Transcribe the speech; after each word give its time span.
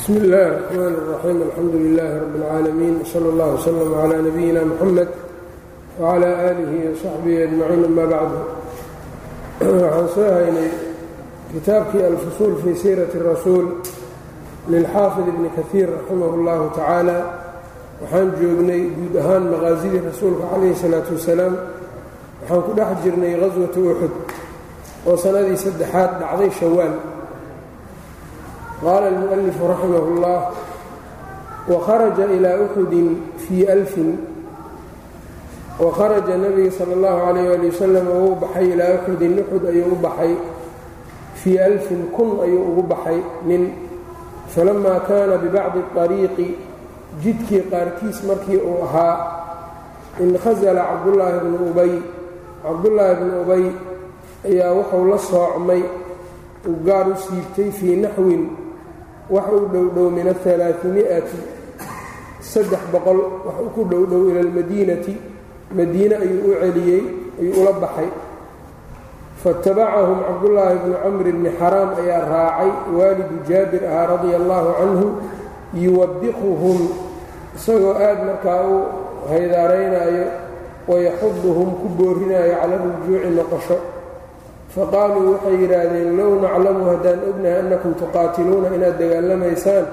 bsmi 0.00 0.17
اllahi 0.23 0.47
الرxman 0.51 0.93
الرaxيim 1.01 1.39
alxamdu 1.47 1.77
lilahi 1.85 2.15
rab 2.23 2.33
اlcaalamiin 2.39 2.95
slى 3.11 3.27
اllah 3.33 3.47
wslm 3.59 3.91
عlى 4.03 4.17
nabiyina 4.27 4.61
mxamed 4.71 5.09
wعlى 6.01 6.29
alihi 6.49 6.77
وsaxbihi 6.91 7.37
ajmaciin 7.47 7.83
ama 7.89 8.05
bacdu 8.13 8.39
waxaan 9.83 10.07
soo 10.15 10.29
haynay 10.37 10.69
kitaabkii 11.51 12.03
alfusuul 12.11 12.55
fii 12.63 12.75
siirati 12.83 13.15
الrasuul 13.21 13.65
lilxaafid 14.73 15.25
ibni 15.33 15.49
kahiir 15.57 15.87
raximah 15.97 16.29
اllahu 16.37 16.63
tacaala 16.77 17.17
waxaan 18.01 18.27
joognay 18.39 18.81
guud 18.97 19.15
ahaan 19.21 19.43
maqaasidii 19.53 20.01
rasuulka 20.09 20.43
calayhi 20.51 20.73
الsalaaةu 20.77 21.13
wasalaam 21.19 21.53
waxaan 22.41 22.61
ku 22.65 22.71
dhex 22.79 22.89
jirnay 23.03 23.33
gaswatu 23.43 23.79
uxud 23.91 24.13
oo 25.09 25.15
sanadii 25.23 25.57
saddexaad 25.65 26.11
dhacday 26.21 26.51
shawaal 26.61 26.93
qaala 28.82 29.06
almu'alifu 29.12 29.62
raximah 29.72 30.02
اllah 30.12 30.40
wakharaja 31.72 32.24
ilaa 32.36 32.56
uxudin 32.64 33.08
fii 33.44 33.62
alfin 33.76 34.10
wakharaja 35.80 36.34
nebiga 36.40 36.70
sala 36.78 36.92
اllahu 36.96 37.18
calayh 37.26 37.46
ali 37.56 37.66
wasalam 37.72 38.06
uu 38.08 38.34
baxay 38.42 38.66
ilaa 38.72 38.92
uxudin 39.00 39.32
uxud 39.42 39.62
ayuu 39.72 39.92
u 39.92 39.96
baxay 40.04 40.32
fii 41.40 41.58
alfin 41.58 42.00
kun 42.16 42.30
ayuu 42.44 42.62
ugu 42.72 42.82
baxay 42.92 43.18
nin 43.48 43.62
falamaa 44.54 45.00
kaana 45.08 45.36
bibacdi 45.42 45.80
طariiqi 45.96 46.48
jidkii 47.22 47.62
qaarkiis 47.72 48.18
markii 48.28 48.56
uu 48.56 48.78
ahaa 48.88 49.14
inkhasala 50.20 50.82
cabdullaahi 50.90 51.38
bnu 51.44 51.56
ubay 51.70 51.92
cabdullaahi 52.64 53.14
bnu 53.20 53.34
ubay 53.42 53.64
ayaa 54.48 54.72
wuxuu 54.78 55.04
la 55.12 55.18
soocmay 55.18 55.82
uu 56.68 56.76
gaar 56.86 57.06
u 57.12 57.16
siibtay 57.24 57.68
fii 57.78 57.96
naxwin 58.04 58.42
wax 59.33 59.45
uu 59.57 59.65
dhowdhow 59.73 60.07
min 60.15 60.27
aalaami'ati 60.33 61.39
saddex 62.51 62.83
boqol 62.93 63.19
wax 63.47 63.57
ku 63.75 63.81
dhowdhow 63.91 64.23
ila 64.31 64.39
almadiinati 64.45 65.13
madiine 65.77 66.15
ayuu 66.23 66.51
u 66.51 66.53
celiyey 66.61 67.03
ayuu 67.41 67.55
ula 67.61 67.73
baxay. 67.83 68.09
Faاtabacahum 69.41 70.19
cabdullaahi 70.27 70.77
bnu 70.85 70.95
camri 71.03 71.31
bni 71.37 71.49
xaraam 71.59 71.89
ayaa 72.01 72.21
raacay 72.33 72.71
waalidu 72.97 73.35
jaabir 73.49 73.83
ahaa 73.89 74.05
radia 74.13 74.35
allaahu 74.41 74.69
canhu 74.79 75.07
yuwabiquhum 75.83 76.79
isagoo 77.57 77.95
aad 78.07 78.19
markaa 78.27 78.61
u 78.69 78.75
haydaaraynaayo 79.31 80.25
wayaxuduhum 80.91 81.69
ku 81.81 81.87
boorinayo 81.97 82.53
cala 82.61 82.75
rujuuci 82.85 83.29
noqosho 83.37 83.77
faqaaluu 84.75 85.25
waxay 85.33 85.55
yidhaahdeen 85.63 86.09
low 86.19 86.31
naclamu 86.43 86.83
haddaan 86.91 87.19
ognahay 87.29 87.57
annakum 87.63 87.91
tuqaatiluuna 88.01 88.67
inaad 88.77 88.95
dagaalamaysaan 89.01 89.85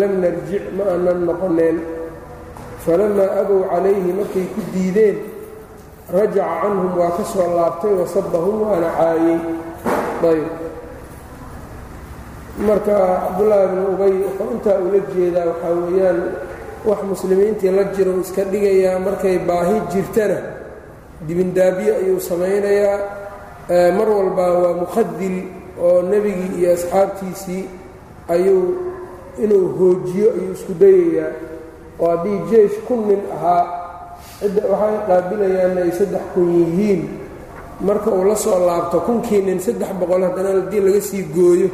lam 0.00 0.12
narjic 0.24 0.64
ma 0.76 0.84
aanan 0.92 1.18
noqoneen 1.28 1.76
falamaa 2.84 3.30
abow 3.42 3.60
calayhi 3.72 4.10
markay 4.18 4.46
ku 4.54 4.60
diideen 4.74 5.16
rajaca 6.14 6.44
canhum 6.62 6.92
waa 7.00 7.12
ka 7.16 7.24
soo 7.32 7.48
laabtay 7.58 7.92
wasabahum 8.00 8.56
waana 8.64 8.88
caayey. 8.98 9.38
Ayb. 10.30 10.46
Marka 12.66 12.96
cabdullaahi 13.24 13.66
bnu 13.72 13.82
ubay 13.94 14.14
wuxuu 14.24 14.50
intaa 14.56 14.78
ula 14.86 14.98
jeedaa 15.12 15.46
waxaa 15.50 15.74
weeyaan 15.84 16.18
wax 16.88 17.00
muslimiintii 17.12 17.70
la 17.76 17.84
jiro 17.94 18.12
iska 18.24 18.42
dhigayaa 18.52 18.98
markay 19.06 19.36
baahi 19.48 19.76
jirtana 19.92 20.38
dibindaabiye 21.26 21.92
ayuu 22.00 22.20
samaynayaa 22.20 22.98
mar 23.68 24.08
walba 24.08 24.44
waa 24.62 24.74
mukhadil 24.82 25.36
oo 25.80 26.02
nebigii 26.02 26.60
iyo 26.60 26.72
asxaabtiisii 26.76 27.64
ayuu 28.28 28.76
inuu 29.42 29.68
hoojiyo 29.78 30.28
ayuu 30.36 30.52
isku 30.54 30.72
dayayaa. 30.80 31.32
Oo 32.00 32.06
haddii 32.10 32.38
jeish 32.50 32.76
kun 32.86 33.00
nin 33.08 33.20
ahaa 33.34 33.64
cidda 34.40 34.62
waxay 34.70 34.96
qaabilayaanna 35.08 35.80
ay 35.86 35.92
saddex 35.98 36.24
kun 36.34 36.48
yihiin. 36.58 37.02
Marka 37.80 38.10
uu 38.10 38.24
la 38.24 38.36
soo 38.36 38.58
laabto 38.66 39.00
kunkii 39.06 39.42
nin 39.42 39.58
saddex 39.60 39.90
boqol 40.00 40.22
haddana 40.22 40.50
haddii 40.60 40.80
laga 40.84 41.00
sii 41.00 41.22
gooyo 41.34 41.68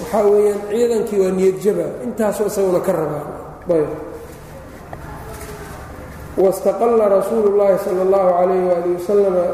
waxaa 0.00 0.24
weeyaan 0.30 0.60
ciidankii 0.70 1.18
waa 1.22 1.32
niyadjaba 1.38 1.86
intaasoo 2.04 2.46
isaguna 2.50 2.80
ka 2.80 2.92
rabaa. 2.92 3.24
Ayb. 3.74 3.90
Wastaqalla 6.38 7.08
rasuulu 7.08 7.56
llaahi 7.58 7.78
sala 7.84 8.00
allahu 8.06 8.28
calayh 8.38 8.60
waali 8.70 8.90
wasalama 8.94 9.44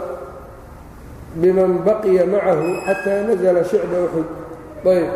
biman 1.41 1.83
baqiya 1.87 2.27
macahu 2.27 2.67
xataa 2.87 3.21
nazla 3.29 3.63
shicba 3.71 3.97
uxud 4.07 4.29
ayb. 4.87 5.11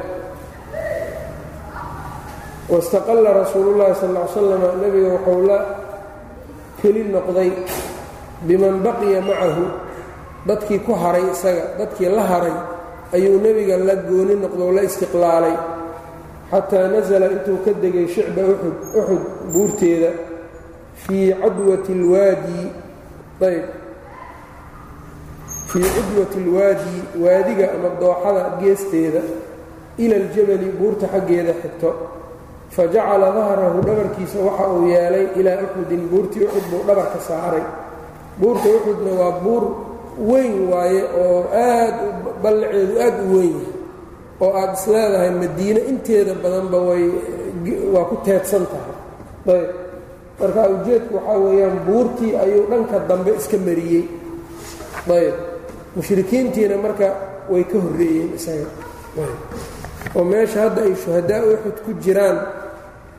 Wastaqalla 2.68 3.30
rasuulu 3.42 3.78
llahi 3.78 3.94
sal 3.96 4.12
l 4.16 4.28
slam 4.28 4.62
nebiga 4.82 5.08
wuxuu 5.16 5.46
la 5.46 5.58
keli 6.80 7.02
noqday 7.14 7.50
biman 8.48 8.82
baqiya 8.84 9.20
macahu 9.22 9.64
dadkii 10.46 10.80
ku 10.86 10.92
haray 10.92 11.24
isaga 11.32 11.64
dadkii 11.78 12.10
la 12.12 12.22
haray 12.22 12.56
ayuu 13.14 13.40
nebiga 13.40 13.76
la 13.76 13.94
gooni 14.08 14.34
noqdoo 14.36 14.72
la 14.72 14.82
istiqlaalay. 14.82 15.56
Xataa 16.50 16.88
nasala 16.88 17.26
intuu 17.28 17.60
ka 17.64 17.72
degay 17.82 18.08
shicba 18.08 18.42
uxud 18.52 18.76
uxud 18.98 19.22
buurteeda 19.52 20.10
fii 21.04 21.32
cadwati 21.40 21.92
اlwaadi 21.92 22.60
ayb 23.48 23.77
fii 25.70 25.88
cudwati 25.96 26.38
اlwaadi 26.44 26.94
waadiga 27.24 27.66
ama 27.76 27.88
dooxada 28.00 28.42
geesteeda 28.60 29.20
ila 30.02 30.14
aljabali 30.22 30.68
buurta 30.78 31.06
xaggeeda 31.12 31.52
xigto. 31.62 31.90
Fajacala 32.74 33.28
dahrahu 33.36 33.78
dhabarkiisa 33.86 34.38
waxa 34.46 34.64
uu 34.74 34.86
yeelay 34.92 35.26
ilaa 35.40 35.58
uxudin 35.66 36.02
buurtii 36.10 36.44
uxud 36.46 36.64
buu 36.70 36.82
dhabarka 36.88 37.18
saaray. 37.28 37.64
Buurta 38.40 38.68
uxudna 38.76 39.10
waa 39.20 39.32
buur 39.44 39.62
weyn 40.30 40.54
waaye 40.70 41.02
oo 41.24 41.40
aad 41.64 41.94
ballaceedu 42.42 42.94
aad 43.06 43.16
u 43.24 43.36
weyn 43.36 43.56
yahay 43.60 43.74
oo 44.44 44.50
aad 44.60 44.72
is 44.78 44.84
leedahay 44.92 45.30
madiine. 45.42 45.80
Inteeda 45.92 46.34
badanba 46.42 46.78
way 46.88 47.04
waa 47.94 48.04
ku 48.10 48.16
teedsan 48.26 48.64
tahay. 48.72 48.94
Ayb 49.58 49.68
marka 50.40 50.62
ujeedku 50.74 51.12
waxaa 51.16 51.38
weeyaan 51.44 51.76
buurtii 51.86 52.32
ayuu 52.42 52.64
dhanka 52.70 52.96
dambe 53.08 53.30
iska 53.40 53.56
mariyey. 53.66 54.04
Ayb 55.18 55.34
mushrikiintiina 55.96 56.76
marka 56.84 57.08
way 57.52 57.64
ka 57.64 57.78
horreeyeen 57.84 58.30
isaga. 58.38 58.68
Oo 60.16 60.24
meesha 60.24 60.58
hadda 60.68 60.82
ay 60.88 60.94
shuhadaa 61.02 61.42
uxud 61.52 61.76
ku 61.84 61.90
jiraan 62.04 62.38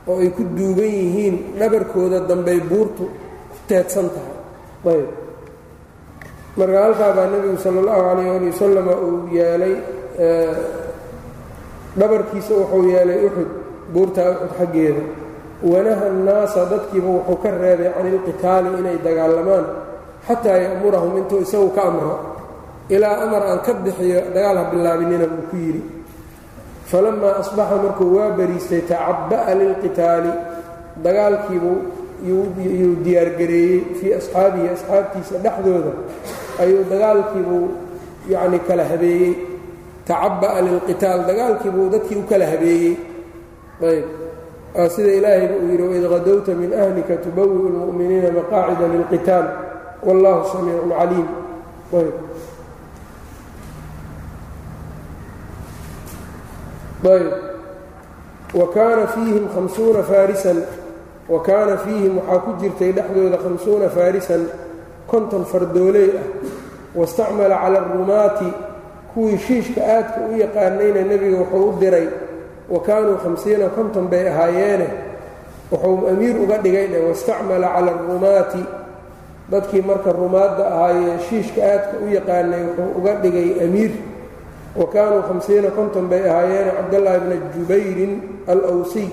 oo 0.08 0.20
ay 0.24 0.30
ku 0.36 0.44
duugan 0.58 0.90
yihiin 1.00 1.36
dhabarkooda 1.60 2.20
dambey 2.30 2.60
buurtu 2.70 3.06
ku 3.52 3.58
teedsan 3.68 4.08
tahay. 4.14 4.38
Ayb 4.90 5.10
marka 6.58 6.78
halkaa 6.86 7.12
baa 7.18 7.28
nebigu 7.32 7.58
sala 7.64 7.78
allahu 7.82 8.02
calayh 8.08 8.28
ali 8.38 8.48
wasalama 8.52 8.94
uu 9.06 9.18
yeelay 9.38 9.76
dhabarkiisa 12.00 12.54
wuxuu 12.60 12.84
yeelay 12.94 13.20
uxud 13.28 13.50
buurtaa 13.94 14.30
uxud 14.34 14.52
xaggeeda. 14.60 15.04
Wanaha 15.72 16.06
annaasa 16.08 16.62
dadkiiba 16.72 17.10
wuxuu 17.18 17.38
ka 17.44 17.50
reebay 17.52 17.90
cani 17.96 18.10
ilqitaali 18.16 18.70
inay 18.80 18.98
dagaalamaan 19.06 19.66
xataa 20.28 20.58
ya'murahum 20.66 21.14
intuu 21.20 21.42
isagu 21.46 21.70
ka 21.76 21.82
amro 21.90 22.14
ilaa 22.90 23.16
amar 23.24 23.44
aan 23.52 23.60
ka 23.66 23.74
bixiyo 23.74 24.22
dagaal 24.34 24.58
ha 24.58 24.64
bilaabinina 24.72 25.26
buu 25.30 25.46
ku 25.52 25.56
yidhi. 25.56 25.82
Falamaa 26.90 27.38
asbaxa 27.42 27.76
markuu 27.84 28.16
waa 28.18 28.34
bariistay 28.38 28.82
tacabba'a 28.82 29.54
lilqitaali. 29.62 30.32
Dagaalkiibuu 31.06 31.78
yuu 32.30 32.96
diyaargareeyey 33.06 33.80
fii 34.00 34.14
asxaabihi 34.20 34.68
asxaabtiisa 34.76 35.38
dhexdooda. 35.46 35.92
Ayuu 36.62 36.84
dagaalkiibuu 36.92 37.66
yacni 38.34 38.60
kala 38.68 38.84
habeeyey. 38.92 39.34
Tacabba'a 40.10 40.62
lilqitaal 40.68 41.20
dagaalkiibuu 41.30 41.90
dadkii 41.94 42.18
u 42.22 42.24
kala 42.30 42.46
habeeyey. 42.54 42.98
Ayb. 43.90 44.06
Sida 44.96 45.12
ilaahayba 45.20 45.56
uu 45.62 45.70
yidhi 45.72 45.86
waid 45.92 46.06
qadowta 46.14 46.52
min 46.62 46.74
ahlika 46.74 47.22
tubawi'u 47.24 47.70
lmu'miniina 47.76 48.30
maqaacida 48.40 48.86
lilqitaal. 48.94 49.46
Wallahu 50.08 50.42
samiicun 50.52 50.90
caliim. 50.98 51.28
Ayb 52.00 52.29
ayb 57.06 57.32
wa 58.54 58.68
kaana 58.74 59.08
fiihim 59.08 59.48
hamsuuna 59.56 60.04
faarisan 60.04 60.64
wa 61.30 61.42
kaana 61.44 61.78
fiihim 61.78 62.18
waxaa 62.18 62.40
ku 62.46 62.52
jirtay 62.62 62.92
dhexdooda 62.92 63.38
khamsuuna 63.38 63.90
faarisan 63.90 64.48
konton 65.08 65.46
fardooley 65.46 66.10
ah 66.18 66.26
wastacmala 66.96 67.56
cala 67.64 67.80
arumaati 67.86 68.50
kuwii 69.14 69.38
shiishka 69.38 69.82
aadka 69.82 70.20
u 70.34 70.38
yaqaanayna 70.38 71.02
nebiga 71.02 71.38
wuxuu 71.38 71.70
u 71.70 71.74
diray 71.80 72.08
wa 72.70 72.80
kaanuu 72.82 73.18
hamsiina 73.24 73.70
konton 73.70 74.08
bay 74.08 74.28
ahaayeene 74.30 74.88
wuxuu 75.72 76.08
amiir 76.12 76.36
uga 76.44 76.58
dhigay 76.58 76.88
dheh 76.88 77.08
wastacmala 77.10 77.68
cala 77.76 77.92
arumaati 77.96 78.64
dadkii 79.52 79.82
marka 79.82 80.12
rumaadda 80.12 80.68
ahaayee 80.68 81.18
shiishka 81.30 81.62
aadka 81.72 81.96
u 82.06 82.10
yaqaanay 82.18 82.62
wuxuu 82.66 82.92
uga 83.00 83.14
dhigay 83.24 83.50
amiir 83.66 83.92
wa 84.76 84.86
kaanuu 84.94 85.22
hamsiina 85.30 85.70
konton 85.72 86.06
bay 86.12 86.22
ahaayeen 86.30 86.70
cabdallaahi 86.78 87.20
bna 87.26 87.36
jubayrin 87.56 88.14
alwsiy 88.48 89.10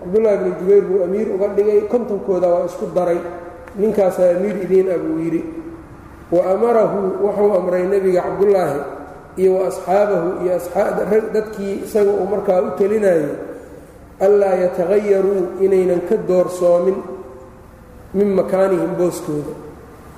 cabdullaahi 0.00 0.38
bni 0.42 0.52
jubayr 0.60 0.82
buu 0.88 1.04
amiir 1.04 1.28
uga 1.34 1.48
dhigay 1.56 1.80
kontonkooda 1.92 2.48
waa 2.48 2.64
isku 2.66 2.86
daray. 2.94 3.18
Ninkaasaa 3.78 4.30
amiir 4.36 4.56
idiin 4.64 4.88
ah 4.94 4.98
buu 4.98 5.18
yidhi. 5.22 5.42
Wa 6.32 6.40
amarahu 6.54 6.98
wuxuu 7.24 7.52
amray 7.58 7.84
nebiga 7.86 8.22
cabdullaahi 8.26 8.80
iyo 9.38 9.54
wa 9.54 9.66
asxaabahu 9.70 10.28
iyo 10.44 10.58
dadkii 11.34 11.74
isaga 11.86 12.10
uu 12.10 12.26
markaa 12.26 12.60
u 12.62 12.70
telinayay 12.78 13.26
allaa 14.20 14.54
yatahayaruu 14.66 15.62
inaynan 15.64 16.00
ka 16.10 16.16
doorsoomin 16.28 16.98
min 18.14 18.28
makaanihim 18.34 18.92
booskooda. 18.98 19.54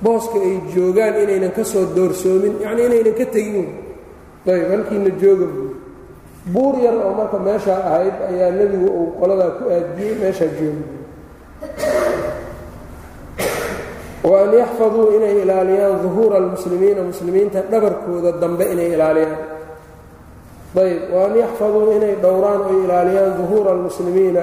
Booska 0.01 0.37
ay 0.41 0.57
joogaan 0.73 1.15
inaynan 1.23 1.51
ka 1.53 1.63
soo 1.63 1.85
doorsoomin 1.95 2.53
yacnii 2.65 2.85
inaynan 2.89 3.13
ka 3.19 3.25
tegin 3.35 3.67
ayb 4.47 4.69
halkiina 4.71 5.09
jooga 5.21 5.47
buur 6.53 6.75
yar 6.85 6.95
oo 7.05 7.13
marka 7.19 7.37
meeshaa 7.39 7.79
ahayd 7.89 8.15
ayaa 8.29 8.51
nebigu 8.57 8.87
uu 8.99 9.07
qoladaa 9.19 9.51
ku 9.61 9.63
aadiyey 9.69 10.15
meeshaa 10.21 10.49
jooga. 10.57 10.83
Wa 14.21 14.45
an 14.45 14.53
yaxfaduu 14.53 15.17
inay 15.17 15.41
ilaaliyaan 15.41 16.01
duhuura 16.05 16.37
almuslimiina 16.37 17.01
muslimiinta 17.03 17.61
dhabarkooda 17.71 18.31
dambe 18.41 18.65
inay 18.73 18.93
ilaaliyaan. 18.93 19.37
Ayb 20.77 21.01
wa 21.13 21.21
an 21.25 21.33
yaxfaduu 21.41 21.91
inay 21.97 22.13
dhowraan 22.21 22.61
oy 22.69 22.77
ilaaliyaan 22.85 23.33
duhuura 23.37 23.71
almuslimiina 23.71 24.41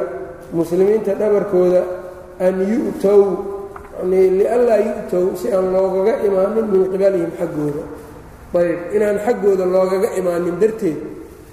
muslimiinta 0.53 1.15
dhabarkooda 1.15 1.83
an 2.47 2.55
yu'tow 2.73 3.21
lianlaa 4.11 4.79
yu'tow 4.89 5.25
si 5.39 5.47
aan 5.55 5.71
loogaga 5.75 6.15
imaanin 6.27 6.67
min 6.73 6.83
qibalihim 6.93 7.31
xaggooda 7.39 7.83
ayb 8.55 8.79
inaan 8.97 9.19
xaggooda 9.27 9.65
loogaga 9.75 10.09
imaanin 10.21 10.57
darteed 10.63 10.99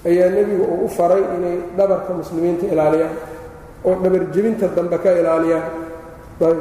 ayaa 0.08 0.28
nebigu 0.36 0.64
uu 0.64 0.84
u 0.84 0.88
faray 0.88 1.22
inay 1.36 1.56
dhabarka 1.76 2.10
muslimiinta 2.20 2.64
ilaaliyaan 2.72 3.14
oo 3.86 3.94
dhabarjebinta 4.02 4.66
dambe 4.76 4.96
ka 5.04 5.10
ilaaliyaan. 5.20 5.66
Ayb 6.40 6.58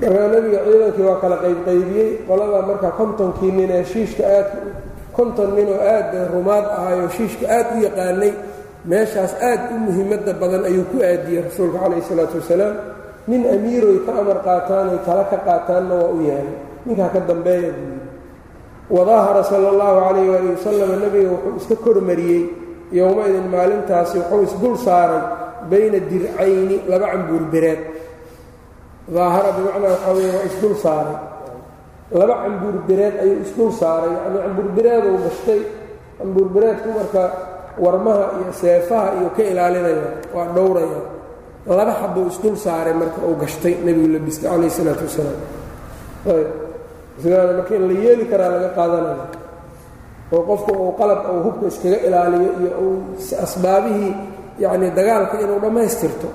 markaa 0.00 0.28
nebiga 0.34 0.58
ciidankii 0.66 1.04
waa 1.08 1.20
kala 1.22 1.36
qaybqaybiyey 1.44 2.10
qolada 2.28 2.60
marka 2.68 2.88
kontonkii 2.98 3.52
nin 3.56 3.70
ee 3.78 3.84
shiishka 3.92 4.22
aad 4.36 4.48
konton 5.16 5.50
nin 5.56 5.68
oo 5.74 5.80
aad 5.94 6.10
rumaad 6.32 6.66
ahayoo 6.78 7.08
shiishka 7.16 7.44
aad 7.56 7.66
u 7.76 7.82
yaqaanay 7.86 8.32
meeshaas 8.90 9.32
aad 9.50 9.62
u 9.74 9.78
muhiimadda 9.86 10.32
badan 10.40 10.62
ayuu 10.70 10.84
ku 10.92 10.96
aadiyey 11.10 11.42
rasuulka 11.46 11.78
calayhi 11.82 12.02
isalaatu 12.04 12.36
wasalaam. 12.40 12.74
Nin 13.28 13.42
amiiroy 13.54 13.98
ka 14.06 14.12
amar 14.20 14.38
qaataan 14.46 14.86
oy 14.94 15.00
tala 15.06 15.24
ka 15.30 15.36
qaataanna 15.46 15.94
waa 16.00 16.10
u 16.16 16.18
yahay. 16.28 16.48
Ninkaa 16.86 17.08
ka 17.14 17.20
dambeeya 17.28 17.70
wadaahara 18.90 19.42
sala 19.50 19.66
allahu 19.72 19.96
calayh 20.06 20.26
waali 20.32 20.48
wasalam 20.54 20.90
nebiga 21.02 21.30
wuxuu 21.34 21.56
iska 21.60 21.76
kormariyey 21.84 22.42
yowma-idin 22.98 23.46
maalintaasi 23.54 24.16
wuxuu 24.18 24.42
isdul 24.48 24.76
saaray 24.86 25.22
bayna 25.70 25.98
dircayni 26.10 26.76
laba 26.90 27.06
cambuurbereed 27.12 27.80
daahara 29.14 29.50
bimacnaa 29.56 29.90
waxaa 29.94 30.12
weeye 30.16 30.32
waa 30.36 30.46
isdul 30.50 30.74
saaray. 30.84 31.16
Laba 32.20 32.34
cambuurbereed 32.42 33.14
ayuu 33.22 33.38
isdul 33.46 33.70
saaray 33.80 34.10
yacnii 34.16 34.40
cambuurbereeduu 34.46 35.16
gashtay. 35.24 35.60
Cambuurbereedku 36.18 36.88
marka 36.98 37.22
warmaha 37.84 38.24
iyo 38.38 38.52
seefaha 38.60 39.08
iyo 39.18 39.28
ka 39.36 39.42
ilaalinaya 39.50 40.08
waa 40.34 40.48
dhowraya. 40.56 41.00
Laba 41.78 41.92
xabuu 42.00 42.26
isdul 42.32 42.56
saaray 42.64 42.94
marka 43.02 43.18
uu 43.28 43.36
gashtay 43.42 43.74
nebigu 43.86 44.08
labistay 44.14 44.48
calayh 44.50 44.70
isalaatu 44.72 45.02
wasalaam 45.08 45.40
sidaana 47.22 47.52
marka 47.58 47.72
in 47.78 47.84
la 47.90 47.94
yeeli 48.04 48.24
karaa 48.30 48.50
laga 48.54 48.68
qaadanaya. 48.78 49.24
Oo 50.34 50.42
qofku 50.48 50.70
uu 50.82 50.92
qalab 51.00 51.20
uu 51.32 51.40
hubka 51.46 51.64
iskaga 51.72 51.98
ilaaliyo 52.06 52.50
iyo 52.60 52.70
uu 52.84 52.94
asbaabihii 53.46 54.12
yacnii 54.62 54.90
dagaalka 54.98 55.34
inuu 55.44 55.58
dhammaystirto 55.64 56.28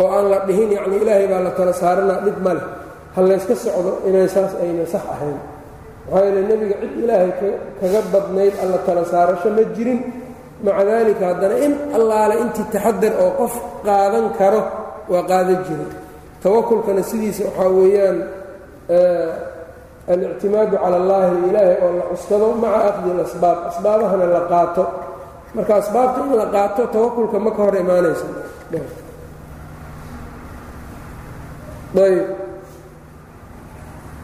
oo 0.00 0.08
aan 0.16 0.26
la 0.32 0.38
dhihin 0.46 0.70
yacni 0.76 0.96
ilaahay 1.02 1.26
baa 1.32 1.40
la 1.46 1.50
tala 1.56 1.72
saaranaa 1.82 2.20
dhib 2.26 2.38
ma 2.44 2.52
leh. 2.56 2.66
Ha 3.14 3.20
layska 3.28 3.54
socdo 3.64 3.92
inay 4.08 4.28
saas 4.34 4.52
ayna 4.62 4.84
sax 4.92 5.04
ahayn. 5.14 5.38
Maxaa 6.10 6.24
yeele 6.26 6.40
nebiga 6.50 6.76
cid 6.82 6.92
ilaahay 7.04 7.30
kaga 7.80 8.00
badnayd 8.12 8.54
alla 8.62 8.78
tala 8.86 9.02
saarasho 9.12 9.48
ma 9.56 9.62
jirin. 9.76 10.00
Maca 10.64 10.82
daalika 10.88 11.24
haddana 11.30 11.56
in 11.66 11.72
allaale 11.96 12.34
intii 12.42 12.66
taxadar 12.72 13.12
oo 13.24 13.30
qof 13.40 13.54
qaadan 13.86 14.26
karo 14.38 14.60
waa 15.12 15.22
qaadan 15.30 15.60
jiray. 15.66 15.90
Tawakulkana 16.42 17.02
sidiisa 17.10 17.42
waxaa 17.48 17.68
weeyaan 17.78 18.18
alictimaadu 20.08 20.76
cala 20.82 20.96
allaahi 20.96 21.34
ilaahay 21.48 21.76
oo 21.84 21.92
la 21.98 22.04
cuskado 22.10 22.46
maca 22.58 22.80
aqdi 22.90 23.08
alasbaab. 23.10 23.58
Asbaabahana 23.70 24.26
la 24.26 24.42
qaato. 24.50 24.84
Marka 25.54 25.74
asbaabta 25.84 26.20
in 26.26 26.32
la 26.36 26.46
qaato 26.48 26.82
tawakulka 26.88 27.38
ma 27.38 27.50
ka 27.50 27.62
hor 27.62 27.76
imaanaysa 27.76 28.26
ayb 31.92 32.24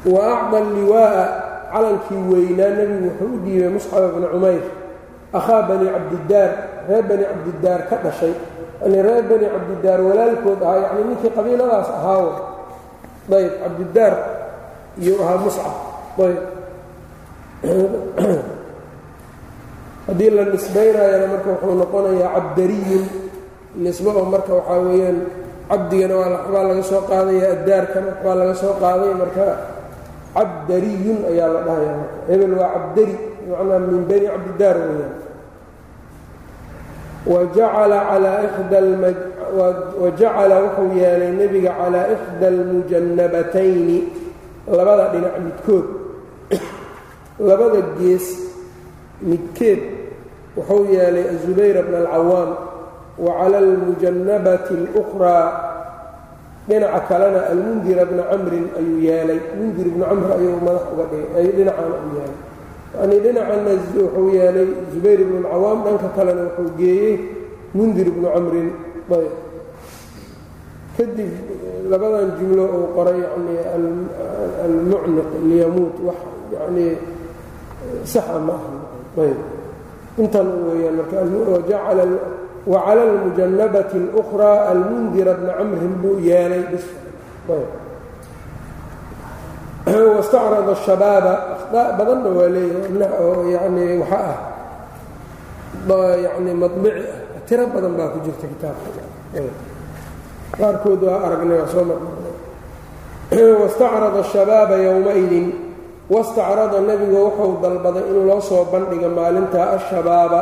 wa 0.09 0.21
acda 0.25 0.59
liwaa'a 0.73 1.25
calankii 1.73 2.23
weynaa 2.33 2.73
nebigu 2.81 3.13
wuxuu 3.13 3.29
u 3.29 3.39
dhiibay 3.45 3.69
muscab 3.69 4.09
bna 4.17 4.27
cumayr. 4.33 4.65
Akhaa 5.37 5.63
bani 5.69 5.87
cabdidaar 5.93 6.51
reer 6.89 7.03
bani 7.05 7.25
cabdidaar 7.29 7.81
ka 7.93 7.97
dhashay. 8.01 8.33
Yani 8.81 8.99
reer 9.05 9.23
bani 9.29 9.47
cabdidaar 9.53 10.01
walaalkood 10.01 10.61
ahaa 10.65 10.81
yacni 10.81 11.03
ninkii 11.13 11.33
qabiiladaas 11.37 11.89
ahaawo. 11.93 12.31
Ayb 13.37 13.53
cabdidaar 13.63 14.15
iyuu 15.03 15.19
ahaa 15.25 15.39
muscab. 15.45 15.75
Haddii 20.07 20.31
la 20.37 20.43
nisbaynayana 20.53 21.27
marka 21.33 21.49
wuxuu 21.53 21.75
noqonayaa 21.81 22.33
cabdariyun 22.37 23.05
nisbo 23.85 24.11
oo 24.19 24.25
marka 24.33 24.53
waxaa 24.59 24.81
weeyaan 24.87 25.19
cabdigana 25.71 26.15
waa 26.53 26.65
laga 26.69 26.83
soo 26.91 27.03
qaadaya 27.11 27.47
addaarkana 27.55 28.07
waxbaa 28.13 28.35
laga 28.41 28.55
soo 28.63 28.75
qaaday 28.83 29.13
marka 29.21 29.45
cabdariyun 30.37 31.19
ayaa 31.31 31.49
la 31.55 31.61
dhahaya 31.67 31.95
hebel 32.29 32.53
waa 32.61 32.71
cabdari 32.75 33.15
bimacnaa 33.45 33.81
min 33.89 34.01
bani 34.09 34.27
cabdidaar 34.33 34.77
weeyaan. 34.89 35.15
Wajacala 40.01 40.57
wuxuu 40.65 40.93
yeelay 41.01 41.33
nebiga 41.39 41.73
calaa 41.79 42.07
ixda 42.15 42.47
almujannabatayni 42.53 43.99
labada 44.71 45.13
dhinac 45.13 45.35
midkood 45.41 45.87
labada 47.41 47.81
gees 47.99 48.27
midkeed 49.23 49.81
wuxuu 50.57 50.93
yeelay 50.93 51.25
azubayr 51.35 51.83
bna 51.87 51.99
alcawaam 52.05 52.51
wa 53.19 53.33
cala 53.39 53.59
almujannabati 53.59 54.75
اlأkhraa 54.79 55.47
dhinaca 56.69 57.01
kalena 57.09 57.41
almundira 57.51 58.05
bna 58.05 58.23
camrin 58.31 58.67
ayuu 58.79 59.01
yeelay. 59.01 59.41
Mundir 59.57 59.87
ibnu 59.89 60.05
camr 60.05 60.29
ayuu 60.37 60.61
madax 60.61 60.85
uga 60.93 61.05
dhigay 61.11 61.47
dhinacana 61.57 61.97
u 61.97 62.09
yeelay. 62.15 62.37
Yanii 62.99 63.21
dhinacana 63.25 63.73
wuxuu 63.73 64.29
yeelay 64.37 64.69
zubayr 64.93 65.19
ibnu 65.25 65.37
alcawaam 65.43 65.79
dhanka 65.85 66.09
kalena 66.17 66.43
wuxuu 66.47 66.77
geeyey 66.77 67.17
mundir 67.75 68.07
ibnu 68.07 68.29
camrin. 68.29 68.69
Ayb 69.09 69.48
kadib 70.99 71.31
labadan 71.87 72.35
jumlo 72.43 72.65
uu 72.67 72.87
qoray 72.99 73.23
yani 73.23 73.55
almucniq 74.67 75.31
liyamuut 75.47 75.97
wax 76.03 76.19
yanii 76.51 76.99
saxa 78.03 78.39
ma 78.43 78.59
ayb. 79.23 79.39
Intan 80.19 80.47
weeyaan 80.67 80.99
marka 80.99 81.23
wacala 82.67 83.03
almujanabati 83.07 83.97
اlأkhraa 83.97 84.59
almundira 84.75 85.39
bna 85.39 85.53
camrin 85.63 85.95
buu 86.03 86.19
yeelay 86.19 86.67
bis. 86.75 86.87
Wastacrada 90.19 90.75
shabaaba 90.85 91.33
akhdaa 91.57 91.97
badanna 91.97 92.29
waa 92.29 92.51
leeyahay 92.51 93.57
yani 93.57 93.85
waxa 94.03 94.21
ah 95.89 96.17
yani 96.19 96.53
mabici 96.53 97.09
ah 97.09 97.41
tiro 97.49 97.65
badan 97.73 97.97
baa 97.97 98.13
ku 98.13 98.19
jirta 98.21 98.45
kitaabka 98.45 99.01
qaarkood 100.57 101.03
waa 101.09 101.19
aragnay 101.27 101.59
waa 101.61 101.69
soo 101.75 101.85
marmarnay 101.91 103.53
wastacrada 103.63 104.23
shabaaba 104.33 104.77
yowmaidin 104.87 105.47
wastacrada 106.15 106.79
nebigu 106.89 107.17
wuxuu 107.27 107.53
dalbaday 107.63 108.05
in 108.11 108.19
loo 108.29 108.41
soo 108.41 108.65
bandhiga 108.73 109.09
maalintaa 109.09 109.67
ashabaaba. 109.77 110.41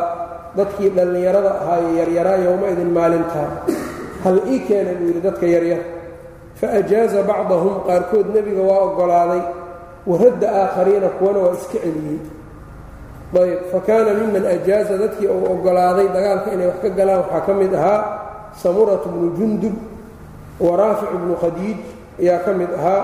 Dadkii 0.57 0.89
dhallinyarada 0.97 1.51
ahaaye 1.61 1.89
yaryaraa 2.01 2.39
yowma-idin 2.47 2.91
maalintaa 2.99 3.49
hal 4.25 4.37
ii 4.53 4.59
keena 4.69 4.93
buu 4.99 5.07
yidhi 5.13 5.21
dadka 5.27 5.47
yaryar. 5.55 5.83
Fa 6.59 6.67
ajaaza 6.81 7.21
bacdahum 7.31 7.75
qaarkood 7.87 8.27
nebiga 8.35 8.63
waa 8.69 8.81
oggolaaday. 8.89 9.43
Waradda 10.11 10.47
aakhariina 10.61 11.09
kuwana 11.19 11.39
waa 11.45 11.53
iska 11.61 11.79
celiyey. 11.85 12.19
Ayb 13.43 13.61
fa 13.73 13.79
kaana 13.87 14.11
miman 14.21 14.45
ajaaza 14.55 14.95
dadkii 15.03 15.29
uu 15.29 15.45
oggolaaday 15.53 16.09
dagaalka 16.15 16.49
inay 16.55 16.67
wax 16.73 16.79
ka 16.83 16.89
galaan 16.99 17.19
waxaa 17.23 17.41
ka 17.47 17.53
mid 17.61 17.73
ahaa 17.75 18.01
samuratu 18.63 19.09
bnu 19.13 19.29
jundub 19.39 19.75
wa 20.61 20.77
raafic 20.77 21.11
bnu 21.23 21.35
khadiij 21.43 21.79
ayaa 22.21 22.39
ka 22.45 22.53
mid 22.53 22.71
ahaa 22.79 23.03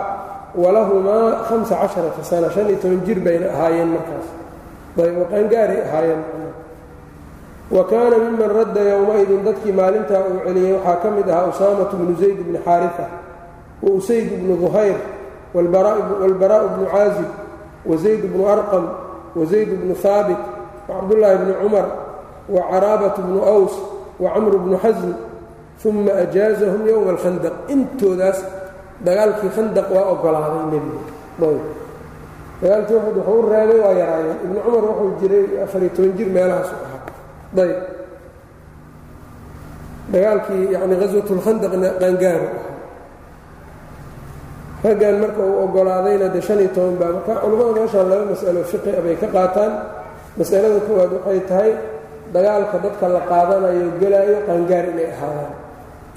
walahumaa 0.54 1.44
hamsa 1.48 1.74
casharata 1.76 2.22
sana 2.24 2.50
shan 2.54 2.68
iyo 2.68 2.76
toban 2.82 3.00
jir 3.06 3.18
bayna 3.26 3.46
ahaayeen 3.54 3.88
markaas. 3.94 4.26
Ayb 5.00 5.16
qaangaaray 5.30 5.80
ahaayeen. 5.88 6.22
Wa 7.72 7.84
kaana 7.90 8.16
miman 8.24 8.50
radda 8.56 8.80
yowmaidin 8.92 9.40
dadkii 9.46 9.72
maalintaa 9.72 10.20
uu 10.30 10.40
celiyey 10.46 10.72
waxaa 10.76 10.96
ka 11.02 11.08
mid 11.10 11.28
ahaa 11.30 11.46
usaamatu 11.52 11.96
bnu 11.96 12.14
zayd 12.20 12.36
bni 12.46 12.58
xaarifa 12.64 13.06
wa 13.82 13.90
usayd 13.98 14.28
bnu 14.40 14.54
duhayr 14.62 14.96
wاlbaraء 15.54 16.64
bnu 16.76 16.84
caazib 16.92 17.30
wazayd 17.90 18.22
bnu 18.32 18.44
arqam 18.54 18.84
wazayd 19.36 19.68
bnu 19.80 19.94
haabit 20.02 20.38
wacabdullaahi 20.88 21.38
bni 21.42 21.54
cumar 21.62 21.86
wacaraabatu 22.54 23.20
bnu 23.26 23.40
aws 23.52 23.74
wacamru 24.20 24.58
bnu 24.64 24.76
xasm 24.84 25.10
uma 25.88 26.12
ajaazahum 26.24 26.82
yowma 26.90 27.10
alkhandaq 27.14 27.54
intoodaas 27.74 28.38
dagaalkii 29.06 29.50
khandaq 29.56 29.86
waa 29.94 30.06
ogolaaday 30.14 30.64
nebigu 30.72 30.98
dagaalkii 32.62 32.96
uxud 32.98 33.16
wuxuu 33.18 33.38
u 33.42 33.48
reebay 33.52 33.78
waa 33.84 33.94
yaraayeen 34.02 34.38
ibnu 34.44 34.58
cumar 34.64 34.84
wuxuu 34.90 35.10
jiray 35.20 35.44
afariyo 35.64 35.90
toban 35.96 36.12
jir 36.18 36.28
meelahaasu 36.36 36.74
ahaa 36.86 37.00
ayb 37.64 37.78
dagaalkii 40.12 40.64
yani 40.74 40.94
haswatulkhandaqna 41.02 41.88
qaangaaru 42.02 42.46
ahaa 42.58 42.70
raggan 44.84 45.16
marka 45.22 45.40
uu 45.48 45.56
ogolaadayna 45.64 46.26
de 46.34 46.40
shan 46.46 46.58
iyo 46.64 46.70
toban 46.76 46.94
baa 47.00 47.10
marka 47.16 47.32
culimmada 47.42 47.72
meeshaan 47.80 48.06
laba 48.10 48.24
mas'alo 48.32 48.60
fiqi 48.70 48.90
bay 49.04 49.16
ka 49.22 49.26
qaataan 49.36 49.72
masalada 50.38 50.78
koowaad 50.86 51.10
waxay 51.16 51.40
tahay 51.50 51.70
dagaalka 52.34 52.76
dadka 52.84 53.06
la 53.14 53.20
qaadanayo 53.30 53.86
gelaayo 54.00 54.36
qaangaar 54.46 54.84
inay 54.92 55.08
ahaadaan 55.14 55.52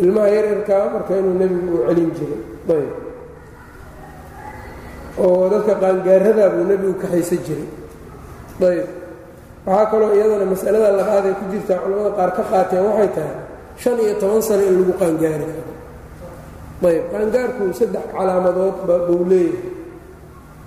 ilmaha 0.03 0.27
yaryarkaa 0.35 0.83
marka 0.93 1.11
inuu 1.19 1.35
nebigu 1.41 1.67
uu 1.77 1.83
celin 1.87 2.09
jiray. 2.17 2.41
Ayb. 2.75 2.91
Oo 5.23 5.47
dadka 5.51 5.73
qaangaaradaa 5.81 6.49
buu 6.55 6.65
nebigu 6.69 6.93
ka 7.01 7.07
haysan 7.13 7.39
jiray. 7.47 7.67
Ayb. 8.69 8.87
Waxaa 9.65 9.85
kaloo 9.91 10.11
iyadana 10.17 10.45
masalada 10.53 10.89
labaad 10.99 11.25
ay 11.29 11.35
ku 11.39 11.45
jirtaa 11.51 11.79
culimmada 11.83 12.11
qaar 12.17 12.31
ka 12.37 12.43
qaateen 12.51 12.83
waxay 12.87 13.09
tahay 13.15 13.35
shan 13.81 13.97
iyo 14.03 14.13
toban 14.21 14.41
sano 14.47 14.63
in 14.69 14.75
lagu 14.79 14.93
qaangaari 15.01 15.45
karo. 15.55 15.73
Ayb. 16.89 17.03
Qaangaarku 17.11 17.63
saddex 17.79 18.05
calaamadood 18.13 18.75
buu 19.07 19.23
leeyahay. 19.31 19.73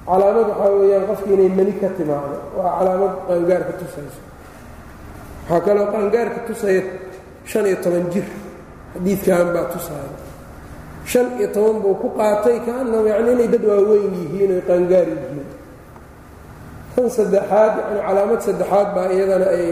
Calaamad 0.08 0.46
waxaa 0.50 0.70
weeyaan 0.80 1.04
qofki 1.10 1.30
inay 1.36 1.50
mani 1.58 1.72
ka 1.80 1.88
timaado. 1.98 2.36
Waa 2.56 2.70
calaamad 2.78 3.12
qaangaarka 3.28 3.72
tusayso 3.80 4.20
waxaa 5.48 5.60
kaloo 5.66 5.86
qaangaarka 5.94 6.38
tusaya 6.48 6.82
shan 7.50 7.64
iyo 7.70 7.76
toban 7.84 8.06
jir 8.12 8.26
xadiidkan 8.94 9.46
baa 9.54 9.66
tusaya 9.72 10.10
shan 11.10 11.26
iyo 11.38 11.48
toban 11.54 11.76
buu 11.82 11.94
ku 12.02 12.08
qaatay 12.18 12.56
kaannahu 12.66 13.04
yacni 13.12 13.30
inay 13.36 13.48
dad 13.54 13.64
waaweyn 13.70 14.12
yihiin 14.20 14.50
oy 14.56 14.62
qaangaar 14.68 15.06
yihiin. 15.14 15.46
Tan 16.94 17.06
saddexaad 17.16 17.72
yani 17.80 18.00
calaamad 18.06 18.40
saddexaad 18.46 18.88
baa 18.96 19.08
iyadana 19.14 19.46
ay 19.56 19.66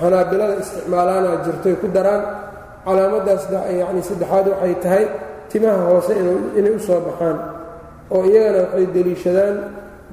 xanaabilada 0.00 0.54
isticmaalaana 0.62 1.30
jirtoy 1.44 1.74
ku 1.82 1.86
daraan. 1.96 2.22
Calaamaddaas 2.86 3.44
yani 3.80 4.00
saddexaad 4.08 4.46
waxay 4.52 4.74
tahay 4.84 5.04
timaha 5.50 5.80
hoose 5.88 6.12
inay 6.58 6.72
u 6.76 6.80
soo 6.86 7.00
baxaan 7.06 7.36
oo 8.14 8.22
iyagana 8.30 8.58
waxay 8.66 8.86
deliishadaan 8.94 9.56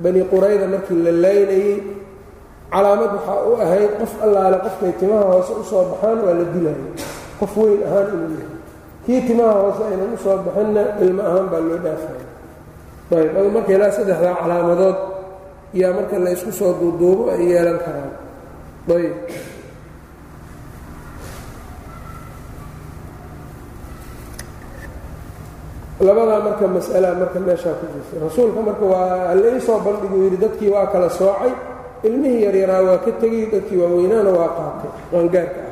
bani 0.04 0.22
qurayda 0.32 0.66
markii 0.74 1.00
la 1.06 1.12
laynayey 1.25 1.75
calaamad 2.74 3.12
waxaa 3.18 3.39
u 3.50 3.51
ahayd 3.66 3.92
qof 4.00 4.12
allaale 4.25 4.58
qofkay 4.66 4.92
timaha 5.01 5.24
hoose 5.34 5.51
u 5.62 5.63
soo 5.72 5.84
baxaan 5.92 6.18
waa 6.25 6.36
la 6.39 6.46
dilayo 6.54 6.86
qof 7.39 7.53
weyn 7.60 7.81
ahaan 7.88 8.08
inuu 8.15 8.31
yahay. 8.41 8.58
Kii 9.05 9.22
timaha 9.27 9.53
hoose 9.62 9.81
aynan 9.89 10.13
u 10.13 10.17
soo 10.24 10.38
baxinna 10.46 10.84
ilmo 11.03 11.22
ahaan 11.29 11.48
baa 11.51 11.62
loo 11.67 11.79
dhaafaya. 11.86 12.25
Ayb 13.39 13.51
marka 13.55 13.72
ilaa 13.75 13.91
saddexdaa 13.98 14.36
calaamadood 14.41 14.98
yaa 15.79 15.93
marka 15.98 16.15
la 16.24 16.29
ysku 16.36 16.51
soo 16.60 16.72
duuduubo 16.79 17.24
ay 17.34 17.41
yeelan 17.51 17.77
karaan. 17.86 18.12
Ayb. 18.96 19.15
Labadaa 26.00 26.39
marka 26.43 26.65
mas'alaa 26.67 27.15
marka 27.22 27.39
meeshaa 27.48 27.75
ku 27.79 27.86
jirta. 27.93 28.15
Rasuulka 28.25 28.60
marka 28.67 28.86
waa 28.93 29.36
laysoo 29.41 29.79
bandhiguu 29.86 30.22
yidhi 30.25 30.38
dadkii 30.43 30.72
waa 30.75 30.88
kala 30.93 31.10
soocay. 31.10 31.51
Ilmihii 32.08 32.43
yaryaraa 32.46 32.81
waa 32.88 32.98
ka 33.05 33.12
tegey 33.22 33.46
dadkii 33.51 33.77
waaweynaana 33.84 34.31
waa 34.39 34.50
qaatay. 34.58 34.91
Qaangaarka. 35.12 35.60
ahaa 35.60 35.69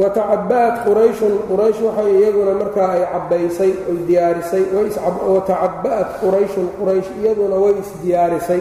wa 0.00 0.08
tacaba'at 0.16 0.74
qurayshun 0.86 1.34
quraysh 1.48 1.80
waxay 1.86 2.10
iyaguna 2.20 2.52
markaa 2.62 2.88
ay 2.96 3.02
cabbaysay 3.12 3.72
oy 3.90 3.98
diyaarisay 4.08 4.64
wa 4.74 5.40
tacaba'at 5.50 6.08
qurayshun 6.22 6.66
quraysh 6.78 7.08
iyaduna 7.20 7.56
way 7.64 7.74
isdiyaarisay 7.82 8.60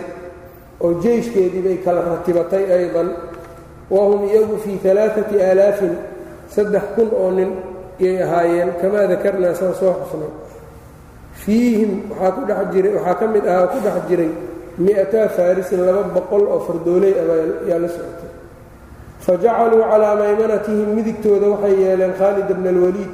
oo 0.84 0.92
jeyshkeedii 1.04 1.62
bay 1.66 1.78
kala 1.86 2.02
ratibatay 2.12 2.64
aydan. 2.78 3.10
Wahum 3.94 4.22
iyagu 4.30 4.56
fii 4.64 4.80
alaaati 4.92 5.36
aalaafin 5.48 5.94
saddex 6.56 6.84
kun 6.96 7.10
oo 7.22 7.30
nin 7.38 7.52
yay 8.04 8.18
ahaayeen 8.26 8.72
kamaa 8.82 9.06
dakarnaa 9.12 9.54
saan 9.60 9.74
soo 9.80 9.94
xusnay. 10.10 10.32
Fiihim 11.42 11.92
waxaa 12.20 13.14
ka 13.20 13.26
mid 13.34 13.46
ahaa 13.52 13.68
ku 13.72 13.78
dhex 13.86 13.98
jiray 14.10 14.32
mi-ataa 14.84 15.28
faarisin 15.36 15.82
laba 15.88 16.04
boqol 16.16 16.44
oo 16.54 16.60
fardooley 16.68 17.14
ayaa 17.22 17.80
la 17.84 17.88
socotay 17.96 18.25
fa 19.26 19.34
jacaluu 19.44 19.84
calaa 19.92 20.16
maymanatihim 20.22 20.90
midigtooda 20.98 21.48
waxay 21.54 21.76
yeeleen 21.84 22.14
khaalid 22.20 22.48
bna 22.58 22.70
alwaliid 22.76 23.14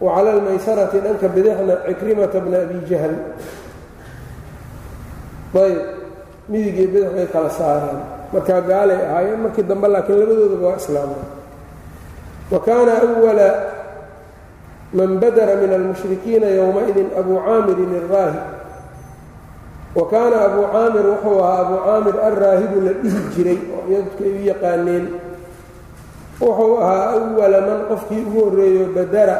wa 0.00 0.14
cala 0.16 0.30
almaysarati 0.36 0.98
dhanka 1.04 1.26
bidixna 1.34 1.74
cikrimata 1.86 2.38
bna 2.44 2.56
abi 2.64 2.78
jahl 2.90 3.14
ayb 5.64 5.78
midig 6.48 6.76
iyo 6.94 7.26
kala 7.32 7.50
saareen 7.50 7.98
markaa 8.32 8.60
gaalay 8.70 9.00
ahaayeen 9.06 9.40
markii 9.44 9.66
dambe 9.70 9.88
laakiin 9.88 10.18
labadoodaba 10.22 10.66
waa 10.68 10.76
islaamay 10.82 11.22
wa 12.52 12.58
kaana 12.66 12.92
wala 13.26 13.48
man 14.92 15.10
badara 15.22 15.54
min 15.62 15.70
almushrikiina 15.78 16.46
yowmaidin 16.58 17.08
abuu 17.18 17.38
caamirin 17.46 17.92
alraahib 18.02 18.42
wa 19.94 20.04
kaana 20.12 20.36
abuu 20.46 20.66
caamir 20.74 21.04
wuxuu 21.10 21.38
ahaa 21.44 21.58
abuu 21.66 21.78
caamir 21.86 22.16
alraahibu 22.28 22.76
la 22.86 22.92
dhihi 23.02 23.20
jiray 23.34 23.58
oo 23.76 23.82
iyadka 23.90 24.22
ay 24.24 24.32
u 24.38 24.42
yaqaaneen 24.50 25.04
wuxuu 26.40 26.76
ahaa 26.84 27.06
awala 27.16 27.58
man 27.68 27.80
qofkii 27.90 28.22
ugu 28.28 28.40
horreeyo 28.44 28.84
badara 28.96 29.36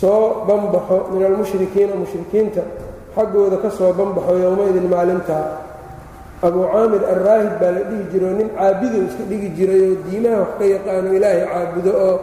soo 0.00 0.44
banbaxo 0.48 0.96
min 1.12 1.22
almushrikiina 1.28 1.94
mushrikiinta 2.02 2.62
xaggooda 3.14 3.56
ka 3.62 3.70
soo 3.70 3.92
banbaxo 3.98 4.32
yowmaidin 4.44 4.88
maalintaa. 4.94 5.46
Abuu 6.46 6.66
caamir 6.72 7.02
alraahib 7.12 7.52
baa 7.60 7.70
la 7.76 7.82
dhihi 7.88 8.02
jiray 8.12 8.28
oo 8.30 8.36
nin 8.38 8.48
caabido 8.58 8.98
iska 9.08 9.22
dhigi 9.30 9.48
jiray 9.56 9.80
oo 9.88 9.96
diimaha 10.04 10.36
wax 10.42 10.50
ka 10.58 10.64
yaqaano 10.74 11.08
ilaahay 11.16 11.42
caabudo 11.52 11.92
oo 12.06 12.14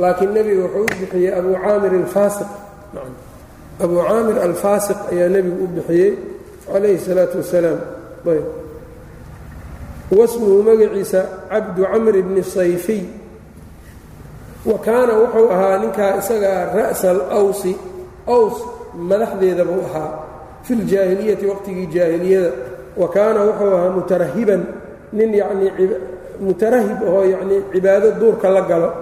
laakiin 0.00 0.30
nebiga 0.34 0.62
wuxuu 0.64 0.84
u 0.84 0.86
bixiyey 1.00 1.32
abuu 1.38 1.56
caamir 1.64 1.92
alfaasiq. 2.00 2.50
Abuu 3.84 4.00
caamir 4.08 4.36
alfaasiq 4.48 4.98
ayaa 5.12 5.28
nebigu 5.34 5.58
u 5.64 5.68
bixiyey 5.76 6.10
calayhi 6.72 6.96
الsalaatu 7.00 7.34
wasalaam. 7.42 7.78
Ayb 8.32 8.46
wasmuhu 10.10 10.62
magaciisa 10.62 11.20
cabdu 11.50 11.82
camr 11.92 12.22
bni 12.22 12.42
sayfiy 12.42 13.02
wa 14.66 14.78
kaana 14.78 15.12
wuxuu 15.14 15.48
ahaa 15.52 15.78
ninkaa 15.78 16.18
isagaa 16.18 16.74
ra'sa 16.74 17.10
alawsi. 17.10 17.76
Aws 18.26 18.56
madaxdeeda 18.94 19.64
buu 19.64 19.80
ahaa 19.88 20.10
fi 20.62 20.74
ljaahiliyati 20.74 21.46
waqtigii 21.46 21.86
jaahiliyada. 21.86 22.50
Wa 22.96 23.08
kaana 23.08 23.40
wuxuu 23.44 23.74
ahaa 23.76 23.90
mutarahiban 23.90 24.62
nin 25.12 25.34
yanii 25.34 25.70
mutarahib 26.40 26.98
ahoo 27.08 27.24
yanii 27.24 27.62
cibaado 27.72 28.10
duurka 28.20 28.50
la 28.50 28.62
galo. 28.62 28.92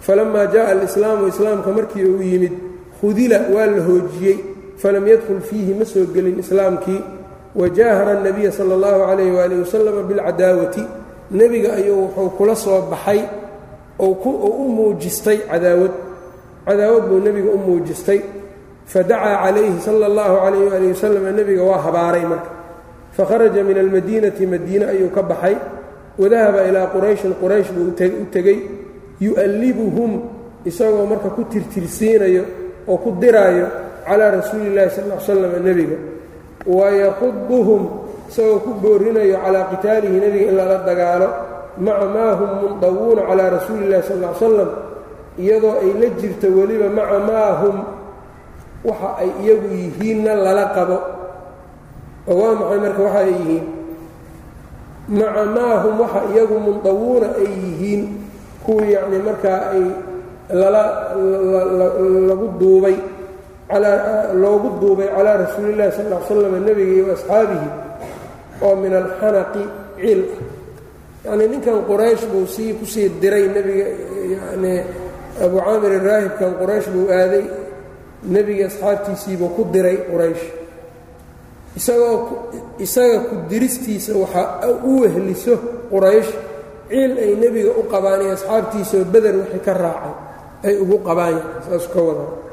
Falamaa 0.00 0.46
jaءa 0.46 0.68
alislaamu 0.68 1.28
islaamka 1.28 1.70
markii 1.70 2.04
uu 2.04 2.22
yimid 2.22 2.52
khudila 3.00 3.40
waa 3.54 3.66
la 3.66 3.82
hoojiyey. 3.82 4.38
Falam 4.76 5.06
yadkhul 5.08 5.40
fiihi 5.40 5.74
ma 5.74 5.84
soo 5.84 6.04
gelin 6.14 6.38
islaamkii 6.38 7.00
wajaahara 7.55 8.11
الnabiya 8.17 8.51
salى 8.51 8.73
اllahu 8.77 8.99
calayh 9.09 9.29
waalih 9.37 9.57
wasalama 9.63 10.01
bilcadaawati 10.09 10.83
nebiga 11.31 11.69
ayuu 11.79 12.01
wuxuu 12.07 12.29
kula 12.37 12.55
soo 12.55 12.81
baxay 12.91 13.21
oo 13.99 14.59
u 14.63 14.69
muujistay 14.69 15.37
cadaawad 15.51 15.91
cadaawad 16.67 17.03
buu 17.09 17.19
nebiga 17.19 17.49
u 17.51 17.57
muujistay 17.57 18.19
fadacaa 18.85 19.43
calayhi 19.43 19.79
sala 19.79 20.05
اllahu 20.11 20.35
calayh 20.43 20.63
waalih 20.71 20.89
wasalam 20.95 21.23
nebiga 21.35 21.63
waa 21.63 21.81
habaaray 21.85 22.25
marka 22.25 22.49
fakharaja 23.17 23.63
min 23.63 23.77
almadiinati 23.77 24.47
madiine 24.47 24.85
ayuu 24.93 25.09
ka 25.15 25.21
baxay 25.23 25.55
wadahaba 26.19 26.67
ilaa 26.69 26.87
qurayshin 26.95 27.33
quraysh 27.41 27.69
buu 27.75 27.91
u 27.91 28.25
tegey 28.31 28.59
yu'allibuhum 29.19 30.11
isagoo 30.65 31.05
marka 31.05 31.29
ku 31.35 31.43
tirtirsiinayo 31.51 32.43
oo 32.87 32.97
ku 32.97 33.11
diraayo 33.21 33.67
calaa 34.07 34.31
rasuuli 34.39 34.71
illahi 34.71 34.89
sal 34.89 35.05
l 35.11 35.19
slam 35.19 35.53
nebiga 35.63 35.97
wayaquduhum 36.66 37.82
isagoo 38.28 38.58
ku 38.64 38.70
boorinayo 38.82 39.38
calaa 39.44 39.70
qitaalihi 39.70 40.16
nebiga 40.22 40.46
in 40.50 40.56
lala 40.58 40.76
dagaalo 40.88 41.28
maca 41.78 42.06
maa 42.14 42.32
hum 42.38 42.50
mundawuuna 42.62 43.22
calaa 43.28 43.50
rasuuli 43.54 43.84
illahi 43.86 44.02
sal 44.08 44.18
l 44.24 44.34
salam 44.40 44.70
iyadoo 45.38 45.74
ay 45.82 45.90
la 46.00 46.08
jirto 46.20 46.46
weliba 46.56 46.88
maca 46.98 47.18
maa 47.28 47.50
hum 47.62 47.76
waxa 48.88 49.08
ay 49.22 49.30
iyagu 49.44 49.68
yihiinna 49.80 50.32
lala 50.44 50.64
qabo 50.76 50.98
oo 52.30 52.34
waa 52.40 52.54
maxay 52.60 52.78
marka 52.84 53.00
waxa 53.06 53.20
ay 53.24 53.30
yihiin 53.38 53.64
maca 55.18 55.42
maa 55.56 55.74
hum 55.86 55.94
waxa 56.02 56.20
iyagu 56.34 56.56
mundawuuna 56.66 57.28
ay 57.40 57.46
yihiin 57.64 58.02
kuwii 58.66 58.92
yacni 58.96 59.18
markaa 59.26 59.60
ay 59.74 59.84
lala 60.60 60.82
lagu 62.28 62.46
duubay 62.58 62.96
loogu 64.42 64.68
duubay 64.80 65.08
calaa 65.16 65.36
rasuuli 65.42 65.72
illahi 65.74 65.92
sal 65.96 66.06
l 66.12 66.16
slam 66.28 66.54
nebiga 66.66 66.92
iyo 66.98 67.06
asxaabihi 67.18 67.68
oo 68.62 68.74
min 68.82 68.92
alxanaqi 68.94 69.62
ciil 70.00 70.22
ah 71.26 71.34
yacnii 71.34 71.48
ninkan 71.52 71.78
quraysh 71.90 72.24
buu 72.30 72.46
sii 72.46 72.72
ku 72.78 72.84
sii 72.86 73.08
diray 73.20 73.44
nebiga 73.56 73.86
yani 74.34 74.72
abu 75.44 75.56
caamir 75.66 75.92
raahibkan 76.08 76.52
quraysh 76.60 76.86
buu 76.94 77.06
aaday 77.10 77.44
nebiga 78.34 78.64
asxaabtiisiibuu 78.70 79.50
ku 79.56 79.62
diray 79.74 79.98
quraysh. 80.10 80.44
Isagoo 81.76 82.16
isaga 82.78 83.18
ku 83.28 83.34
diristiisa 83.50 84.12
waxaa 84.22 84.70
u 84.86 85.02
wehliso 85.02 85.54
quraysh 85.92 86.30
ciil 86.88 87.12
ay 87.24 87.32
nebiga 87.42 87.70
u 87.74 87.82
qabaan 87.92 88.20
iyo 88.24 88.32
asxaabtiisaoo 88.38 89.04
beder 89.12 89.34
wixii 89.42 89.62
ka 89.66 89.72
raacay 89.82 90.14
ay 90.66 90.74
ugu 90.82 90.96
qabaan 91.08 91.36
saasu 91.66 91.88
ka 91.94 92.00
wadaa 92.08 92.30
ayb 92.30 92.45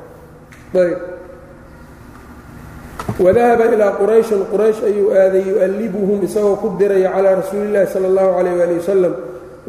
wadahaba 3.19 3.65
ilaa 3.69 3.93
qurayshin 3.99 4.41
quraysh 4.51 4.81
ayuu 4.89 5.13
aaday 5.13 5.43
yu'allibuhum 5.45 6.23
isagoo 6.25 6.57
ku 6.57 6.67
diraya 6.79 7.13
calaa 7.13 7.37
rasuuli 7.41 7.69
illahi 7.69 7.87
sala 7.93 8.07
allahu 8.09 8.31
calayh 8.37 8.53
waali 8.57 8.75
wasalam 8.81 9.13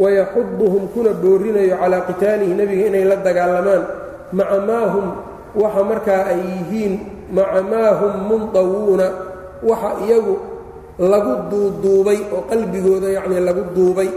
wayaxuduhum 0.00 0.82
kuna 0.94 1.10
boorinayo 1.12 1.76
calaa 1.76 2.06
qitaalihi 2.08 2.52
nebiga 2.56 2.84
inay 2.88 3.04
la 3.04 3.16
dagaalamaan. 3.20 3.82
Maca 4.32 4.58
maa 4.64 4.86
hum 4.90 5.06
waxa 5.54 5.82
markaa 5.84 6.22
ay 6.32 6.40
yihiin 6.40 6.92
maca 7.36 7.60
maa 7.62 7.90
hum 8.00 8.12
mundawuuna 8.32 9.06
waxa 9.62 9.90
iyagu 10.08 10.34
lagu 10.98 11.32
duuduubay 11.50 12.18
oo 12.32 12.42
qalbigooda 12.48 13.12
yacnii 13.12 13.44
lagu 13.44 13.62
duubay. 13.76 14.08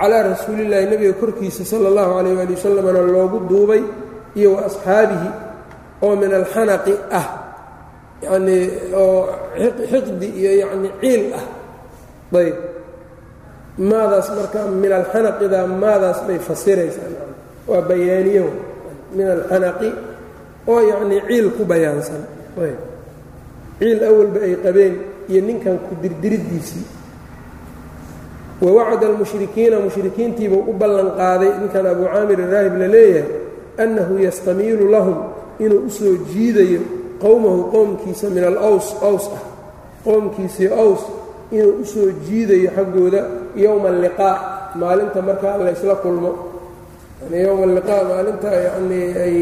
Calaa 0.00 0.22
rasuulillahi 0.32 0.88
nebiga 0.88 1.14
korkiisa 1.20 1.68
sala 1.68 1.92
allahu 1.92 2.16
calayh 2.18 2.34
waali 2.38 2.54
wasalamna 2.56 3.00
loogu 3.12 3.38
duubay 3.50 3.82
iyo 4.34 4.56
wa 4.56 4.66
asxaabihi 4.66 5.28
oo 6.04 6.12
min 6.20 6.30
alxanaqi 6.40 6.94
ah 7.20 7.26
yacnii 8.24 8.64
oo 8.92 9.18
xiqdi 9.90 10.28
iyo 10.40 10.52
yacni 10.62 10.88
ciil 11.00 11.24
ah. 11.38 11.46
Ayb 12.34 12.56
maadaas 13.78 14.28
marka 14.36 14.60
min 14.82 14.92
alxanaqida 14.92 15.66
maadaas 15.66 16.18
bay 16.26 16.38
fasiraysaa 16.38 17.10
waa 17.68 17.82
bayaaniyo 17.90 18.46
min 19.16 19.26
alxanaqi 19.36 19.90
oo 20.66 20.80
yacnii 20.90 21.20
ciil 21.28 21.46
ku 21.56 21.62
bayaansan. 21.64 22.22
Ayb 22.58 22.80
ciil 23.78 23.98
awalba 24.08 24.38
ay 24.46 24.54
qabeen 24.64 24.94
iyo 25.30 25.40
ninkan 25.42 25.76
ku 25.86 25.92
dirdiriddiisii. 26.02 26.86
Wawacada 28.62 29.06
almushrikiina 29.10 29.80
mushrikiintiibuu 29.80 30.70
u 30.70 30.72
ballan 30.72 31.10
qaaday. 31.18 31.52
Ninkan 31.60 31.86
abu 31.86 32.04
caamir 32.06 32.38
raahib 32.38 32.74
la 32.78 32.88
leeyahay 32.88 33.28
annahu 33.78 34.22
yastamiilu 34.22 34.86
lahum 34.90 35.33
inuu 35.58 35.86
u 35.86 35.90
soo 35.90 36.16
jiidayo 36.32 36.80
qowmahu 37.20 37.70
qowmkiisa 37.72 38.30
min 38.30 38.44
alaws 38.44 38.94
aws 39.02 39.26
ah. 39.36 39.42
Qowmkiisii 40.04 40.68
aws 40.68 41.00
inuu 41.50 41.80
u 41.82 41.84
soo 41.84 42.10
jiidayo 42.26 42.70
xaggooda 42.76 43.20
yowma 43.56 43.88
alliqaa 43.88 44.36
maalinta 44.74 45.22
markaa 45.22 45.58
laysla 45.58 45.94
kulmo. 45.94 46.32
Yani 47.22 47.42
yowma 47.42 47.64
alliqaa 47.64 48.04
maalinta 48.04 48.50
yanii 48.66 49.08
ay 49.24 49.36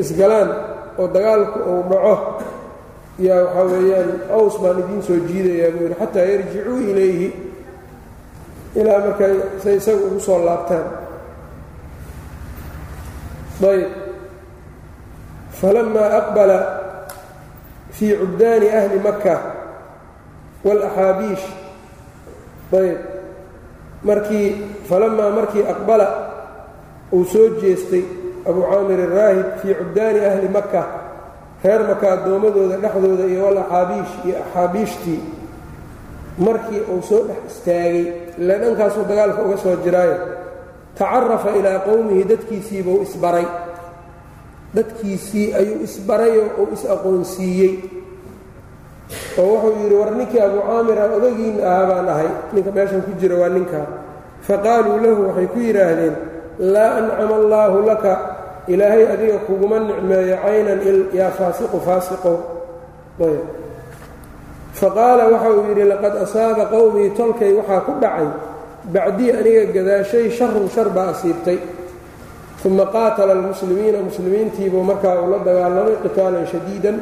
isgalaan 0.00 0.50
oo 0.98 1.08
dagaalku 1.14 1.58
uu 1.70 1.82
dhaco. 1.90 2.42
Yaa 3.18 3.44
waxaa 3.44 3.64
weeyaan 3.64 4.10
aws 4.30 4.58
baan 4.62 4.78
idiin 4.78 5.02
soo 5.02 5.18
jiidayaa 5.28 5.70
buu 5.72 5.82
yidhi 5.82 6.00
xataa 6.00 6.22
yarjicuu 6.32 6.80
ilayhi 6.90 7.28
ilaa 8.76 8.98
markay 8.98 9.34
say 9.62 9.76
isaga 9.76 10.06
ugu 10.06 10.20
soo 10.20 10.44
laabtaan. 10.44 10.86
Ayb 13.70 14.07
falamaa 15.60 16.08
aqbala 16.20 16.58
fii 17.96 18.12
cubdaani 18.20 18.68
ahli 18.78 18.98
maka 19.06 19.34
walaxaabiish 20.66 21.44
ayb 22.80 22.98
markii 24.08 24.48
falamaa 24.88 25.30
markii 25.38 25.64
aqbala 25.72 26.06
uu 27.12 27.24
soo 27.32 27.48
jeestay 27.62 28.04
abu 28.48 28.60
caamir 28.70 29.00
araahib 29.08 29.46
fii 29.62 29.74
cubdaani 29.80 30.20
ahli 30.30 30.48
makka 30.56 30.82
reer 31.64 31.82
maka 31.90 32.06
addoommadooda 32.14 32.76
dhexdooda 32.82 33.24
iyo 33.32 33.42
walaxaabiish 33.48 34.12
iyo 34.26 34.36
axaabiishtii 34.44 35.20
markii 36.46 36.80
uu 36.92 37.02
soo 37.08 37.22
dhex 37.28 37.40
istaagay 37.52 37.98
ile 38.40 38.54
dhankaasuu 38.62 39.04
dagaalka 39.10 39.40
uga 39.46 39.56
soo 39.64 39.76
jiraayo 39.84 40.16
tacarafa 40.98 41.50
ilaa 41.58 41.78
qowmihi 41.88 42.24
dadkiisiibuu 42.30 43.02
isbaray 43.06 43.46
dadkiisii 44.74 45.54
ayuu 45.58 45.78
isbarayoo 45.86 46.48
uu 46.60 46.68
is-aqoonsiiyey. 46.76 47.72
Oo 49.40 49.46
wuxuu 49.52 49.74
yidhi 49.82 49.96
war 50.00 50.10
ninkii 50.18 50.40
abu 50.40 50.58
caamir 50.68 50.98
aan 51.02 51.12
odagiinna 51.18 51.62
ahaa 51.70 51.86
baan 51.90 52.08
ahay. 52.08 52.30
Ninka 52.52 52.70
meeshan 52.76 53.02
ku 53.06 53.12
jira 53.20 53.36
waa 53.40 53.48
ninkaa 53.56 53.86
faqaaluu 54.48 54.98
lahu 55.04 55.20
waxay 55.28 55.46
ku 55.52 55.58
yidhaahdeen 55.66 56.14
laa 56.74 56.90
ancama 57.00 57.34
allaahu 57.40 57.78
laka. 57.90 58.12
Ilaahay 58.68 59.04
adiga 59.14 59.38
kuguma 59.48 59.78
nicmeeyo 59.80 60.36
caynan 60.44 60.80
yaa 61.18 61.32
faasiqu 61.38 61.78
faasiqow. 61.86 62.36
Ayb. 63.24 63.44
Faqaala 64.80 65.24
waxa 65.32 65.48
uu 65.56 65.64
yidhi 65.72 65.84
laqad 65.92 66.14
asaaba 66.24 66.64
qowmii 66.74 67.10
tolkay 67.16 67.52
waxaa 67.58 67.80
ku 67.88 67.92
dhacay. 68.02 68.28
Bacdii 68.92 69.32
aniga 69.32 69.62
gadaashay 69.74 70.28
sharun 70.36 70.68
shar 70.74 70.88
baa 70.96 71.08
asiibtay 71.16 71.58
uma 72.64 72.86
qaatala 72.94 73.32
almuslimiina 73.38 73.98
muslimiintiibuu 74.08 74.82
markaa 74.90 75.14
uu 75.22 75.30
la 75.32 75.38
dagaalamay 75.48 75.96
qitaalan 76.04 76.46
shadiidan 76.52 76.96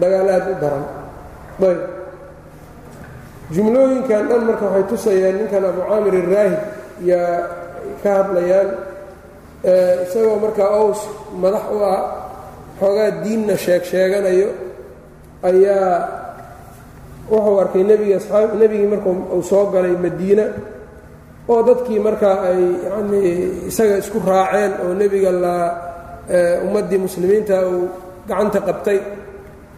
dagaal 0.00 0.28
aad 0.36 0.46
u 0.52 0.54
daran 0.62 0.84
ayb 1.68 1.80
jumlooyinkan 3.54 4.22
dhan 4.30 4.42
marka 4.48 4.64
waxay 4.66 4.84
tusayaan 4.90 5.34
ninkan 5.44 5.64
abu 5.70 5.80
caamir 5.88 6.14
iraahib 6.24 6.60
yaa 7.10 7.36
ka 8.02 8.10
hadlayaan 8.18 8.68
isagoo 10.08 10.36
markaa 10.44 10.70
ows 10.82 11.00
madax 11.42 11.64
u 11.68 11.78
ah 11.94 12.00
xoogaa 12.80 13.10
diinna 13.24 13.54
sheeg 13.64 13.82
sheeganayo 13.92 14.48
ayaa 15.48 15.92
wuxuu 17.30 17.56
arkay 17.62 17.82
nebigii 17.84 18.88
markuu 18.92 19.12
uu 19.36 19.42
soo 19.50 19.64
galay 19.74 19.94
madiina 20.04 20.44
oo 21.52 21.62
dadkii 21.68 22.00
markaa 22.06 22.36
ay 22.48 22.60
yacnii 22.86 23.32
isaga 23.70 23.94
isku 24.02 24.18
raaceen 24.30 24.72
oo 24.84 24.92
nebiga 25.00 25.30
la 25.44 25.54
ummaddii 26.66 27.00
muslimiinta 27.06 27.56
uu 27.72 27.84
gacanta 28.28 28.60
qabtay. 28.68 28.98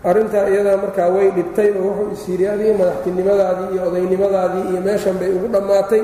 Arrintaa 0.08 0.46
iyadaa 0.52 0.76
markaa 0.84 1.08
way 1.14 1.28
dhibtay 1.36 1.68
oo 1.80 1.88
wuxuu 1.88 2.12
is 2.14 2.22
yidhi 2.30 2.46
adigii 2.52 2.76
madaxtinimadaadii 2.80 3.68
iyo 3.74 3.82
odaynimadaadii 3.88 4.64
iyo 4.70 4.80
meeshan 4.86 5.16
bay 5.20 5.30
ugu 5.36 5.48
dhammaatay. 5.54 6.02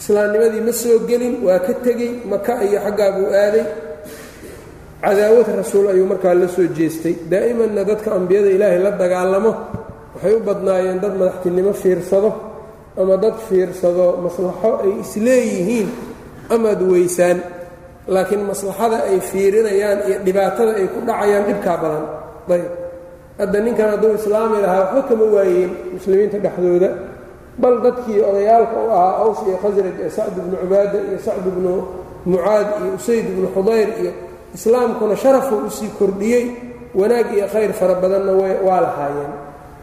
Islaamnimadii 0.00 0.62
ma 0.66 0.72
soo 0.80 0.98
gelin 1.08 1.34
waa 1.46 1.58
ka 1.66 1.72
tegey 1.84 2.12
maka 2.30 2.52
iyo 2.66 2.78
xaggaa 2.84 3.10
buu 3.16 3.28
aaday. 3.42 3.64
Cadaawad 5.02 5.48
rasuul 5.60 5.86
ayuu 5.92 6.06
markaa 6.12 6.34
la 6.40 6.46
soo 6.54 6.66
jeestay. 6.76 7.14
Daa'imanna 7.30 7.82
dadka 7.90 8.08
ambiyada 8.18 8.48
ilaahay 8.56 8.78
la 8.86 8.90
dagaalamo 9.02 9.52
waxay 10.14 10.32
u 10.38 10.40
badnaayeen 10.46 10.98
dad 11.02 11.14
madaxtinimo 11.20 11.72
fiirsado 11.82 12.30
ama 13.00 13.14
dad 13.22 13.36
fiirsado 13.48 14.06
maslaxo 14.24 14.70
ay 14.84 14.92
isleeyihiin 15.04 15.88
amaad 16.54 16.80
weysaan 16.92 17.38
laakiin 18.14 18.42
maslaxada 18.50 18.98
ay 19.10 19.18
fiirinayaan 19.30 19.98
iyo 20.08 20.16
dhibaatada 20.26 20.72
ay 20.80 20.86
ku 20.92 20.98
dhacayaan 21.08 21.44
dhibkaa 21.48 21.76
badan. 21.82 22.04
Ayb. 22.54 22.64
Hadda 23.40 23.58
ninkan 23.64 23.88
hadduu 23.96 24.12
islaami 24.20 24.56
lahaa 24.64 24.80
waxba 24.92 25.02
kama 25.08 25.24
waayeen 25.34 25.70
muslimiinta 25.96 26.38
dhexdooda. 26.44 26.90
Bal 27.62 27.74
dadkii 27.84 28.20
odayaalka 28.30 28.76
u 28.76 28.88
ahaa 28.96 29.14
aws 29.24 29.38
iyo 29.48 29.56
khasraj 29.62 29.96
ee 30.04 30.10
sacd 30.16 30.34
ibnu 30.40 30.54
cubaada 30.62 30.98
iyo 31.08 31.18
sacd 31.26 31.44
ibnu 31.52 31.72
mucaad 32.30 32.68
iyo 32.82 32.90
usayd 32.98 33.24
ibnu 33.32 33.46
xudayr 33.56 33.88
iyo 34.02 34.12
islaamkuna 34.56 35.14
sharafuu 35.22 35.58
u 35.66 35.70
sii 35.76 35.90
kordhiyey 35.98 36.44
wanaag 37.00 37.28
iyo 37.36 37.46
khayr 37.52 37.72
fara 37.78 37.94
badanna 38.02 38.32
waa 38.66 38.80
lahaayeen 38.86 39.32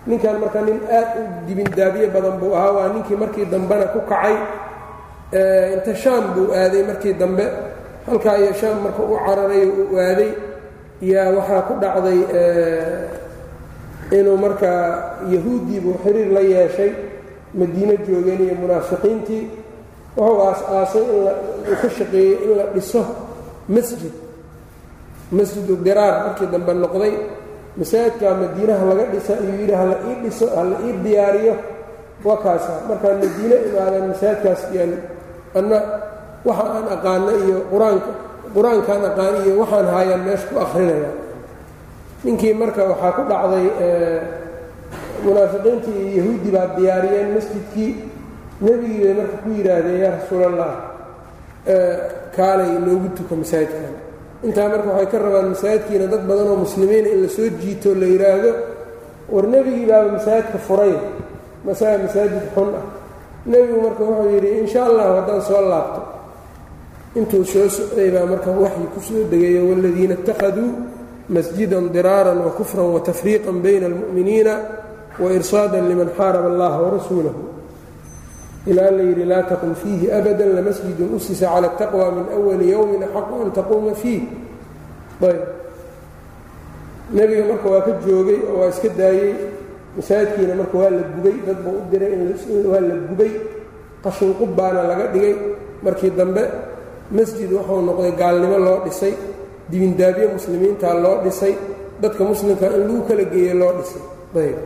ninkan 0.09 0.35
marka 0.41 0.59
nin 0.67 0.79
aad 0.97 1.09
u 1.19 1.21
dibindaabye 1.47 2.05
badan 2.13 2.35
buu 2.41 2.53
ahaa 2.57 2.71
waa 2.77 2.87
ninkii 2.93 3.15
markii 3.23 3.45
dambena 3.53 3.85
ku 3.93 3.99
kacay 4.09 4.35
inta 5.75 5.93
shaam 6.01 6.23
buu 6.35 6.47
aaday 6.61 6.83
markii 6.89 7.13
dambe. 7.21 7.45
Halkaa 8.07 8.37
iyo 8.41 8.53
shaam 8.59 8.77
marka 8.83 9.01
u 9.03 9.15
cararay 9.25 9.63
u 9.93 9.95
aaday 10.07 10.31
yaa 11.11 11.29
waxaa 11.37 11.61
ku 11.67 11.73
dhacday 11.81 12.19
inuu 14.17 14.37
markaa 14.37 14.83
yahuuddii 15.33 15.79
buu 15.83 15.95
xiriir 16.03 16.29
la 16.35 16.39
yeeshay 16.53 16.91
madiino 17.59 17.93
joogeen 18.07 18.41
iyo 18.45 18.55
munaafiqiintii. 18.61 19.43
Wuxuu 20.17 20.41
aas-aasay 20.47 21.03
in 21.03 21.21
uu 21.69 21.75
ka 21.81 21.89
shaqeeyey 21.97 22.33
in 22.43 22.51
la 22.57 22.63
dhiso 22.73 23.01
masjid 23.69 24.11
masjidu 25.31 25.75
diraar 25.85 26.15
markii 26.25 26.47
dambe 26.53 26.73
noqday 26.73 27.13
masaajidkaa 27.77 28.33
madiinaha 28.41 28.83
laga 28.89 29.05
dhisa 29.13 29.33
ayuu 29.41 29.55
yidhi 29.61 29.75
hala 29.81 29.95
ii 30.09 30.15
dhiso 30.23 30.45
hala 30.55 30.75
ii 30.87 30.93
diyaariyo 31.03 31.55
waa 32.23 32.57
markaan 32.89 33.17
madiine 33.23 33.55
imaadeen 33.69 34.07
masaajidkaas 34.11 34.61
yaan 34.75 34.91
anna 35.59 35.77
waxa 36.47 36.65
aan 36.75 36.85
aqaano 36.95 37.31
iyo 37.45 37.57
qur'aanka 37.71 38.11
qur'aankaan 38.55 39.01
aqaano 39.11 39.37
iyo 39.45 39.53
waxaan 39.61 39.87
haayaan 39.93 40.21
meesha 40.27 40.47
ku 40.49 40.55
akrinaya 40.65 41.11
ninkii 42.23 42.53
marka 42.61 42.81
waxaa 42.91 43.11
ku 43.17 43.21
dhacday 43.31 43.65
munaafiqiintii 45.25 45.97
iyo 46.01 46.11
yahuudi 46.19 46.49
baa 46.55 46.67
diyaariyeen 46.77 47.29
masjidkii. 47.35 47.91
Nebigii 48.61 49.03
bay 49.03 49.13
marka 49.19 49.35
ku 49.43 49.49
yidhaahdeen 49.57 49.99
yaa 50.03 50.13
rasuul 50.17 50.55
kaalay 52.35 52.71
noogu 52.85 53.07
tuka 53.17 53.33
masaajidkan 53.41 53.93
intaa 54.45 54.67
marka 54.71 54.89
waxay 54.89 55.07
ka 55.11 55.17
rabaan 55.25 55.47
masaajidkiina 55.53 56.05
dad 56.13 56.23
badan 56.29 56.47
oo 56.51 56.59
muslimiina 56.65 57.07
in 57.13 57.19
la 57.23 57.29
soo 57.29 57.49
jiito 57.61 57.89
la 57.95 58.05
yidhaahdo 58.13 58.51
war 59.33 59.45
nebigii 59.47 59.85
baaba 59.85 60.09
masaajidka 60.17 60.57
furay. 60.67 60.93
Masaa 61.65 61.97
masaajid 61.97 62.45
xun 62.55 62.69
ah. 62.79 62.85
Nebigu 63.45 63.81
marka 63.81 64.03
wuxuu 64.03 64.29
yidhi 64.35 64.49
insha 64.63 64.85
allahu 64.85 65.11
haddaan 65.19 65.41
soo 65.41 65.61
laabto 65.71 66.01
intuu 67.19 67.43
soo 67.45 67.67
socday 67.69 68.09
baa 68.15 68.25
marka 68.25 68.49
waxyi 68.51 68.87
ku 68.93 68.99
soo 69.07 69.23
degayo 69.31 69.61
waaladiina 69.69 70.13
اtakhaduu 70.19 70.69
masjidan 71.29 71.85
diraaran 71.93 72.39
wakufran 72.47 72.89
watafriiqan 72.95 73.57
bayna 73.63 73.85
almu'miniina 73.91 74.53
wairsaadan 75.19 75.83
liman 75.89 76.09
xaaraba 76.17 76.47
allaha 76.53 76.77
warasuulahu 76.85 77.39
ilaa 78.67 78.91
la 78.91 79.03
yidhi 79.03 79.25
laa 79.25 79.43
taqum 79.43 79.75
fiihi 79.75 80.11
abada 80.11 80.45
lamasjidun 80.45 81.15
usisa 81.15 81.47
cala 81.47 81.67
اtaqwa 81.71 82.11
min 82.11 82.25
awali 82.35 82.71
yowmin 82.71 83.03
axaqu 83.03 83.33
an 83.43 83.51
taquuma 83.51 83.93
fiih. 83.95 84.23
Ayb. 85.21 85.41
Nebiga 87.13 87.43
marka 87.49 87.67
waa 87.69 87.81
ka 87.81 87.91
joogay 88.05 88.39
oo 88.49 88.59
waa 88.59 88.69
iska 88.69 88.89
daayey 88.89 89.33
masaajidkiina 89.97 90.55
marka 90.55 90.77
waa 90.77 90.89
la 90.89 91.01
gubay 91.15 91.35
dad 91.47 91.57
buu 91.63 91.77
u 91.79 91.83
diray 91.91 92.13
waa 92.71 92.79
la 92.79 92.95
gubay 93.09 93.31
qashin 94.03 94.33
qub 94.39 94.51
baana 94.55 94.83
laga 94.83 95.07
dhigay. 95.13 95.35
Markii 95.83 96.11
dambe 96.11 96.43
masjid 97.11 97.49
wuxuu 97.51 97.81
noqday 97.87 98.11
gaalnimo 98.21 98.57
loo 98.57 98.79
dhisay 98.85 99.13
dibindaabyo 99.71 100.27
muslimiinta 100.35 100.93
loo 100.93 101.23
dhisay 101.23 101.53
dadka 102.01 102.23
muslimka 102.23 102.65
in 102.75 102.81
lagu 102.87 103.01
kala 103.07 103.23
geeyo 103.23 103.53
loo 103.61 103.71
dhisay. 103.79 104.03
Ayb 104.35 104.57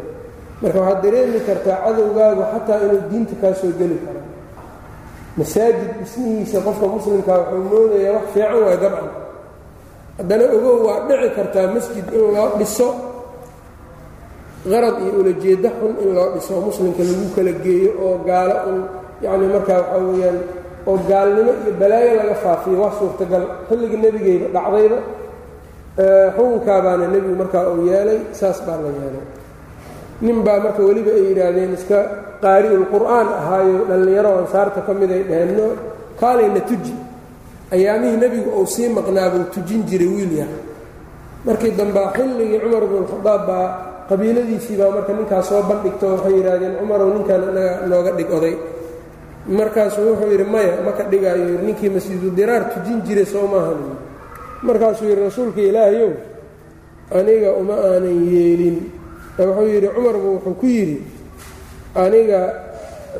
marka 0.63 0.79
waxaad 0.81 0.99
dareemi 1.03 1.39
kartaa 1.47 1.77
cadowgaagu 1.85 2.43
xataa 2.53 2.79
inuu 2.85 3.01
diinta 3.09 3.35
kaa 3.41 3.53
soo 3.59 3.71
geli 3.79 3.97
karo. 4.05 4.21
Masaajid 5.37 5.89
dhismihiisa 5.99 6.57
qofka 6.65 6.85
muslimkaa 6.95 7.37
wuxuu 7.41 7.63
moodayaa 7.71 8.13
wax 8.17 8.25
fiican 8.33 8.59
waay 8.65 8.77
dabcan. 8.83 9.09
Haddana 10.17 10.45
ogow 10.55 10.77
waa 10.87 10.99
dhici 11.07 11.29
kartaa 11.37 11.67
masjid 11.75 12.05
in 12.17 12.21
loo 12.35 12.49
dhiso 12.59 12.87
qarad 14.71 14.95
iyo 15.03 15.11
ulajeeddo 15.21 15.69
xun 15.79 15.93
in 16.03 16.09
loo 16.17 16.27
dhiso 16.35 16.53
muslimka 16.67 17.01
lagu 17.09 17.25
kala 17.35 17.51
geeyo 17.63 17.91
oo 18.05 18.15
gaalo 18.27 18.55
un 18.69 18.77
yacni 19.23 19.45
markaa 19.55 19.79
waxaa 19.81 20.01
weeyaan 20.07 20.37
oo 20.89 20.97
gaalnimo 21.09 21.51
iyo 21.63 21.71
balaayo 21.81 22.11
laga 22.19 22.35
faafiyo 22.43 22.77
waa 22.83 22.93
suurtagal. 22.99 23.43
Xilligii 23.67 23.99
nebigayba 24.03 24.47
dhacdayba 24.55 24.99
xukunkaa 26.35 26.79
baana 26.85 27.05
nebigu 27.13 27.35
markaa 27.41 27.63
uu 27.73 27.85
yeelay 27.91 28.19
saas 28.39 28.57
baa 28.65 28.77
la 28.83 28.89
yeelay 28.99 29.25
nin 30.25 30.37
baa 30.45 30.59
marka 30.65 30.81
weliba 30.87 31.11
ay 31.17 31.23
yidhaahdeen 31.29 31.73
iska 31.77 31.99
qaari'ul 32.43 32.85
qur'aan 32.93 33.27
ahaayo 33.39 33.77
dhallinyaro 33.89 34.31
ansaarta 34.41 34.79
ka 34.87 34.91
mid 34.99 35.11
ay 35.11 35.23
dhaheen 35.29 35.51
no 35.57 35.67
kaalayna 36.19 36.61
tuji. 36.69 36.95
Ayaamihii 37.75 38.17
nebigu 38.23 38.49
uu 38.59 38.65
sii 38.73 38.89
maqnaa 38.97 39.29
buu 39.33 39.45
tujin 39.53 39.81
jiray 39.89 40.07
wiil 40.15 40.33
yar. 40.39 40.51
Markii 41.45 41.71
dambea 41.79 42.11
xilligii 42.15 42.59
cumar 42.63 42.83
bnualkhadaab 42.89 43.41
baa 43.49 43.65
qabiiladiisii 44.09 44.77
baa 44.81 44.91
marka 44.95 45.11
ninkaas 45.17 45.47
soo 45.49 45.61
bandhigto 45.69 46.05
waxay 46.13 46.33
yidhaahdeen 46.37 46.73
cumarow 46.79 47.09
ninkan 47.15 47.41
anaga 47.49 47.73
nooga 47.89 48.11
dhig 48.17 48.29
oday. 48.37 48.55
Markaasuu 49.57 50.05
wuxuu 50.09 50.31
yidhi 50.31 50.45
maya 50.53 50.73
ma 50.85 50.91
ka 50.97 51.03
dhigaayo. 51.11 51.59
Ninkii 51.65 51.89
masjidu 51.89 52.29
diraar 52.37 52.63
tujin 52.73 53.01
jiray 53.05 53.25
soo 53.25 53.47
maahan 53.53 53.79
markaasuu 54.63 55.07
yidhi 55.09 55.23
rasuulka 55.27 55.61
ilaahayow 55.61 56.11
aniga 57.11 57.49
uma 57.59 57.75
aanan 57.75 58.17
yeelin 58.31 58.77
wuxuu 59.37 59.67
yidhi 59.73 59.87
cumarbu 59.95 60.27
wuxuu 60.35 60.55
ku 60.61 60.65
yidhi 60.75 60.97
aniga 62.03 62.39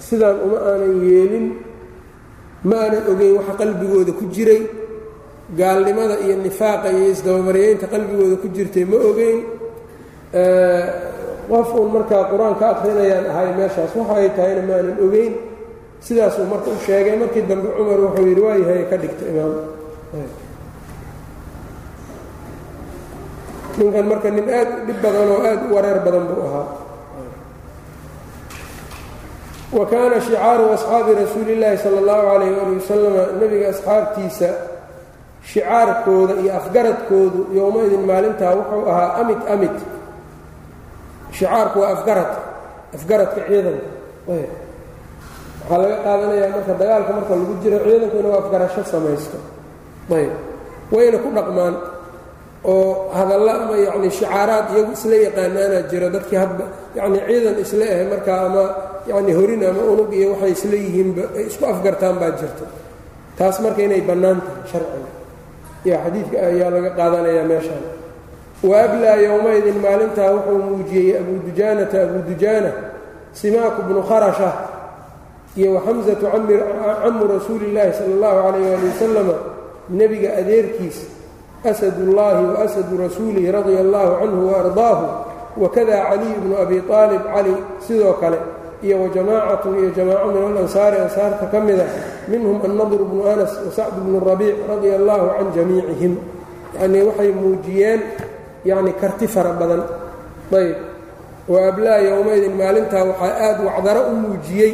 sidaan 0.08 0.38
uma 0.46 0.58
aanan 0.70 0.94
yeelin 1.10 1.46
ma 2.70 2.76
aanan 2.84 3.04
ogeyn 3.12 3.34
waxa 3.38 3.54
qalbigooda 3.62 4.12
ku 4.20 4.26
jiray 4.36 4.62
gaalnimada 5.60 6.16
iyo 6.26 6.36
nifaaqa 6.46 6.88
iyo 6.96 7.06
isdabamaryeynta 7.14 7.86
qalbigooda 7.94 8.36
ku 8.42 8.48
jirtay 8.56 8.86
ma 8.92 8.98
ogeyn. 9.10 9.40
Qof 11.50 11.70
uun 11.78 11.90
markaa 11.96 12.24
qur'aan 12.32 12.56
ka 12.60 12.66
akrinayaan 12.74 13.26
ahay 13.32 13.50
meeshaas 13.60 13.92
waxa 14.00 14.14
ay 14.22 14.30
tahayna 14.38 14.62
ma 14.68 14.74
aanan 14.80 14.98
ogeyn. 15.06 15.34
Sidaasuu 16.06 16.46
marka 16.52 16.70
u 16.72 16.78
sheegay 16.86 17.16
markii 17.22 17.44
dambe 17.50 17.68
cumar 17.78 18.00
wuxuu 18.06 18.26
yidhi 18.30 18.42
waayahay 18.48 18.84
ka 18.90 18.96
dhigta 19.02 19.24
imaam 19.32 19.54
ninkan 23.78 24.06
marka 24.12 24.30
nin 24.36 24.48
aad 24.60 24.70
u 24.70 24.86
dhib 24.88 25.00
badan 25.04 25.28
oo 25.34 25.42
aad 25.50 25.62
u 25.70 25.74
wareer 25.76 26.00
badan 26.06 26.24
buu 26.30 26.42
ahaa. 26.48 26.66
Wa 29.78 29.86
kaana 29.92 30.22
shicaaru 30.22 30.66
asxaabi 30.76 31.12
rasuuli 31.22 31.56
llaahi 31.62 31.78
sala 31.84 31.98
allahu 32.02 32.24
calayh 32.30 32.62
ali 32.64 32.76
wasalama 32.80 33.22
nebiga 33.42 33.68
asxaabtiisa 33.74 34.50
shicaarkooda 35.50 36.34
iyo 36.42 36.52
afgaradkoodu 36.60 37.40
yowmaidin 37.58 38.04
maalintaa 38.10 38.54
wuxuu 38.58 38.84
ahaa 38.92 39.10
amit 39.22 39.42
amit. 39.54 39.78
Shicaarku 41.38 41.78
waa 41.82 41.92
afgarad 41.98 42.32
afgaradka 42.96 43.40
ciidanka. 43.50 43.88
Waxaa 44.30 45.78
laga 45.82 45.98
qaadanayaa 46.06 46.50
marka 46.56 46.74
dagaalka 46.82 47.12
marka 47.18 47.34
lagu 47.40 47.54
jiro 47.64 47.78
ciidanku 47.86 48.16
inuu 48.22 48.36
afgarasho 48.42 48.82
samaysto. 48.94 49.38
Ayb. 50.18 50.34
Wayna 50.94 51.18
ku 51.24 51.30
dhaqmaan 51.38 51.76
oo 52.72 53.12
hadalla 53.18 53.52
ama 53.64 53.76
yacni 53.88 54.10
shicaaraad 54.18 54.66
iyagu 54.76 54.92
isla 54.98 55.16
yaqaanaana 55.28 55.78
jiro 55.92 56.08
dadkii 56.16 56.40
hadba 56.44 56.66
yacni 56.98 57.20
ciidan 57.28 57.58
isla 57.64 57.86
ahe 57.94 58.04
markaa 58.12 58.40
ama 58.48 58.64
yacni 59.10 59.32
horin 59.38 59.62
ama 59.70 59.82
unug 59.94 60.12
iyo 60.18 60.28
waxay 60.34 60.52
isla 60.58 60.76
yihiinba 60.86 61.24
ay 61.38 61.44
isku 61.50 61.64
afgartaan 61.74 62.16
baa 62.22 62.32
jirta 62.40 62.66
taas 63.38 63.56
marka 63.64 63.82
inay 63.88 64.02
bannaan 64.10 64.40
tahay 64.46 64.64
sharciga. 64.72 65.10
Iyo 65.86 65.96
xadiidka 66.04 66.38
ayaa 66.50 66.70
laga 66.76 66.90
qaadanayaa 67.00 67.46
meeshaan. 67.52 67.84
Wa 68.70 68.76
ablaa 68.86 69.18
yowmaydin 69.28 69.78
maalintaa 69.84 70.30
wuxuu 70.36 70.60
muujiyey 70.68 71.10
abu 71.20 71.34
dujaanata 71.46 71.98
abu 72.06 72.18
dujaana 72.30 72.72
simaaku 73.40 73.80
bnu 73.88 74.02
kharasha 74.10 74.50
iyo 75.60 75.70
waxamsatu 75.76 76.26
camu 77.04 77.24
rasuuli 77.34 77.66
illaahi 77.70 77.92
sala 77.98 78.12
allahu 78.16 78.38
calayh 78.46 78.72
ali 78.78 78.88
wasalama 78.92 79.36
nebiga 80.00 80.30
adeerkiis 80.40 80.98
asad 81.64 81.94
ullaahi 82.08 82.46
wa 82.46 82.58
asadu 82.66 82.94
rasuulihi 82.98 83.52
radia 83.52 83.80
allahu 83.80 84.12
canhu 84.22 84.42
waardaahu 84.52 85.06
wakada 85.64 85.96
caliy 86.10 86.34
bnu 86.44 86.54
abi 86.64 86.78
aalib 86.92 87.22
cali 87.34 87.54
sidoo 87.88 88.14
kale 88.22 88.38
iyo 88.84 89.00
wajamaacatun 89.02 89.74
iyo 89.80 89.90
jamaaco 89.96 90.28
min 90.36 90.44
alansaari 90.52 90.98
ansaarta 91.06 91.46
ka 91.52 91.60
mida 91.62 91.86
minhum 92.28 92.60
annadr 92.68 93.00
bnu 93.10 93.22
anas 93.34 93.54
wasacd 93.66 93.96
bnu 94.06 94.20
rabiic 94.20 94.58
radia 94.70 94.96
allahu 95.00 95.26
can 95.38 95.48
jamiicihim 95.56 96.14
yacnii 96.76 97.02
waxay 97.08 97.32
muujiyeen 97.32 98.02
yacni 98.66 98.92
karti 99.02 99.28
fara 99.28 99.54
badan 99.60 99.84
ayb 100.60 100.76
wa 101.48 101.60
ablaa 101.70 102.00
yowmaydin 102.10 102.54
maalintaa 102.60 103.04
waxaa 103.10 103.34
aad 103.48 103.58
wacdaro 103.68 104.02
u 104.12 104.14
muujiyey 104.24 104.74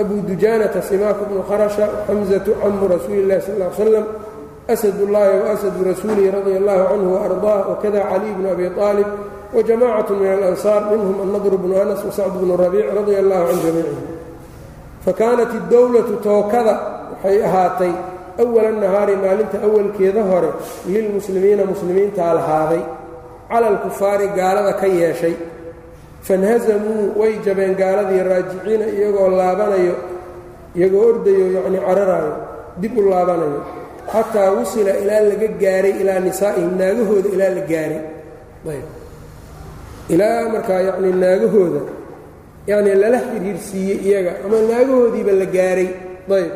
abu 0.00 0.14
dujaanata 0.28 0.80
simaaku 0.82 1.24
bnu 1.28 1.42
kharasha 1.48 1.84
xamzatu 2.08 2.50
camu 2.62 2.88
rasuuli 2.88 3.20
illahi 3.22 3.42
sal 3.46 3.60
l 3.60 3.72
slam 3.76 4.06
asad 4.68 4.94
ullaahi 5.02 5.40
waasadu 5.44 5.84
rasuulihi 5.90 6.30
radia 6.30 6.56
allahu 6.62 6.88
canhu 6.90 7.10
waardaah 7.16 7.60
wakada 7.70 8.00
caliy 8.10 8.32
bnu 8.38 8.48
abi 8.54 8.64
aalib 8.70 9.08
wajamacatu 9.54 10.12
min 10.20 10.28
alansaar 10.36 10.82
minhum 10.90 11.16
annadr 11.24 11.54
bnu 11.62 11.74
anas 11.82 12.00
wasacd 12.08 12.34
bnu 12.42 12.56
rabiic 12.56 12.86
radia 12.98 13.18
allahu 13.24 13.44
can 13.50 13.58
jamiicihim 13.64 14.06
fakaanat 15.06 15.50
iddowlatu 15.60 16.14
tookada 16.26 16.74
waxay 17.12 17.38
ahaatay 17.48 17.92
awala 18.42 18.70
nahaari 18.84 19.14
maalinta 19.24 19.56
awalkeeda 19.66 20.22
hore 20.30 20.50
lilmuslimiina 20.86 21.64
muslimiintaa 21.72 22.32
lahaaday 22.38 22.82
cala 23.50 23.66
alkufaari 23.72 24.26
gaalada 24.38 24.72
ka 24.80 24.86
yeeshay 24.86 25.34
fanhasamuu 26.26 27.18
way 27.20 27.32
jabeen 27.46 27.74
gaaladii 27.82 28.22
raajiciina 28.30 28.86
iyagoo 28.96 29.28
laabanayo 29.40 29.94
iyagoo 30.78 31.04
ordayo 31.10 31.46
yacni 31.56 31.78
cararayo 31.86 32.32
dib 32.80 32.94
u 32.98 33.10
laabanayo 33.10 33.60
xataa 34.12 34.50
wusila 34.56 34.92
ilaa 35.02 35.20
laga 35.30 35.48
gaaray 35.62 35.94
ilaa 36.02 36.20
nisaa'ihim 36.26 36.72
naagahooda 36.80 37.28
ilaa 37.34 37.52
la 37.58 37.62
gaaray. 37.72 38.00
Ayb. 38.72 38.86
Ilaa 40.14 40.48
markaa 40.54 40.80
yacni 40.88 41.10
naagahooda 41.22 41.80
yacni 42.70 42.94
lala 43.02 43.18
xiriirsiiyey 43.28 43.98
iyaga 44.08 44.32
ama 44.44 44.56
naagahoodiiba 44.70 45.32
la 45.42 45.46
gaaray. 45.56 45.88
Ayb. 46.38 46.52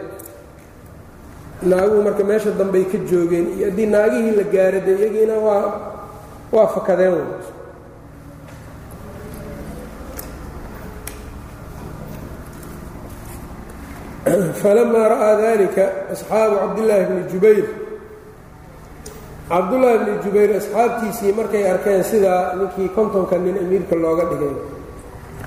Naaguhu 1.71 2.01
marka 2.07 2.23
meesha 2.29 2.51
dambey 2.59 2.85
ka 2.93 2.99
joogeen 3.11 3.47
haddii 3.65 3.87
naagihii 3.95 4.35
la 4.39 4.45
gaaray 4.55 4.81
dee 4.87 4.97
iyagiina 5.01 5.35
waa 5.47 5.65
waa 6.55 6.67
fakadeen 6.75 7.17
falamaa 14.27 15.09
ra'aa 15.15 15.35
dalika 15.39 15.85
asxaabu 16.13 16.55
cabdillaahi 16.63 17.05
bni 17.11 17.23
jubayr 17.33 17.67
cabdullaahi 19.49 19.99
bni 20.03 20.15
jubayr 20.25 20.51
asxaabtiisii 20.59 21.33
markay 21.39 21.63
arkeen 21.71 22.03
sidaa 22.05 22.55
ninkii 22.59 22.89
kontonka 22.97 23.39
nin 23.39 23.55
amiirka 23.63 23.95
looga 23.95 24.25
dhigay. 24.31 24.55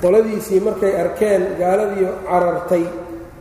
Qoladiisii 0.02 0.60
markay 0.64 0.94
arkeen 1.04 1.42
gaaladii 1.60 2.08
carartay 2.30 2.84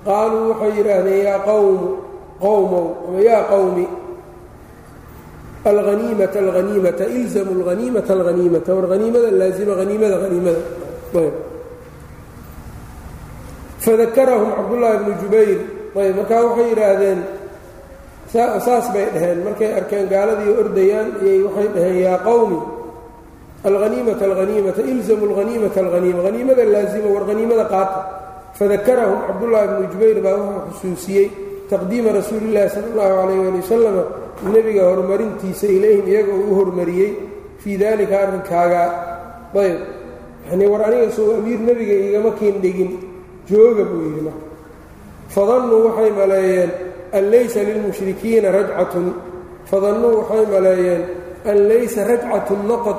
qaaluu 0.06 0.50
waxay 0.50 0.72
yidhaahdeen 0.78 1.22
yaa 1.28 1.38
qawmu 1.46 1.88
qowmow 2.42 2.86
ama 3.08 3.18
yaa 3.30 3.42
qowmi 3.52 3.84
alhaniimata 5.70 6.38
alhaniimata 6.44 7.04
ilzamu 7.06 7.50
alhaniimata 7.62 8.10
alhaniimata 8.18 8.70
war 8.74 8.86
haniimada 8.92 9.30
laazima 9.40 9.74
haniimada 9.80 10.16
haniimada 10.24 10.60
fadakarahum 13.88 14.50
cabdullaahi 14.58 14.98
bnu 15.02 15.12
jubayr. 15.24 15.58
Ayb 15.98 16.14
markaa 16.20 16.40
waxay 16.46 16.66
yidhaahdeen 16.72 17.20
saas 18.32 18.86
bay 18.94 19.06
dhaheen. 19.14 19.38
Markay 19.46 19.70
arkeen 19.78 20.06
gaaladii 20.12 20.52
ordayaan 20.62 21.08
iyay 21.24 21.40
waxay 21.46 21.68
dhaheen 21.74 21.96
yaa 22.06 22.18
qowmi 22.28 22.58
alhaniimata 23.68 24.24
alhaniimata 24.30 24.82
ilzamu 24.92 25.24
alhaniimata 25.30 25.78
alhaniima 25.84 26.20
haniimada 26.28 26.62
laazima 26.74 27.08
war 27.14 27.24
haniimada 27.30 27.64
qaata. 27.74 27.98
Fadakarahum 28.58 29.18
cabdullaahi 29.28 29.66
bnu 29.72 29.86
jubayr 29.92 30.18
baa 30.26 30.36
wuxuu 30.36 30.70
xusuusiyey 30.70 31.26
taqdiima 31.72 32.10
rasuulillahi 32.18 32.68
sala 32.74 32.86
allahu 32.92 33.12
calayh 33.18 33.40
ali 33.50 33.58
wasalama 33.64 34.04
nebiga 34.54 34.82
horumarintiisa 34.90 35.66
ilayhim 35.76 36.06
iyaga 36.12 36.32
uu 36.38 36.46
u 36.52 36.54
hormariyey 36.58 37.10
fii 37.62 37.76
dalika 37.82 38.14
arrinkaagaa 38.24 38.88
ayb 39.64 39.78
yani 40.48 40.64
war 40.72 40.82
aniga 40.88 41.08
soo 41.16 41.26
amiir 41.38 41.60
nebiga 41.68 41.94
igama 42.06 42.30
kiin 42.38 42.56
dhigin 42.64 42.90
jooga 43.50 43.84
buu 43.90 44.02
yidhi 44.06 44.22
marka. 44.26 44.46
Fadannuu 45.34 45.80
waxay 45.86 46.10
maleeyeen 46.20 46.70
an 47.16 47.24
laysa 47.32 47.60
lilmushrikiina 47.68 48.48
rajcatun. 48.58 49.06
Fadannuu 49.70 50.12
waxay 50.18 50.44
maleeyeen 50.54 51.02
an 51.50 51.58
laysa 51.70 52.00
rajcatun 52.10 52.60
noqod 52.70 52.98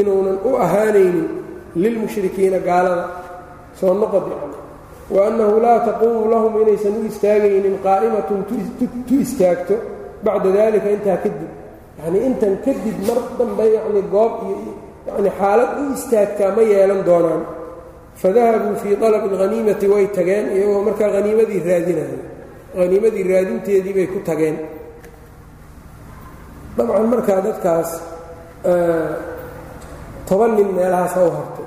inuunan 0.00 0.38
u 0.48 0.56
ahaanaynin 0.64 1.28
lilmushrikiina 1.82 2.58
gaalada. 2.68 3.04
Soo 3.80 3.94
noqod 4.02 4.24
yani 4.32 4.56
wa 5.14 5.20
annahu 5.28 5.60
laa 5.64 5.78
taquumu 5.88 6.30
lahum 6.32 6.52
inaysan 6.62 6.94
u 7.00 7.06
istaagaynin 7.10 7.76
qaa'imatun 7.86 8.40
tu 9.08 9.14
istaagto 9.24 9.74
bacda 10.24 10.48
dalika 10.58 10.88
intaa 10.96 11.18
kadib. 11.24 11.50
Yacnii 11.98 12.22
intan 12.28 12.54
kadib 12.64 12.98
mar 13.08 13.18
dambe 13.38 13.64
yacni 13.76 14.02
goob 14.14 14.32
iyo 14.48 14.58
yacni 15.08 15.30
xaalad 15.38 15.70
u 15.80 15.84
istaagtaa 15.96 16.50
ma 16.56 16.62
yeelan 16.72 17.00
doonaan 17.08 17.42
fadahabuu 18.22 18.74
fii 18.82 18.96
talabi 19.02 19.26
alhaniimati 19.34 19.86
way 19.92 20.06
tageen 20.16 20.44
iyagoo 20.56 20.82
markaa 20.88 21.10
haniimadii 21.16 21.60
raadinaya 21.70 22.18
haniimadii 22.80 23.24
raadinteedii 23.32 23.94
bay 23.98 24.06
ku 24.14 24.18
tageen 24.28 24.56
dabcan 26.76 27.06
markaa 27.14 27.40
dadkaas 27.48 27.90
toban 30.28 30.50
nin 30.56 30.68
meelahaasa 30.76 31.20
u 31.26 31.30
hartay 31.36 31.66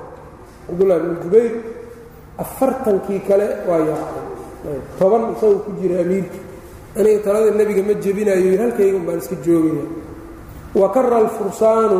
cabdullahi 0.66 1.00
bnu 1.04 1.14
jubayr 1.24 1.52
afartankii 2.44 3.20
kale 3.28 3.46
waa 3.68 3.80
yaacay 3.90 4.78
toban 4.98 5.22
isagoo 5.32 5.58
ku 5.64 5.70
jira 5.80 5.96
amiirka 6.04 6.38
aniga 6.98 7.18
talada 7.26 7.50
nebiga 7.58 7.82
ma 7.88 7.94
jebinayo 8.04 8.52
halkaygun 8.62 9.04
baan 9.06 9.18
iska 9.22 9.36
joogaya 9.46 9.84
wa 10.80 10.88
kara 10.94 11.16
alfursaanu 11.24 11.98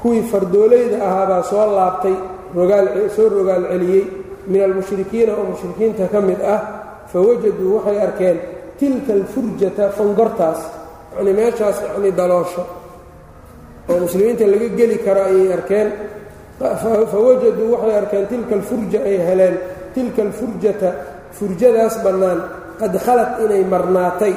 kuwii 0.00 0.22
fardoolayda 0.32 0.96
ahaabaa 1.08 1.42
soo 1.50 1.66
laabtay 1.78 2.16
soo 3.16 3.28
rogaal 3.28 3.64
celiyey 3.72 4.04
min 4.50 4.60
almushrikiina 4.66 5.32
oo 5.38 5.44
mushrikiinta 5.52 6.04
ka 6.12 6.20
mid 6.20 6.40
ah 6.54 6.60
fawajaduu 7.12 7.70
waxay 7.76 7.98
arkeen 8.06 8.36
tilka 8.78 9.12
alfurjata 9.18 9.84
fangortaas 9.98 10.60
yacnii 11.16 11.34
meeshaas 11.40 11.76
yacnii 11.86 12.12
daloosho 12.20 12.62
oo 13.90 13.98
muslimiinta 14.04 14.44
laga 14.52 14.68
geli 14.78 14.98
karo 15.06 15.20
ayay 15.30 15.52
arkeen. 15.58 15.88
Fawajaduu 17.12 17.68
waxay 17.74 17.94
arkeen 18.00 18.26
tilka 18.32 18.54
alfurja 18.58 18.98
ay 19.08 19.16
heleen 19.28 19.56
tilka 19.94 20.22
alfurjata 20.22 20.88
furjadaas 21.38 21.94
bannaan 22.04 22.38
qad 22.80 22.92
khalad 23.04 23.30
inay 23.44 23.64
marnaatay 23.72 24.34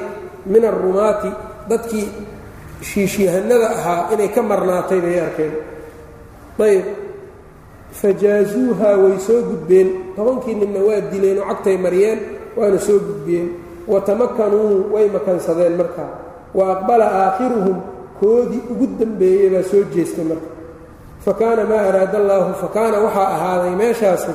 min 0.52 0.64
alrumaati 0.72 1.30
dadkii 1.70 2.08
shiishyahanada 2.90 3.68
ahaa 3.78 4.02
inay 4.14 4.30
ka 4.36 4.42
marnaatay 4.52 5.00
bay 5.06 5.18
arkeen. 5.28 5.54
Ayb 6.60 6.86
fajaazuuhaa 7.92 8.96
way 9.04 9.18
soo 9.20 9.42
gudbeen. 9.50 9.90
Tobankii 10.16 10.56
ninna 10.56 10.80
waa 10.88 11.02
dileen 11.12 11.38
oo 11.40 11.46
cagtay 11.50 11.78
mariyeen 11.78 12.20
waana 12.58 12.80
soo 12.80 13.00
gudbiyeen 13.00 13.50
wa 13.88 14.02
tamakanuu 14.02 14.94
way 14.94 15.08
makansadeen 15.10 15.76
markaa 15.78 16.10
wa 16.54 16.72
aqbala 16.74 17.06
aakhiruhum 17.24 17.78
koodii 18.20 18.62
ugu 18.72 18.88
dambeeyey 19.00 19.50
baa 19.50 19.64
soo 19.72 19.84
jeestay 19.96 20.26
marka. 20.26 20.50
Fa 21.26 21.34
kaana 21.34 21.64
maa 21.72 21.82
araada 21.90 22.18
allaahu 22.18 22.54
fa 22.62 22.68
kaana 22.68 22.98
waxaa 23.06 23.28
ahaaday 23.36 23.76
meeshaasi 23.82 24.32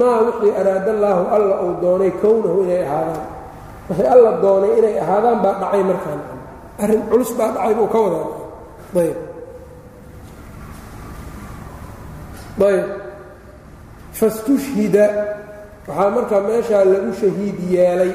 maa 0.00 0.18
wixii 0.26 0.52
araada 0.60 0.90
allaahu 0.96 1.22
alla 1.36 1.54
uu 1.62 1.74
doonay 1.82 2.10
kownahu 2.22 2.62
inay 2.64 2.82
ahaadaan. 2.86 3.24
Wixii 3.90 4.06
alla 4.14 4.30
doonay 4.42 4.72
inay 4.78 4.94
ahaadaan 5.04 5.38
baa 5.44 5.54
dhacay 5.60 5.82
markaan. 5.90 6.20
Arrin 6.82 7.02
culus 7.10 7.30
baa 7.38 7.50
dhacay 7.54 7.74
buu 7.78 7.86
ka 7.94 7.98
wadaa. 8.04 8.26
Ayb 9.02 9.16
ayb 12.60 12.84
fastushhida. 14.12 15.06
Waxaa 15.86 16.10
markaa 16.10 16.40
meeshaa 16.40 16.84
lagu 16.84 17.12
shahiid 17.20 17.58
yeelay. 17.70 18.12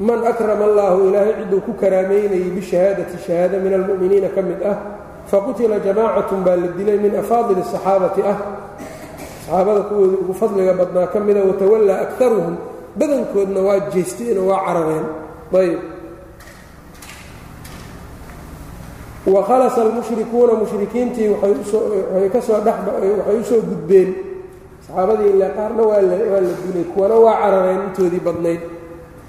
Man 0.00 0.24
akrama 0.24 0.64
allaahu 0.64 1.08
ilaahay 1.08 1.34
cidduu 1.44 1.60
ku 1.60 1.72
karaameynayay 1.74 2.50
bishahaadati 2.56 3.18
shahaada 3.26 3.58
min 3.58 3.72
almu'miniina 3.74 4.28
ka 4.34 4.42
mid 4.42 4.62
ah 4.64 4.76
faqutila 5.30 5.78
jamaacatun 5.78 6.40
baa 6.44 6.56
la 6.56 6.68
dilay 6.78 6.98
min 6.98 7.14
afaadil 7.22 7.60
asaxaabati 7.60 8.22
ah. 8.24 8.38
Saxaabada 9.44 9.80
kuwoodii 9.90 10.18
ugu 10.24 10.34
fadliga 10.34 10.72
badnaa 10.72 11.06
ka 11.12 11.20
mida 11.20 11.42
watawallaa 11.44 12.00
akaruhum 12.08 12.56
badankoodna 12.96 13.60
waa 13.60 13.80
jeesteenoo 13.92 14.46
waa 14.48 14.64
carareen. 14.66 15.06
Ayb 15.52 15.78
wa 19.26 19.44
khalasa 19.46 19.82
almushrikuuna 19.82 20.52
mushrikiintii 20.52 21.28
waxay 21.28 22.28
ka 22.32 22.40
soo 22.42 22.58
waxay 22.58 23.38
u 23.40 23.44
soo 23.44 23.60
gudbeen. 23.60 24.14
Saxaabadii 24.86 25.30
ilaa 25.30 25.48
qaarna 25.56 25.82
waa 25.82 26.00
la 26.02 26.52
dilay 26.66 26.84
kuwana 26.94 27.14
waa 27.14 27.36
carareen 27.42 27.80
intoodii 27.88 28.20
badnayd. 28.20 28.60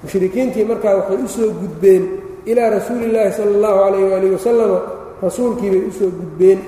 Mushrikiintii 0.02 0.64
markaa 0.64 0.94
waxay 0.96 1.16
u 1.24 1.28
soo 1.28 1.50
gudbeen 1.50 2.08
ilaa 2.46 2.70
rasuuli 2.70 3.04
illaahi 3.04 3.32
sala 3.32 3.50
allahu 3.56 3.78
calayh 3.84 4.10
waalihi 4.12 4.32
wasalama 4.32 4.80
rasuulkii 5.22 5.70
bay 5.70 5.82
u 5.88 5.92
soo 5.92 6.10
gudbeen. 6.10 6.58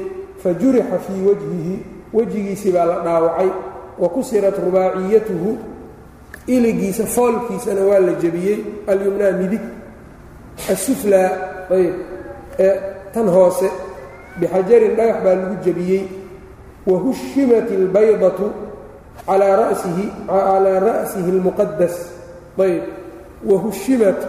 Fa 0.42 0.52
jurixa 0.54 0.98
fii 1.06 1.20
wajhihi 1.28 1.78
wejigiisii 2.12 2.72
baa 2.72 2.84
la 2.84 3.00
dhaawacay. 3.00 3.48
Wa 3.98 4.08
kusirat 4.08 4.54
rubaaciyatuhu 4.64 5.58
iligiisa 6.46 7.06
foolkiisana 7.06 7.80
waa 7.80 7.98
la 7.98 8.12
jebiyey. 8.12 8.58
Alyumnaa 8.86 9.32
midig 9.32 9.60
asuflaa 10.72 11.30
ayb 11.70 11.94
tan 13.16 13.28
hoose 13.32 13.68
bixajarin 14.40 14.92
dhagax 14.98 15.18
baa 15.24 15.34
lagu 15.40 15.56
jebiyey 15.64 16.04
wa 16.86 16.96
hushimat 17.00 17.68
albaydatu 17.80 18.52
calaa 19.24 19.56
rasihi 19.64 21.30
almuqadas 21.32 21.96
ayb 22.60 22.84
wa 23.48 23.56
hushimat 23.64 24.20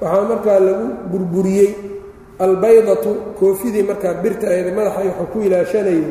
waxaa 0.00 0.28
markaa 0.28 0.60
lagu 0.60 0.86
burburiyey 1.10 1.70
albaydatu 2.46 3.10
koofidii 3.40 3.88
markaa 3.90 4.14
birta 4.22 4.46
ayda 4.52 4.70
madaxay 4.78 5.08
waxuu 5.08 5.28
ku 5.32 5.38
ilaashanayay 5.46 6.04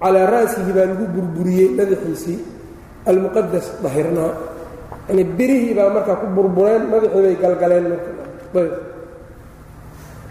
calaa 0.00 0.26
ra'sihi 0.36 0.70
baa 0.76 0.86
lagu 0.92 1.04
burburiyey 1.14 1.68
madaxiisii 1.76 2.38
almuqadas 3.10 3.66
dahirnaa. 3.84 4.32
Yani 5.08 5.24
birihii 5.38 5.74
baa 5.78 5.90
markaa 5.96 6.16
ku 6.22 6.26
burbureen 6.36 6.82
madaxii 6.92 7.22
bay 7.26 7.36
galgaleen 7.42 7.86
marayb 8.54 8.72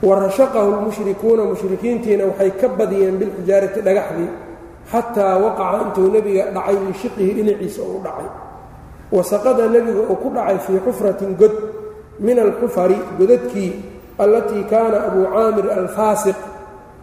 warashaqahu 0.02 0.72
lmushrikuuna 0.72 1.44
mushrikiintiina 1.44 2.26
waxay 2.26 2.52
ka 2.62 2.68
badiyeen 2.68 3.18
bilxijaarati 3.20 3.82
dhagaxdii 3.82 4.30
xataa 4.92 5.38
waqaca 5.44 5.78
intuu 5.86 6.08
nebiga 6.12 6.52
dhacay 6.56 6.78
min 6.80 6.94
dhinaciisa 7.36 7.82
uu 7.82 8.00
dhacay. 8.04 8.30
Wasaqada 9.12 9.68
nebiga 9.68 10.02
uu 10.08 10.16
ku 10.16 10.30
dhacay 10.32 10.58
fii 10.66 10.80
xufratin 10.86 11.36
god 11.36 11.52
min 12.20 12.40
alxufari 12.40 12.98
godadkii 13.20 13.72
allatii 14.18 14.64
kaana 14.72 15.08
abuu 15.08 15.28
caamir 15.36 15.68
alfaasiq 15.72 16.40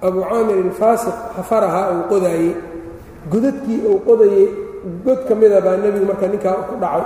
abuu 0.02 0.24
caamir 0.30 0.56
alfaasiq 0.64 1.16
xafarahaa 1.36 1.86
uu 1.94 2.02
qodaayey 2.08 2.54
godadkii 3.30 3.80
uu 3.88 3.98
qodayey 4.08 4.48
god 5.04 5.20
ka 5.28 5.34
mida 5.34 5.60
baa 5.60 5.76
nebigu 5.76 6.06
marka 6.06 6.26
ninkaa 6.32 6.64
ku 6.68 6.80
dhacay. 6.80 7.04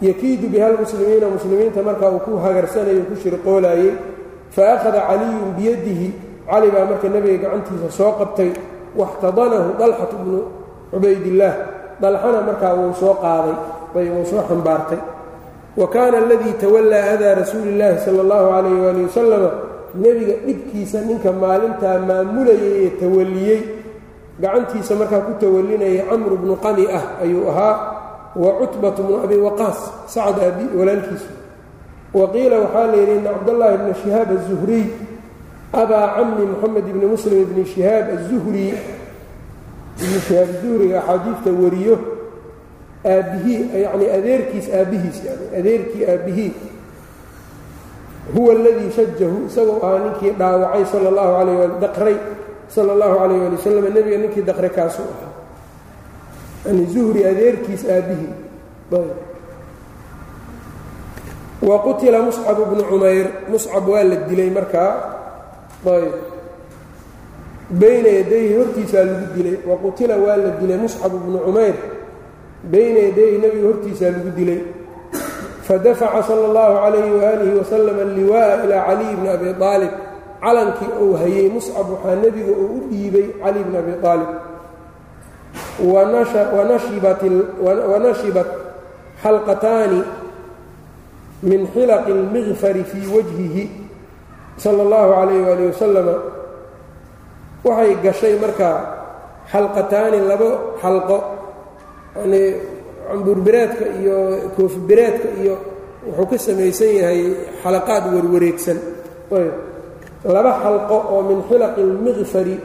Yakiidu 0.00 0.48
biha 0.48 0.68
lmuslimiina 0.72 1.28
muslimiinta 1.28 1.82
markaa 1.82 2.10
uu 2.10 2.24
ku 2.24 2.38
hagarsanayo 2.38 3.04
ku 3.10 3.14
shirqoolaayey 3.22 4.17
fa 4.54 4.62
akhada 4.74 5.00
caliyun 5.08 5.50
biyadihi 5.58 6.08
cali 6.50 6.68
baa 6.74 6.84
marka 6.90 7.08
nebiga 7.08 7.38
gacantiisa 7.48 7.88
soo 7.98 8.12
qabtay 8.20 8.50
waxtadanahu 9.00 9.76
dalxatu 9.80 10.16
bnu 10.22 10.40
cubaydillaah 10.90 11.54
dalxana 12.02 12.40
markaa 12.48 12.74
wuu 12.78 12.94
soo 13.00 13.14
qaaday 13.24 13.56
ayb 13.98 14.12
uu 14.18 14.24
soo 14.30 14.42
xambaartay 14.48 15.00
wa 15.76 15.86
kaana 15.94 16.16
aladii 16.24 16.54
tawallaa 16.62 17.04
adaa 17.14 17.34
rasuuli 17.42 17.70
illaahi 17.74 17.98
sala 18.04 18.20
allahu 18.24 18.46
calayh 18.54 18.78
waali 18.84 19.00
wasalama 19.06 19.50
nebiga 20.02 20.34
dhibkiisa 20.46 20.98
ninka 21.08 21.30
maalintaa 21.42 21.98
maamulayay 22.08 22.72
ee 22.86 22.90
tawalliyey 23.00 23.60
gacantiisa 24.42 24.94
markaa 25.00 25.22
ku 25.26 25.32
tawallinayay 25.42 26.02
camru 26.10 26.36
bnu 26.42 26.54
qami 26.64 26.84
ah 26.98 27.04
ayuu 27.22 27.44
ahaa 27.50 27.74
wa 28.42 28.50
cutbatu 28.62 29.02
bnu 29.02 29.16
abi 29.26 29.36
waqaas 29.46 29.78
sacad 30.06 30.38
abi 30.48 30.64
walaalkiisu 30.78 31.30
wa 32.14 32.28
qiila 32.32 32.56
waxaa 32.60 32.86
layidhi 32.86 33.16
ina 33.20 33.30
cabdallaahi 33.30 33.78
bna 33.78 33.94
shihaab 33.94 34.28
aلzuhriy 34.30 34.86
abaa 35.72 36.14
cami 36.16 36.46
moxamed 36.46 36.88
ibni 36.88 37.06
muslim 37.06 37.42
ibni 37.42 37.64
shihaab 37.66 38.06
aلzuhri 38.16 38.72
ibni 40.00 40.20
shihaab 40.28 40.48
zuhriga 40.62 40.98
axaadiidta 41.04 41.50
wariyo 41.62 41.96
aabbihii 43.04 43.82
yacni 43.82 44.06
adeerkiis 44.10 44.66
aabbihiis 44.72 45.18
yani 45.24 45.46
adeerkii 45.58 46.04
aabbihii 46.06 46.52
huwa 48.34 48.52
aladii 48.54 48.90
shajahu 48.96 49.46
isagoo 49.46 49.80
ahaa 49.82 49.98
ninkii 49.98 50.30
dhaawacay 50.30 50.84
sala 50.84 51.08
allahu 51.08 51.34
alayh 51.36 51.60
ali 51.60 51.80
daqray 51.80 52.16
sala 52.68 52.92
allahu 52.92 53.18
calayh 53.18 53.40
ali 53.46 53.56
wasalam 53.56 53.84
nebiga 53.94 54.18
ninkii 54.18 54.42
daqray 54.42 54.70
kaasuu 54.70 55.08
ahaa 55.14 55.32
yani 56.66 56.86
zuhri 56.86 57.24
adeerkiis 57.24 57.84
aabbihii 57.84 58.32
wa 61.62 61.76
qutila 61.82 62.22
muscab 62.22 62.58
bnu 62.70 62.82
cumayr 62.90 63.26
muscab 63.50 63.84
waa 63.88 64.04
la 64.04 64.16
dilay 64.28 64.50
markaa 64.50 64.92
ayb. 65.86 66.14
Bayna 67.68 68.08
yadayhi 68.08 68.54
hortiisaa 68.56 69.04
lagu 69.04 69.26
dilay. 69.36 69.56
Wa 69.66 69.76
qutila 69.82 70.14
waa 70.16 70.36
la 70.36 70.50
dilay 70.60 70.78
muscab 70.78 71.12
bnu 71.12 71.38
cumayr 71.46 71.76
bayna 72.72 72.98
yadayhi 73.10 73.36
nebiga 73.42 73.66
hortiisaa 73.74 74.10
lagu 74.14 74.30
dilay. 74.38 74.60
Fadafaca 75.66 76.22
sala 76.24 76.42
اllahu 76.48 76.74
calayhi 76.84 77.12
waalihi 77.20 77.54
wasalam 77.60 77.96
alliwaa'a 78.06 78.54
ilaa 78.64 78.82
caliy 78.88 79.12
bni 79.20 79.28
abi 79.28 79.46
aalib 79.52 79.92
calankii 80.40 80.92
uu 81.02 81.12
hayey 81.20 81.46
muscab 81.52 81.86
waxaa 81.92 82.16
nebiga 82.24 82.52
uu 82.56 82.68
u 82.72 82.80
dhiibay 82.88 83.26
cali 83.42 83.60
bni 83.66 83.76
abi 83.82 83.92
aalib 84.00 84.30
wanashibat 87.92 88.48
xalqataani 89.22 90.00
min 91.49 91.61
xilaqi 91.73 92.11
اlmikfari 92.17 92.83
fii 92.91 93.07
wajhihi 93.15 93.63
sala 94.63 94.81
اllahu 94.85 95.09
calayh 95.17 95.39
waali 95.47 95.63
wasalama 95.71 96.15
waxay 97.67 97.91
gashay 98.03 98.35
markaa 98.43 98.77
xalqataani 99.51 100.19
labo 100.31 100.49
xalqo 100.81 101.17
yanii 102.19 102.47
cambuurbireedka 103.09 103.85
iyo 103.99 104.15
koofibireedka 104.55 105.27
iyo 105.41 105.55
wuxuu 106.07 106.25
ka 106.31 106.37
samaysan 106.45 106.91
yahay 106.99 107.21
xalaqaad 107.63 108.03
warwareegsan 108.15 108.77
laba 110.35 110.51
xalqo 110.63 110.95
oo 111.13 111.21
min 111.29 111.39
xilaqi 111.49 111.81
اlmikfari 111.87 112.55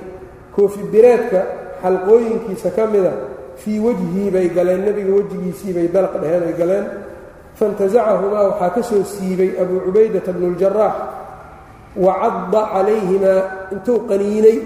koofibireedka 0.56 1.40
xalqooyinkiisa 1.82 2.70
ka 2.76 2.84
mida 2.92 3.12
fii 3.62 3.78
wejhii 3.86 4.30
bay 4.34 4.46
galeen 4.56 4.80
nebiga 4.86 5.12
wejigiisii 5.18 5.72
bay 5.76 5.86
dalq 5.94 6.12
dheheen 6.22 6.42
ay 6.48 6.54
galeen 6.60 6.86
faintasacahumaa 7.59 8.43
waxaa 8.49 8.69
ka 8.75 8.81
soo 8.89 9.03
siibay 9.13 9.51
abuu 9.61 9.79
cubaydata 9.85 10.31
bnu 10.35 10.45
اljaraax 10.53 10.95
wa 12.05 12.13
cadda 12.21 12.61
calayhimaa 12.73 13.41
intuu 13.73 13.99
qaniinay 14.09 14.57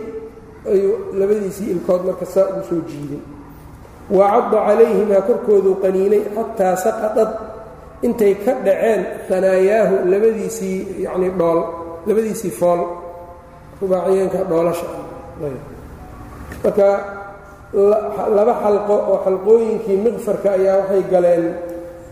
ayuu 0.72 0.94
labadiisii 1.20 1.68
ilkood 1.76 2.02
marka 2.08 2.26
saa 2.34 2.46
ugu 2.52 2.64
soo 2.70 2.82
jiiday 2.90 3.22
wa 4.18 4.26
cadda 4.34 4.58
calayhimaa 4.68 5.22
korkooduu 5.28 5.76
qaniinay 5.84 6.22
xataa 6.36 6.76
saqadad 6.86 7.32
intay 8.08 8.34
ka 8.46 8.52
dhaceen 8.66 9.02
hanaayaahu 9.30 9.96
labadiisii 10.12 10.78
yacnii 11.06 11.32
dhool 11.40 11.60
labadiisii 12.08 12.54
fool 12.60 12.82
rubaaciyeenka 13.82 14.40
dhoolasha 14.50 14.88
marka 16.64 16.88
laba 18.38 18.54
xalqo 18.64 18.96
oo 19.12 19.18
xalqooyinkii 19.26 19.98
miqfarka 20.06 20.48
ayaa 20.58 20.78
waxay 20.82 21.04
galeen 21.12 21.46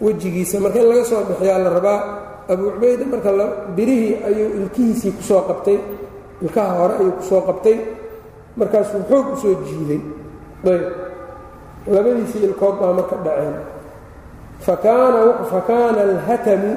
wejigiisa 0.01 0.59
marka 0.59 0.79
in 0.79 0.87
laga 0.89 1.03
soo 1.05 1.23
bixiyaa 1.29 1.59
la 1.65 1.69
rabaa 1.77 1.99
abuu 2.51 2.71
cubayda 2.75 3.05
marka 3.05 3.29
birihii 3.75 4.13
ayuu 4.27 4.49
ilkihiisii 4.61 5.11
ku 5.17 5.23
soo 5.23 5.41
qabtay 5.49 5.77
ilkaha 6.43 6.73
hore 6.79 6.93
ayuu 7.01 7.11
ku 7.19 7.23
soo 7.23 7.41
qabtay 7.41 7.77
markaasuu 8.59 9.01
xoog 9.09 9.25
u 9.33 9.35
soo 9.41 9.55
jiiday. 9.67 10.01
Ayb 10.65 10.83
labadiisii 11.93 12.43
ilkood 12.47 12.75
baa 12.81 12.93
marka 12.93 13.15
dhaceen. 13.25 13.55
Fakaana 15.51 16.01
alhatamu 16.01 16.71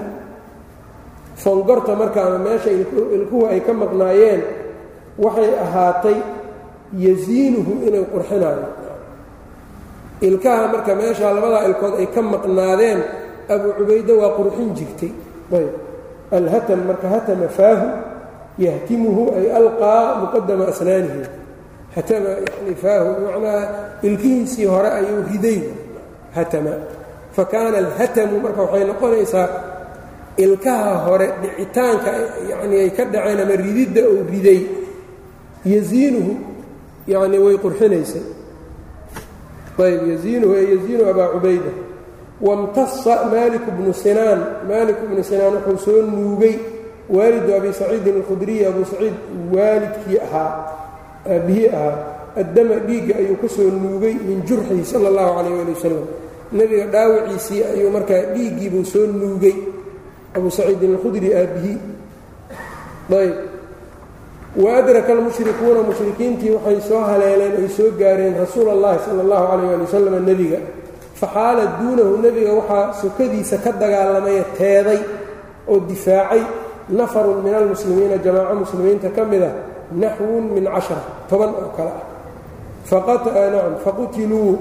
fongorta 1.36 1.96
markaana 1.96 2.38
meesha 2.38 2.70
ilkuhu 2.70 3.46
ay 3.46 3.60
ka 3.60 3.72
maqnaayeen 3.72 4.42
waxay 5.18 5.50
ahaatay 5.64 6.18
yasiinuhu 7.04 7.72
inay 7.86 8.04
qurxinaayo 8.12 8.66
ilkaha 10.20 10.64
marka 10.72 10.94
meeshaa 10.94 11.32
labadaa 11.36 11.64
ilkood 11.68 11.94
ay 12.02 12.06
ka 12.14 12.22
maqnaadeen 12.22 13.00
abuu 13.48 13.72
cubayde 13.78 14.12
waa 14.20 14.32
qurxin 14.38 14.74
jirtay. 14.78 15.12
Ayb. 15.56 15.72
Alhatam 16.32 16.80
marka 16.88 17.06
hatama 17.08 17.48
faahu 17.48 17.86
yahtimuhu 18.58 19.22
ay 19.38 19.46
alqaa 19.60 20.04
muqadama 20.22 20.64
asnaanihi. 20.72 21.22
Hatama 21.94 22.28
yani 22.46 22.74
faahu 22.82 23.08
bimacnaa 23.16 23.62
ilkihiisii 24.02 24.66
hore 24.66 24.88
ayuu 24.98 25.22
riday 25.32 25.60
hatama. 26.34 26.74
Fa 27.32 27.44
kaana 27.44 27.78
alhatamu 27.78 28.40
marka 28.44 28.60
waxay 28.62 28.84
noqonaysaa 28.90 29.48
ilkaha 30.44 30.94
hore 31.06 31.26
dhicitaanka 31.42 32.10
yani 32.50 32.76
ay 32.84 32.90
ka 32.90 33.04
dhaceen 33.04 33.40
ama 33.44 33.54
rididda 33.56 34.02
uu 34.12 34.22
riday 34.32 34.60
yasiinuhu 35.64 36.32
yani 37.06 37.38
way 37.38 37.56
qurxinaysay 37.64 38.22
ayb 39.84 40.02
yaziinuhu 40.10 40.54
ee 40.56 40.66
yaziinu 40.74 41.02
abaa 41.10 41.28
cubayda 41.34 41.72
wamtasa 42.40 43.24
maaliku 43.32 43.70
bnu 43.70 43.94
sinaan 43.94 44.40
maaliku 44.68 45.06
bnu 45.10 45.22
sinaan 45.24 45.54
wuxuu 45.54 45.78
soo 45.84 46.02
nuugay 46.02 46.54
waalidu 47.10 47.54
abi 47.54 47.72
saciidin 47.72 48.14
alkhudriyi 48.22 48.64
abuu 48.66 48.84
saciid 48.84 49.14
waalidkii 49.54 50.18
ahaa 50.26 50.50
aabbihii 51.26 51.68
ahaa 51.68 51.96
addama 52.36 52.74
dhiigga 52.86 53.14
ayuu 53.18 53.36
ka 53.42 53.48
soo 53.48 53.70
nuugay 53.82 54.14
min 54.28 54.42
jurxihi 54.46 54.84
sala 54.84 55.08
allahu 55.08 55.34
calayh 55.38 55.60
ali 55.62 55.72
wasalam 55.74 56.04
nebiga 56.52 56.86
dhaawiciisii 56.94 57.62
ayuu 57.74 57.90
markaa 57.90 58.22
dhiiggiibuu 58.34 58.84
soo 58.84 59.06
nuugay 59.06 59.54
abuu 60.36 60.50
saciidin 60.50 60.90
alkhudri 60.94 61.34
aabbihii 61.34 61.78
ayb 63.18 63.34
waadraka 64.58 65.12
almushrikuuna 65.12 65.82
mushrikiintii 65.82 66.50
waxay 66.50 66.80
soo 66.88 67.00
haleeleen 67.00 67.52
ay 67.62 67.68
soo 67.68 67.90
gaareen 67.98 68.34
rasuula 68.40 68.72
allahi 68.72 68.98
sala 69.06 69.22
allahu 69.22 69.46
calayh 69.46 69.70
ali 69.74 69.82
wasalam 69.86 70.24
nebiga 70.26 70.58
faxaala 71.20 71.64
duunahu 71.78 72.16
nebiga 72.22 72.52
waxaa 72.58 72.92
sokadiisa 73.02 73.58
ka 73.58 73.72
dagaalamay 73.72 74.42
teeday 74.58 75.00
oo 75.68 75.80
difaacay 75.88 76.42
nafarun 76.88 77.42
min 77.44 77.54
almuslimiina 77.54 78.18
jamaaco 78.18 78.54
muslimiinta 78.54 79.08
ka 79.16 79.24
mid 79.24 79.42
ah 79.42 79.54
naxwun 79.92 80.44
min 80.54 80.64
cashara 80.74 81.02
toban 81.30 81.54
oo 81.54 81.70
kale 81.76 81.90
ah. 81.90 82.08
Nacam 82.88 83.76
faqutiluu 83.84 84.58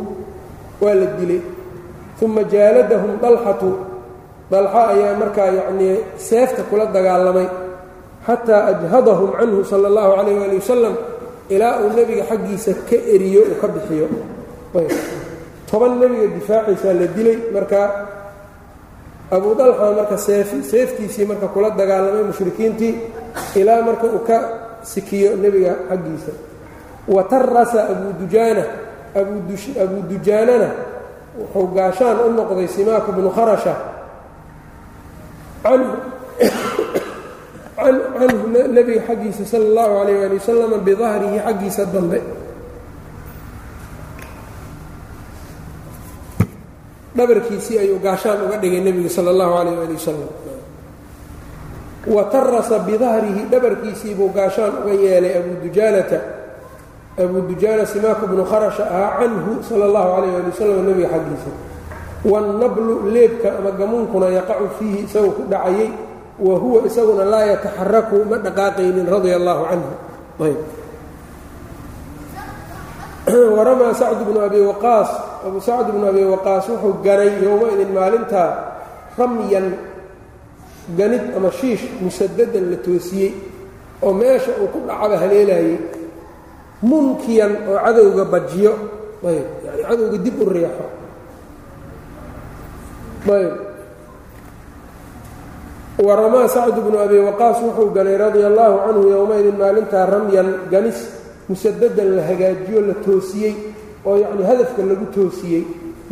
waa 0.82 0.94
la 0.94 1.06
dilay. 1.18 1.42
Uma 2.22 2.44
jaaladahum 2.44 3.20
dalxatu 3.22 3.72
dalxa 4.52 4.88
ayaa 4.94 5.16
markaa 5.16 5.48
yacnii 5.48 5.98
seefta 6.18 6.64
kula 6.64 6.86
dagaalamay 6.86 7.67
xataa 8.28 8.62
ajhadahum 8.76 9.32
canhu 9.40 9.63
sala 9.63 9.88
allahu 9.88 10.12
calayh 10.20 10.44
ali 10.46 10.56
wasalam 10.60 10.96
ilaa 11.50 11.80
uu 11.84 11.90
nebiga 11.96 12.24
xaggiisa 12.30 12.72
ka 12.90 12.98
eriyo 13.16 13.42
uu 13.50 13.58
ka 13.62 13.68
bixiyo. 13.68 14.08
Toban 15.69 16.00
nebiga 16.00 16.28
difaaciisaa 16.36 16.94
la 17.00 17.08
dilay 17.15 17.38
marka 17.56 17.80
abu 19.32 19.56
dalxa 19.56 19.92
marka 19.96 20.17
seeftiisii 20.71 21.25
marka 21.25 21.48
kula 21.54 21.69
dagaalamay 21.80 22.23
mushrikiintii 22.30 22.94
ilaa 23.56 23.82
marka 23.88 24.06
uu 24.08 24.23
ka 24.28 24.38
sikiyo 24.84 25.36
nebiga 25.36 25.73
xaggiisa. 25.90 26.32
Wa 27.08 27.23
tarasa 27.23 27.88
abu 27.92 28.12
dujaana 28.19 28.63
abu 29.15 29.98
dujaanana 30.12 30.69
wuxuu 31.40 31.67
gaashaan 31.75 32.17
u 32.28 32.32
noqday 32.36 32.67
simaaku 32.67 33.12
bnu 33.15 33.30
kharasha. 33.32 33.73
Canhu 35.63 35.96
nebiga 38.69 39.03
xaggiisa 39.09 39.44
sala 39.48 39.65
اllahu 39.65 39.94
alayh 40.05 40.17
ali 40.29 40.37
wasalam 40.37 40.73
bidahrihi 40.85 41.38
xaggiisa 41.40 41.85
dambe 41.88 42.21
dhabarkiisii 47.17 47.79
ayuu 47.79 47.98
gaashaan 47.98 48.44
uga 48.44 48.57
dhigay 48.61 48.81
nebiga 48.81 49.09
sala 49.09 49.31
اllahu 49.33 49.55
alayh 49.57 49.75
ali 49.85 49.94
wasalam 49.96 50.31
wa 52.07 52.23
tarasa 52.29 52.79
bidahrihi 52.85 53.48
dhabarkiisiibuu 53.48 54.33
gaashaan 54.33 54.85
uga 54.85 54.92
yeelay 54.92 55.38
abu 55.40 55.53
dujaanata 55.65 56.19
abu 57.17 57.40
dujaana 57.48 57.87
simaaku 57.87 58.27
bnu 58.27 58.44
kharasha 58.44 58.85
ahaa 58.85 59.25
canhu 59.25 59.65
sala 59.65 59.85
اllahu 59.88 60.11
alayh 60.21 60.33
ali 60.40 60.48
wasalam 60.53 60.77
nebiga 60.88 61.09
xaggiisa 61.09 61.50
wاnnablu 62.25 63.11
leebka 63.11 63.59
ama 63.59 63.71
gamuunkuna 63.77 64.29
yaqacu 64.29 64.69
fiihi 64.79 65.05
isagoo 65.09 65.35
ku 65.37 65.42
dhacayay 65.48 66.06
wa 66.40 66.56
huwa 66.58 66.85
isaguna 66.85 67.25
laa 67.25 67.46
yataxaraku 67.58 68.25
ma 68.29 68.38
dhaqaaqaynin 68.38 69.06
radia 69.10 69.35
allahu 69.35 69.63
canhu 69.65 69.92
waramaa 73.58 73.92
sacd 73.92 74.23
bnu 74.23 74.40
abi 74.40 74.62
waqaas 74.63 75.10
abu 75.44 75.60
sacd 75.60 75.92
bnu 75.92 76.06
abi 76.08 76.23
waqaas 76.23 76.69
wuxuu 76.71 77.04
ganay 77.04 77.44
yowma-idin 77.44 77.92
maalintaa 77.92 78.50
ramyan 79.17 79.75
ganid 80.96 81.35
ama 81.35 81.52
shiish 81.52 81.83
musadadan 82.00 82.71
la 82.71 82.77
toosiyey 82.79 83.35
oo 84.00 84.13
meesha 84.13 84.56
uu 84.62 84.71
ku 84.71 84.79
dhacaba 84.88 85.19
haleelayay 85.19 85.75
munkiyan 86.81 87.67
oo 87.67 87.77
cadowga 87.81 88.23
bajiyo. 88.25 88.73
Ayb. 89.25 89.48
Yani 89.65 89.81
cadowga 89.81 90.17
dib 90.21 90.35
u 90.38 90.46
riixo. 90.46 90.85
Ayb 93.27 93.67
waramaa 95.98 96.48
sacd 96.48 96.77
bnu 96.85 96.98
abi 97.00 97.17
waqaas 97.27 97.58
wuxuu 97.65 97.89
ganay 97.95 98.17
radia 98.17 98.48
allaahu 98.48 98.77
canhu 98.85 99.04
yowma-idin 99.10 99.58
maalintaa 99.58 100.06
ramyan 100.06 100.50
ganis 100.71 101.00
musadadan 101.50 102.10
la 102.17 102.23
hagaajiyo 102.29 102.79
la 102.89 102.93
toosiyey 103.06 103.54
oo 104.06 104.15
yacni 104.17 104.43
hadafka 104.45 104.81
lagu 104.89 105.06
toosiyey 105.15 105.63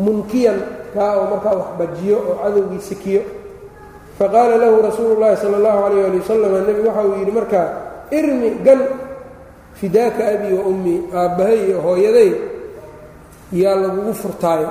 munkiyan 0.01 0.57
kaa 0.93 1.11
oo 1.21 1.25
markaa 1.31 1.55
wax 1.59 1.69
bajiyo 1.79 2.17
oo 2.29 2.35
cadowgii 2.43 2.81
sikiyo. 2.81 3.21
Faqaala 4.19 4.55
lahu 4.57 4.79
rasuulu 4.81 5.19
llaahi 5.19 5.37
sala 5.37 5.57
allahu 5.59 5.79
calayh 5.83 6.05
ali 6.07 6.17
wasalam 6.23 6.51
nebigu 6.67 6.87
waxa 6.87 7.03
uu 7.07 7.15
yidhi 7.19 7.31
markaa 7.35 7.67
irmi 8.17 8.49
gan 8.65 8.79
fidaaka 9.79 10.21
abii 10.33 10.53
wa 10.57 10.63
ummii 10.71 10.99
aabbahay 11.13 11.59
iyo 11.67 11.77
hooyaday 11.85 12.31
yaa 13.53 13.75
lagugu 13.75 14.13
furtaayo 14.13 14.69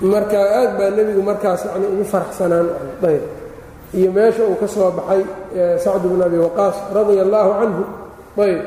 marka 0.00 0.38
aad 0.58 0.70
baa 0.78 0.90
nebigu 0.96 1.22
markaas 1.22 1.64
yani 1.68 1.86
ugu 1.92 2.04
faraxsanaan. 2.12 2.68
Ayb. 3.04 3.22
Iyo 3.94 4.08
meesha 4.12 4.42
uu 4.46 4.56
ka 4.60 4.66
soo 4.68 4.90
baxay 4.98 5.22
sacd 5.84 6.04
bn 6.10 6.22
abi 6.22 6.38
waqaas 6.46 6.76
radia 6.94 7.22
allaahu 7.26 7.50
canhu 7.60 7.82
ayb. 8.46 8.60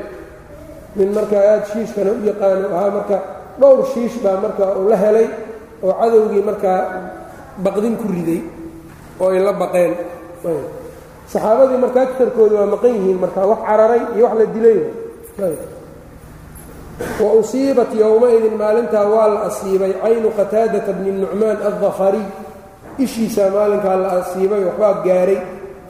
Min 0.95 1.09
markaa 1.17 1.43
aad 1.53 1.63
shiishkana 1.71 2.11
u 2.11 2.21
yaqaano 2.29 2.67
ahaa 2.75 2.91
marka 2.97 3.17
dhowr 3.59 3.85
shiish 3.93 4.17
baa 4.23 4.37
marka 4.43 4.65
uu 4.79 4.89
la 4.91 4.97
helay 5.03 5.27
oo 5.83 5.93
cadowgii 6.01 6.43
markaa 6.49 6.79
baqdin 7.65 7.95
ku 7.97 8.05
riday 8.13 8.41
oo 9.21 9.29
ay 9.33 9.39
la 9.39 9.53
baqeen. 9.53 9.93
Saxaabadii 11.31 11.79
marka 11.83 11.99
agtarkooda 12.05 12.55
waa 12.61 12.69
maqan 12.75 12.91
yihiin 12.97 13.17
marka 13.23 13.41
wax 13.51 13.59
cararay 13.67 14.01
iyo 14.15 14.23
wax 14.27 14.35
la 14.39 14.45
dilay 14.55 14.79
wa 17.23 17.33
usiibat 17.41 17.89
yowma-idin 17.95 18.55
maalintaa 18.57 19.05
waa 19.09 19.27
la 19.27 19.39
asiibay 19.49 19.93
caynu 20.03 20.29
qataadata 20.37 20.93
bni 20.93 21.11
nucmaan 21.11 21.57
addafariy 21.69 22.25
ishiisaa 22.99 23.49
maalinkaa 23.49 23.95
la 23.95 24.09
asiibay 24.21 24.63
waxbaa 24.67 25.01
gaaray. 25.05 25.39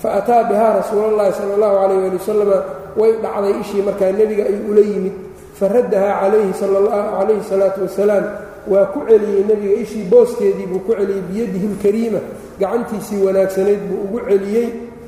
Fa 0.01 0.13
ataa 0.19 0.43
bihaa 0.43 0.73
rasuulallahi 0.79 1.33
sala 1.33 1.53
allahu 1.55 1.75
calayh 1.81 1.97
ali 2.07 2.17
wasalama 2.19 2.57
way 2.99 3.11
dhacday 3.23 3.53
ishii 3.61 3.81
markaa 3.87 4.11
nebiga 4.11 4.43
ay 4.43 4.57
ula 4.69 4.81
yimid. 4.81 5.15
Faraddahaa 5.59 6.19
calayhi 6.21 6.53
calayhi 6.59 7.43
salaatu 7.49 7.79
wasalaam 7.85 8.25
waa 8.67 8.85
ku 8.95 8.99
celiyey 9.07 9.43
nebiga 9.47 9.75
ishii 9.83 10.05
booskeedii 10.11 10.67
buu 10.71 10.79
ku 10.87 10.91
celiyey 10.95 11.21
biyadihi 11.29 11.67
lkariima 11.75 12.19
gacantiisii 12.59 13.23
wanaagsanayd 13.25 13.81
buu 13.89 13.99
ugu 14.07 14.19
celiyey. 14.29 14.67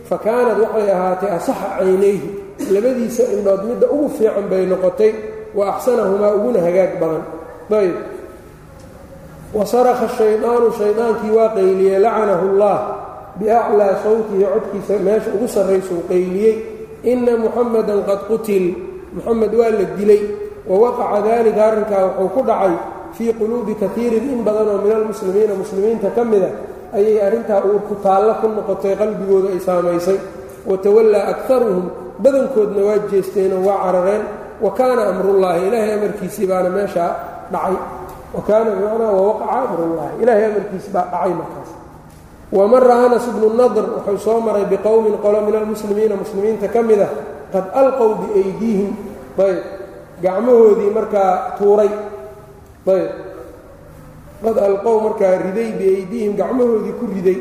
Fa 0.09 0.17
kaanad 0.17 0.59
waxay 0.59 0.91
ahaatay 0.91 1.31
asaxa 1.37 1.67
caynayhi. 1.79 2.29
Labadiisa 2.71 3.23
indhood 3.35 3.61
midda 3.67 3.87
ugu 3.95 4.09
fiican 4.17 4.45
bay 4.51 4.63
noqotay 4.65 5.11
wa 5.57 5.63
axsanahumaa 5.75 6.35
uguna 6.37 6.59
hagaag 6.59 6.91
badan. 7.01 7.23
Ayb 7.71 7.95
wa 9.55 9.63
sarakha 9.65 10.07
shaydaanu 10.17 10.67
shaydaankii 10.79 11.31
waa 11.37 11.49
qayliyey 11.55 11.99
lacanahu 12.03 12.45
allah 12.51 12.77
biaclaa 13.39 13.93
sawtihi 14.03 14.43
codkiisa 14.53 14.95
meesha 15.05 15.29
ugu 15.35 15.47
sarraysuu 15.47 16.01
qayliyey 16.11 16.55
inna 17.11 17.33
muxamadan 17.43 18.03
qad 18.09 18.19
qutil. 18.29 18.65
Muxamed 19.15 19.53
waa 19.59 19.71
la 19.71 19.85
dilay. 19.97 20.21
Wa 20.69 20.75
waqaca 20.83 21.21
daalika 21.25 21.61
arrinkaa 21.69 22.03
wuxuu 22.19 22.29
ku 22.35 22.41
dhacay 22.49 22.73
fii 23.15 23.33
quluubi 23.39 23.73
kaiirin 23.81 24.25
in 24.33 24.41
badanoo 24.43 24.81
min 24.83 24.91
almuslimiina 24.91 25.53
muslimiinta 25.55 26.09
ka 26.15 26.23
mida 26.25 26.49
ayay 26.97 27.21
arrintaa 27.21 27.61
uurku 27.63 27.95
taallo 28.03 28.33
ku 28.41 28.47
noqotay 28.49 28.95
qalbigooda 28.99 29.53
ay 29.55 29.59
saamaysay. 29.61 30.17
Wa 30.65 30.75
tawallaa 30.83 31.25
akaruhum 31.33 31.85
badankoodna 32.23 32.81
waa 32.87 32.99
jeesteenoo 33.11 33.61
waa 33.67 33.77
carareen 33.85 34.23
wa 34.61 34.71
kaana 34.71 35.01
amrullaahi 35.11 35.67
ilaahay 35.67 35.93
amarkiisii 35.93 36.47
baana 36.47 36.69
meeshaa 36.69 37.11
dhacay. 37.51 37.77
Wa 38.35 38.41
kaana 38.47 38.69
bimacnaa 38.75 39.11
wawaqaca 39.17 39.57
amrullaahi 39.69 40.13
ilaahay 40.21 40.45
amarkiisi 40.45 40.89
baa 40.95 41.05
dhacay 41.11 41.33
markaas. 41.39 41.71
Wamara 42.51 42.95
anas 43.05 43.25
bnu 43.35 43.47
nadr 43.59 43.85
wuxuu 43.95 44.17
soo 44.25 44.39
maray 44.41 44.65
biqowmin 44.65 45.17
qolo 45.23 45.41
min 45.41 45.55
almuslimiina 45.55 46.15
muslimiinta 46.15 46.67
ka 46.67 46.81
mid 46.81 47.01
ah 47.01 47.11
qad 47.53 47.65
alqow 47.73 48.09
biaydiihim. 48.21 48.91
Ayb 49.37 49.59
gacmahoodii 50.23 50.91
markaa 50.97 51.31
tuuray. 51.57 51.91
Ayb 52.87 53.09
qad 54.43 54.57
alqow 54.67 54.95
markaa 55.09 55.33
riday 55.45 55.69
biaydiihim 55.79 56.33
gacmahoodii 56.39 56.95
ku 56.99 57.05
riday. 57.15 57.39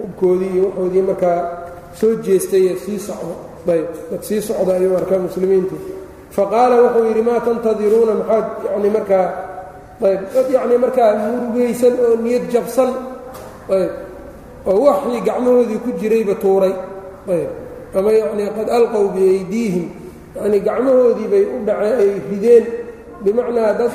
Hubkoodii 0.00 0.50
iyo 0.54 0.64
wuxoodii 0.70 1.02
markaa 1.02 1.38
soo 1.94 2.14
jeestaye 2.24 2.76
sii 2.82 2.98
socdo. 2.98 3.34
Ayb 3.68 3.86
dad 4.10 4.22
sii 4.22 4.40
socda 4.42 4.74
ayuu 4.74 4.96
arkaa 4.96 5.18
muslimiintu 5.18 5.76
faqaala 6.36 6.74
wuxuu 6.84 7.04
yidhi 7.10 7.22
maa 7.28 7.40
tantadiruuna 7.46 8.12
maxaad 8.20 8.46
yani 8.72 8.88
markaa 8.96 9.26
ayb 10.08 10.20
yacni 10.54 10.76
markaa 10.84 11.10
murugaysan 11.22 11.94
oo 12.06 12.14
niyad 12.24 12.44
jabsan 12.52 12.90
ayb 13.76 13.92
oo 14.70 14.78
waxii 14.86 15.20
gacmahoodii 15.28 15.80
ku 15.84 15.90
jirayba 16.00 16.34
tuuray 16.42 16.74
ayb 17.34 17.50
ama 17.98 18.10
yacnii 18.20 18.48
qad 18.56 18.68
alqow 18.78 19.04
biaydiihim 19.16 19.86
yacnii 20.36 20.60
gacmahoodii 20.68 21.28
bay 21.32 21.44
u 21.54 21.56
dhaceen 21.66 21.96
ay 22.02 22.10
rideen 22.30 22.64
bimacnaa 23.24 23.72
dad 23.80 23.92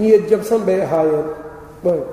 niyad 0.00 0.22
jabsan 0.30 0.60
bay 0.66 0.78
ahaayeen 0.86 1.26
ayb. 1.92 2.06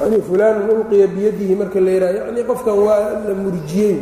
Yanii 0.00 0.22
fulaanun 0.28 0.68
ulqiya 0.74 1.06
biyadihi 1.14 1.54
marka 1.60 1.78
la 1.84 1.90
yidhaha 1.94 2.12
yacnii 2.18 2.44
qofkan 2.50 2.76
waa 2.86 3.02
la 3.28 3.34
murjiyey 3.42 3.96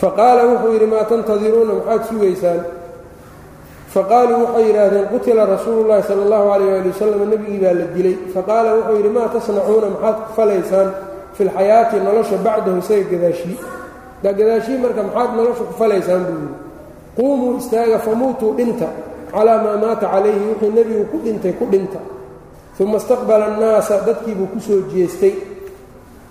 faqaala 0.00 0.42
wuxuu 0.50 0.72
yidhi 0.74 0.86
maa 0.86 1.04
tantadiruuna 1.10 1.72
maxaad 1.78 2.02
sugaysaan 2.08 2.60
faqaaluu 3.94 4.38
waxay 4.44 4.64
yidhaahdeen 4.68 5.06
qutila 5.12 5.46
rasuulu 5.46 5.82
llahi 5.88 6.02
sala 6.02 6.22
allahu 6.26 6.46
calayh 6.50 6.80
ali 6.80 6.88
wasalam 6.90 7.20
nebigii 7.30 7.60
baa 7.62 7.74
la 7.80 7.86
dilay 7.94 8.16
faqaala 8.34 8.70
wuxuu 8.78 8.96
yidhi 8.98 9.10
maa 9.16 9.28
tasnacuuna 9.34 9.88
maxaad 9.94 10.16
ku 10.26 10.30
falaysaan 10.38 10.88
fi 11.36 11.42
lxayaati 11.48 11.96
nolosha 12.06 12.36
bacdahu 12.46 12.78
isaga 12.82 13.04
gadaashii 13.12 13.56
gadaashii 14.22 14.78
marka 14.82 15.02
maxaad 15.08 15.30
nolosha 15.38 15.64
ku 15.70 15.74
falaysaan 15.78 16.22
buu 16.26 16.38
yidhi 16.42 16.54
quumuu 17.16 17.56
istaaga 17.62 17.98
famuutuu 18.06 18.52
dhinta 18.58 18.88
calaa 19.30 19.58
maa 19.62 19.76
maata 19.84 20.06
calayhi 20.10 20.42
wixii 20.50 20.74
nebigu 20.74 21.04
ku 21.12 21.16
dhintay 21.24 21.52
ku 21.54 21.64
dhinta 21.70 22.00
uma 22.80 22.98
istaqbala 22.98 23.44
annaasa 23.54 24.02
dadkiibuu 24.06 24.50
ku 24.50 24.58
soo 24.58 24.82
jeestay 24.90 25.34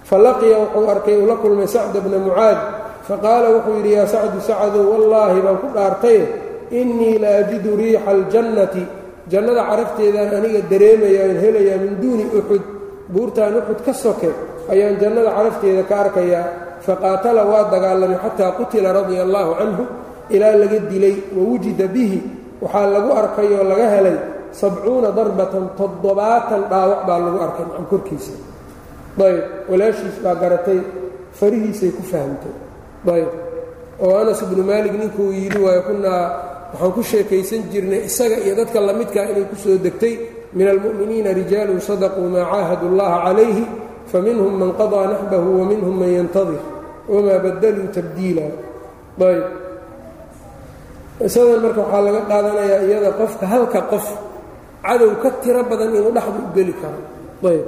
falaqiya 0.03 0.59
wuxuu 0.59 0.87
arkay 0.91 1.15
uu 1.15 1.35
kulmay 1.39 1.67
sacda 1.67 2.03
bna 2.03 2.19
mucaad 2.19 2.82
faqaala 3.07 3.47
wuxuu 3.55 3.75
yidhi 3.79 3.91
yaa 3.97 4.07
sacdu 4.07 4.39
sacadow 4.49 4.83
wallaahi 4.91 5.39
baan 5.45 5.57
ku 5.63 5.67
dhaartaye 5.75 6.21
innii 6.79 7.19
la 7.23 7.29
ajidu 7.41 7.71
riixa 7.81 8.09
aljannati 8.15 8.83
jannada 9.31 9.61
carafteedaan 9.69 10.29
aniga 10.39 10.61
dareemaya 10.71 11.19
aan 11.27 11.37
helayaa 11.43 11.77
min 11.83 11.93
duuni 12.01 12.25
uxud 12.39 12.63
buurtaan 13.13 13.53
uxud 13.59 13.79
ka 13.85 13.93
soke 13.93 14.29
ayaan 14.73 14.95
jannada 15.01 15.29
carafteeda 15.37 15.83
ka 15.89 15.95
arkayaa. 16.03 16.45
Faqaatala 16.83 17.41
waa 17.51 17.71
dagaalamay 17.71 18.19
xataa 18.25 18.51
qutila 18.59 18.91
radia 18.91 19.23
allaahu 19.23 19.51
canhu 19.59 19.83
ilaa 20.35 20.55
laga 20.61 20.79
dilay 20.91 21.15
wa 21.35 21.43
wujida 21.49 21.87
bihi 21.95 22.19
waxaa 22.63 22.87
lagu 22.95 23.09
arkay 23.21 23.47
oo 23.55 23.63
laga 23.71 23.87
helay 23.95 24.17
sabcuuna 24.51 25.09
darbatan 25.17 25.65
toddobaatan 25.79 26.61
dhaawac 26.71 27.01
baa 27.07 27.19
lagu 27.25 27.37
arkay 27.45 27.65
macam 27.69 27.85
korkiisa. 27.91 28.35
Ayb 29.15 29.39
walaashiis 29.71 30.15
baa 30.23 30.35
garatay 30.35 30.79
farihiisay 31.39 31.91
ku 31.95 32.03
fahamtay 32.11 32.51
ayb 33.11 33.31
oo 33.99 34.13
anas 34.17 34.41
ibnu 34.41 34.63
maalik 34.63 34.93
ninkuu 34.95 35.31
yidhi 35.31 35.59
waayo 35.59 35.81
kunnaa 35.89 36.23
waxaan 36.73 36.91
ku 36.95 37.01
sheekaysan 37.03 37.69
jirnay 37.71 38.07
isaga 38.09 38.37
iyo 38.41 38.55
dadka 38.55 38.79
lamidkaa 38.81 39.23
ah 39.27 39.31
inay 39.31 39.45
ku 39.51 39.55
soo 39.55 39.77
degtay 39.77 40.15
min 40.53 40.67
almu'miniina 40.67 41.33
rijaalun 41.33 41.81
sadaquu 41.81 42.25
maa 42.33 42.45
caahadu 42.51 42.85
allaha 42.91 43.17
calayhi 43.25 43.63
faminhum 44.11 44.53
man 44.61 44.69
qadaa 44.77 45.05
naxbahu 45.13 45.49
waminhum 45.59 45.93
man 45.99 46.09
yantadir 46.09 46.61
wamaa 47.07 47.39
badaluu 47.45 47.87
tabdiila. 47.93 48.45
Ayb 49.21 49.45
qisadan 51.19 51.59
marka 51.61 51.79
waxaa 51.85 52.01
laga 52.01 52.21
qaadanayaa 52.29 52.81
iyada 52.89 53.09
qofka 53.19 53.45
halka 53.45 53.79
qof 53.91 54.05
cadow 54.81 55.11
ka 55.21 55.29
tiro 55.41 55.61
badan 55.69 55.93
inuu 55.93 56.11
dhexdu 56.11 56.39
u 56.41 56.49
geli 56.55 56.73
karo. 56.81 56.99
Ayb 57.45 57.65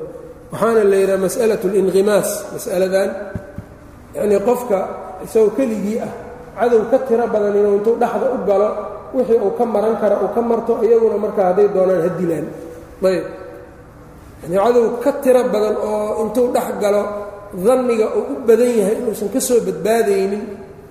waxaana 0.51 0.81
la 0.83 0.97
yidhaha 0.97 1.19
mas'alaة 1.27 1.61
اlinqimaas 1.69 2.29
masaladan 2.53 3.09
yanii 4.17 4.41
qofka 4.41 5.05
isagoo 5.26 5.51
keligii 5.57 5.97
ah 6.07 6.11
cadow 6.57 6.82
ka 6.91 6.97
tiro 7.07 7.26
badan 7.34 7.53
inuu 7.59 7.73
intuu 7.80 7.95
dhexda 8.01 8.28
u 8.36 8.38
galo 8.49 8.69
wixii 9.15 9.39
uu 9.45 9.53
ka 9.57 9.63
maran 9.73 9.95
karo 10.01 10.15
uu 10.23 10.32
ka 10.36 10.41
marto 10.49 10.73
iyaguna 10.86 11.17
markaa 11.26 11.45
hadday 11.49 11.67
doonaan 11.76 12.01
ha 12.05 12.09
dilaan. 12.19 12.45
Ayb. 13.09 13.26
Yani 14.43 14.55
cadow 14.63 14.86
ka 15.03 15.11
tiro 15.23 15.41
badan 15.53 15.76
oo 15.89 16.09
intuu 16.23 16.47
dhex 16.55 16.67
galo 16.84 17.01
danniga 17.65 18.07
uu 18.17 18.23
u 18.32 18.36
badan 18.47 18.71
yahay 18.80 18.95
inuusan 19.01 19.30
ka 19.34 19.39
soo 19.47 19.59
badbaadaynin 19.67 20.43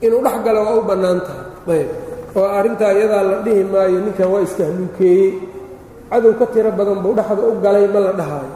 inuu 0.05 0.20
dhex 0.26 0.37
galo 0.47 0.59
waa 0.66 0.76
u 0.80 0.82
bannaan 0.91 1.18
tahay. 1.26 1.47
Ayb. 1.80 1.89
Oo 2.37 2.47
arrintaa 2.59 2.93
iyadaa 2.99 3.22
la 3.30 3.37
dhihi 3.47 3.62
maayo 3.72 3.99
ninkan 4.05 4.26
waa 4.32 4.43
istahluukeeyey 4.47 5.30
cadow 6.11 6.32
ka 6.41 6.47
tiro 6.55 6.70
badan 6.78 6.99
buu 7.05 7.14
dhexda 7.18 7.43
u 7.51 7.53
galay 7.64 7.87
ma 7.95 8.01
la 8.07 8.12
dhahaayo 8.20 8.53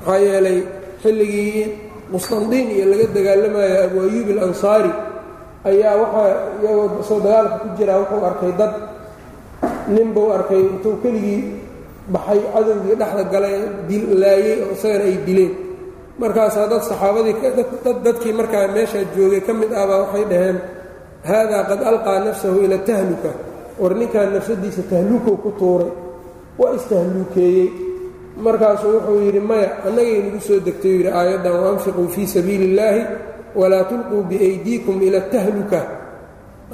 maxaa 0.00 0.18
yeelay 0.26 0.58
xilligii 1.02 1.89
qustandiin 2.12 2.68
iyo 2.76 2.84
laga 2.92 3.06
dagaalamayo 3.16 3.76
abu 3.86 3.96
ayuub 4.06 4.28
alansaari 4.36 4.90
ayaa 5.70 5.94
waxaa 6.02 6.28
iyagoo 6.62 7.02
soo 7.08 7.18
dagaalka 7.24 7.56
ku 7.62 7.68
jiraa 7.78 7.98
wuxuu 8.02 8.22
arkay 8.30 8.52
dad 8.60 8.72
nin 9.94 10.08
buu 10.14 10.28
arkay 10.36 10.60
intuu 10.72 10.94
keligii 11.02 11.42
baxay 12.14 12.40
cadowgii 12.54 12.96
dhexda 13.00 13.22
galay 13.32 13.54
laayey 14.22 14.54
oo 14.64 14.72
isagana 14.76 15.04
ay 15.10 15.16
dileen. 15.26 15.52
Markaasaa 16.20 16.66
dad 16.72 16.82
saxaabadii 16.90 17.34
dadkii 18.06 18.34
markaa 18.38 18.66
meeshaa 18.74 19.04
joogay 19.14 19.40
ka 19.46 19.52
mid 19.60 19.70
ahbaa 19.80 19.98
waxay 20.04 20.24
dhaheen 20.30 20.58
haadaa 21.28 21.62
qad 21.70 21.80
alqaa 21.90 22.18
nafsahu 22.26 22.58
ila 22.66 22.78
tahluka. 22.88 23.30
War 23.80 23.92
ninkan 24.00 24.28
nafsadiisa 24.36 24.82
tahluukow 24.90 25.36
ku 25.44 25.50
tuuray 25.60 25.90
waa 26.60 26.72
istahluukeeyey 26.78 27.66
markaasuu 28.46 28.92
wuxuu 28.96 29.18
yidhi 29.26 29.40
maya 29.50 29.68
annagay 29.86 30.18
nagu 30.26 30.40
soo 30.48 30.58
degtay 30.66 30.92
yidhi 30.98 31.10
aayaddan 31.20 31.54
waanfiquu 31.64 32.02
fii 32.14 32.26
sabiili 32.34 32.64
illaahi 32.70 33.02
walaa 33.60 33.84
tulquu 33.90 34.16
biaydiikum 34.30 34.96
ila 35.06 35.20
tahluka. 35.32 35.80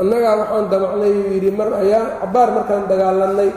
Annagaa 0.01 0.35
waxaan 0.41 0.65
damacnay 0.73 1.13
uu 1.21 1.29
yidhi 1.37 1.51
mar 1.59 1.69
ayaa 1.83 2.05
cabbaar 2.21 2.49
markaan 2.57 2.83
dagaalannay 2.91 3.51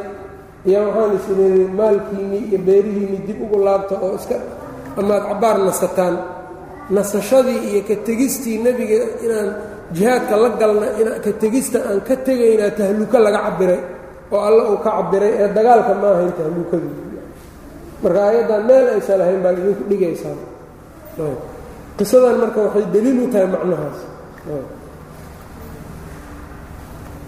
ayaa 0.67 0.83
waxaan 0.87 1.11
isiri 1.17 1.63
maalkiinnii 1.79 2.43
iyo 2.49 2.59
beerihiinnii 2.67 3.21
dib 3.27 3.39
ugu 3.45 3.57
laabta 3.65 3.95
oo 4.05 4.11
iska 4.19 4.35
amaad 4.99 5.23
cabbaar 5.29 5.57
nasataan. 5.67 6.15
Nasashadii 6.95 7.59
iyo 7.69 7.81
ka 7.89 7.95
tegistii 8.07 8.57
nebiga 8.65 8.97
inaan 9.25 9.49
jihaadka 9.95 10.35
la 10.43 10.49
galna 10.61 10.87
ka 11.23 11.31
tegista 11.41 11.77
aan 11.89 11.99
ka 12.07 12.15
tegaynaa 12.25 12.71
tahluko 12.77 13.17
laga 13.25 13.39
cabbiray 13.45 13.79
oo 14.33 14.41
alla 14.47 14.61
uu 14.71 14.77
ka 14.85 14.89
cabbiray 14.97 15.31
ee 15.41 15.47
dagaalka 15.57 15.93
ma 16.01 16.07
ahayn 16.15 16.31
tahluukadii 16.39 16.93
marka 18.03 18.21
ayaddan 18.31 18.61
meel 18.67 18.85
aysan 18.95 19.17
lahayn 19.19 19.39
baa 19.43 19.53
idinku 19.53 19.83
dhigaysaa. 19.91 20.37
Qisadan 21.99 22.35
marka 22.39 22.59
waxay 22.65 22.85
deliil 22.93 23.19
u 23.23 23.27
tahay 23.33 23.47
macnahaas. 23.53 23.99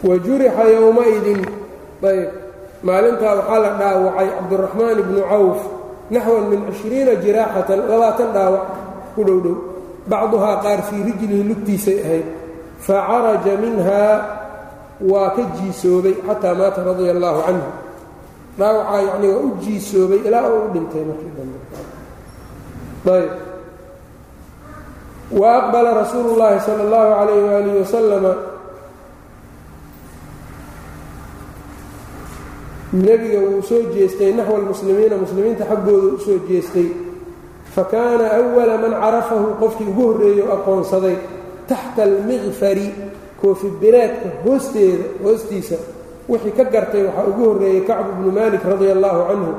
Wa 0.01 0.15
jurixa 0.26 0.63
yowmaidin 0.76 1.41
ayb 2.01 2.30
maalintaa 2.82 3.34
waxaa 3.39 3.59
la 3.61 3.72
dhaawacay 3.78 4.28
cabduraxmaan 4.38 4.97
ibnu 5.03 5.22
cawf 5.32 5.59
naxwan 6.09 6.45
min 6.49 6.59
cishriina 6.74 7.13
jiraaxatan 7.24 7.80
labaatan 7.86 8.30
dhaawac 8.36 8.65
ku 9.13 9.22
dhow 9.28 9.39
bacduhaa 10.09 10.55
qaar 10.65 10.80
fii 10.89 11.01
rijlihi 11.07 11.43
lugtiisay 11.49 11.97
ahayd. 12.01 12.28
Fa 12.82 12.97
caraja 13.05 13.53
minhaa 13.61 14.13
waa 15.05 15.30
ka 15.38 15.43
jiisoobay 15.61 16.15
xataa 16.26 16.57
maata 16.57 16.82
radia 16.82 17.11
allaahu 17.13 17.39
canhu 17.45 17.69
dhaawacaa 18.60 19.02
yacni 19.08 19.28
waa 19.34 19.43
u 19.47 19.49
jiisoobay 19.64 20.20
ilaa 20.28 20.49
uu 20.49 20.62
u 20.68 20.70
dhintay 20.74 21.04
markii 21.10 21.32
dambe. 21.38 21.58
Ayb. 23.18 23.32
Wa 25.39 25.47
aqbala 25.60 25.93
rasuulu 25.93 26.36
llaahi 26.39 26.60
sala 26.66 26.82
allahu 26.84 27.10
calayh 27.20 27.43
waalihi 27.49 27.78
wasalama 27.80 28.32
nebiga 32.93 33.39
wuu 33.39 33.62
soo 33.64 33.82
jeestay 33.95 34.34
naxwa 34.34 34.56
almuslimiina 34.58 35.16
muslimiinta 35.18 35.66
xaggooda 35.66 36.08
u 36.16 36.20
soo 36.20 36.39
jeestay. 36.49 36.89
Fa 37.76 37.84
kaana 37.84 38.26
awala 38.39 38.78
man 38.78 38.91
carafahu 39.02 39.47
qofkii 39.62 39.88
ugu 39.91 40.02
horreeyey 40.08 40.43
aqoonsaday 40.56 41.16
taxta 41.68 42.04
almiqfari 42.04 42.88
koofi 43.41 43.68
bireedka 43.82 44.30
hoosteeda 44.43 45.04
hoostiisa 45.24 45.76
wixii 46.32 46.53
ka 46.57 46.63
gartay 46.73 47.03
waxaa 47.07 47.25
ugu 47.32 47.43
horreeyey 47.49 47.82
kacbu 47.89 48.11
bnu 48.19 48.32
maalik 48.38 48.63
radia 48.71 48.91
allaahu 48.97 49.21
canhu 49.29 49.51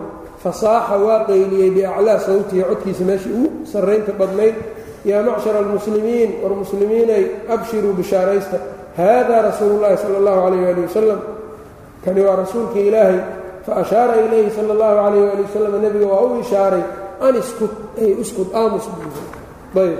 fasaaxa 0.42 0.96
waa 1.06 1.20
qayliyey 1.28 1.70
biaclaa 1.76 2.18
sawtihi 2.26 2.62
codkiisa 2.70 3.04
meeshii 3.10 3.34
ugu 3.38 3.48
sarraynta 3.72 4.12
badnayd 4.20 4.54
yaa 5.10 5.22
macshara 5.28 5.58
almuslimiin 5.64 6.30
war 6.42 6.52
muslimiinay 6.62 7.24
abshiruu 7.54 7.92
bishaaraysta 8.00 8.58
haadaa 8.98 9.42
rasuulu 9.48 9.76
llaahi 9.82 9.98
sala 10.02 10.16
allahu 10.20 10.38
calayh 10.44 10.62
waali 10.66 10.82
wasalam 10.88 11.20
kani 12.04 12.20
waa 12.26 12.36
rasuulka 12.42 12.78
ilaahay 12.88 13.18
fa 13.66 13.72
ashaara 13.82 14.14
ilayhi 14.26 14.50
sala 14.56 14.70
allahu 14.76 14.94
calayh 15.04 15.22
waali 15.28 15.42
wasalam 15.48 15.72
nebiga 15.84 16.06
waa 16.12 16.22
u 16.26 16.40
ishaaray 16.44 16.84
an 17.26 17.34
iskud 17.42 17.72
ay 18.02 18.10
iskud 18.24 18.48
aamus 18.60 18.86
ayb. 19.82 19.98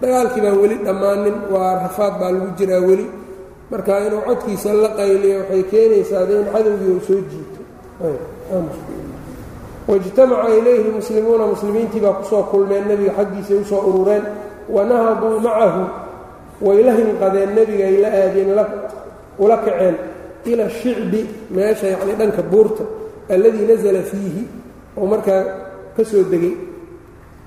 Dagaalkii 0.00 0.42
baan 0.44 0.56
weli 0.62 0.76
dhammaanin 0.86 1.36
waa 1.52 1.72
rafaad 1.84 2.14
baa 2.20 2.30
lagu 2.34 2.48
jiraa 2.58 2.80
weli 2.88 3.06
marka 3.70 3.92
inuu 4.06 4.20
codkiisa 4.28 4.72
la 4.74 4.88
qayliyo 4.98 5.38
waxay 5.40 5.62
keenaysaa 5.70 6.24
de 6.28 6.34
in 6.40 6.46
cadowgii 6.52 6.90
uu 6.94 7.00
soo 7.06 7.20
jiito. 7.30 7.60
Waijtamaca 9.88 10.48
ilayhi 10.58 10.82
lmuslimuuna 10.90 11.46
muslimiintii 11.46 12.00
baa 12.00 12.12
ku 12.12 12.24
soo 12.30 12.42
kulmeen 12.42 12.84
nebiga 12.88 13.12
xaggiisay 13.18 13.56
u 13.56 13.64
soo 13.64 13.80
urureen. 13.88 14.22
Wanahaduu 14.68 15.40
macahu 15.40 15.84
way 16.60 16.82
la 16.82 16.92
hinqadeen 16.98 17.50
nebiga 17.54 17.84
ay 17.86 17.96
la 18.02 18.08
aadeen 18.08 18.50
ula 19.38 19.56
kaceen 19.56 19.94
ila 20.44 20.70
shicbi 20.70 21.20
meesha 21.50 21.86
yacni 21.86 22.12
dhanka 22.18 22.42
buurta 22.42 22.84
alladii 23.30 23.66
nasala 23.66 24.02
fiihi. 24.02 24.42
Oo 24.98 25.06
markaa 25.06 25.42
ka 25.96 26.04
soo 26.04 26.22
degey 26.30 26.54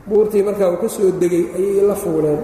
buurtii 0.07 0.43
markaa 0.43 0.69
uu 0.71 0.77
ka 0.83 0.89
soo 0.89 1.11
degay 1.21 1.45
ayay 1.57 1.81
la 1.87 1.95
fuuleen 1.95 2.39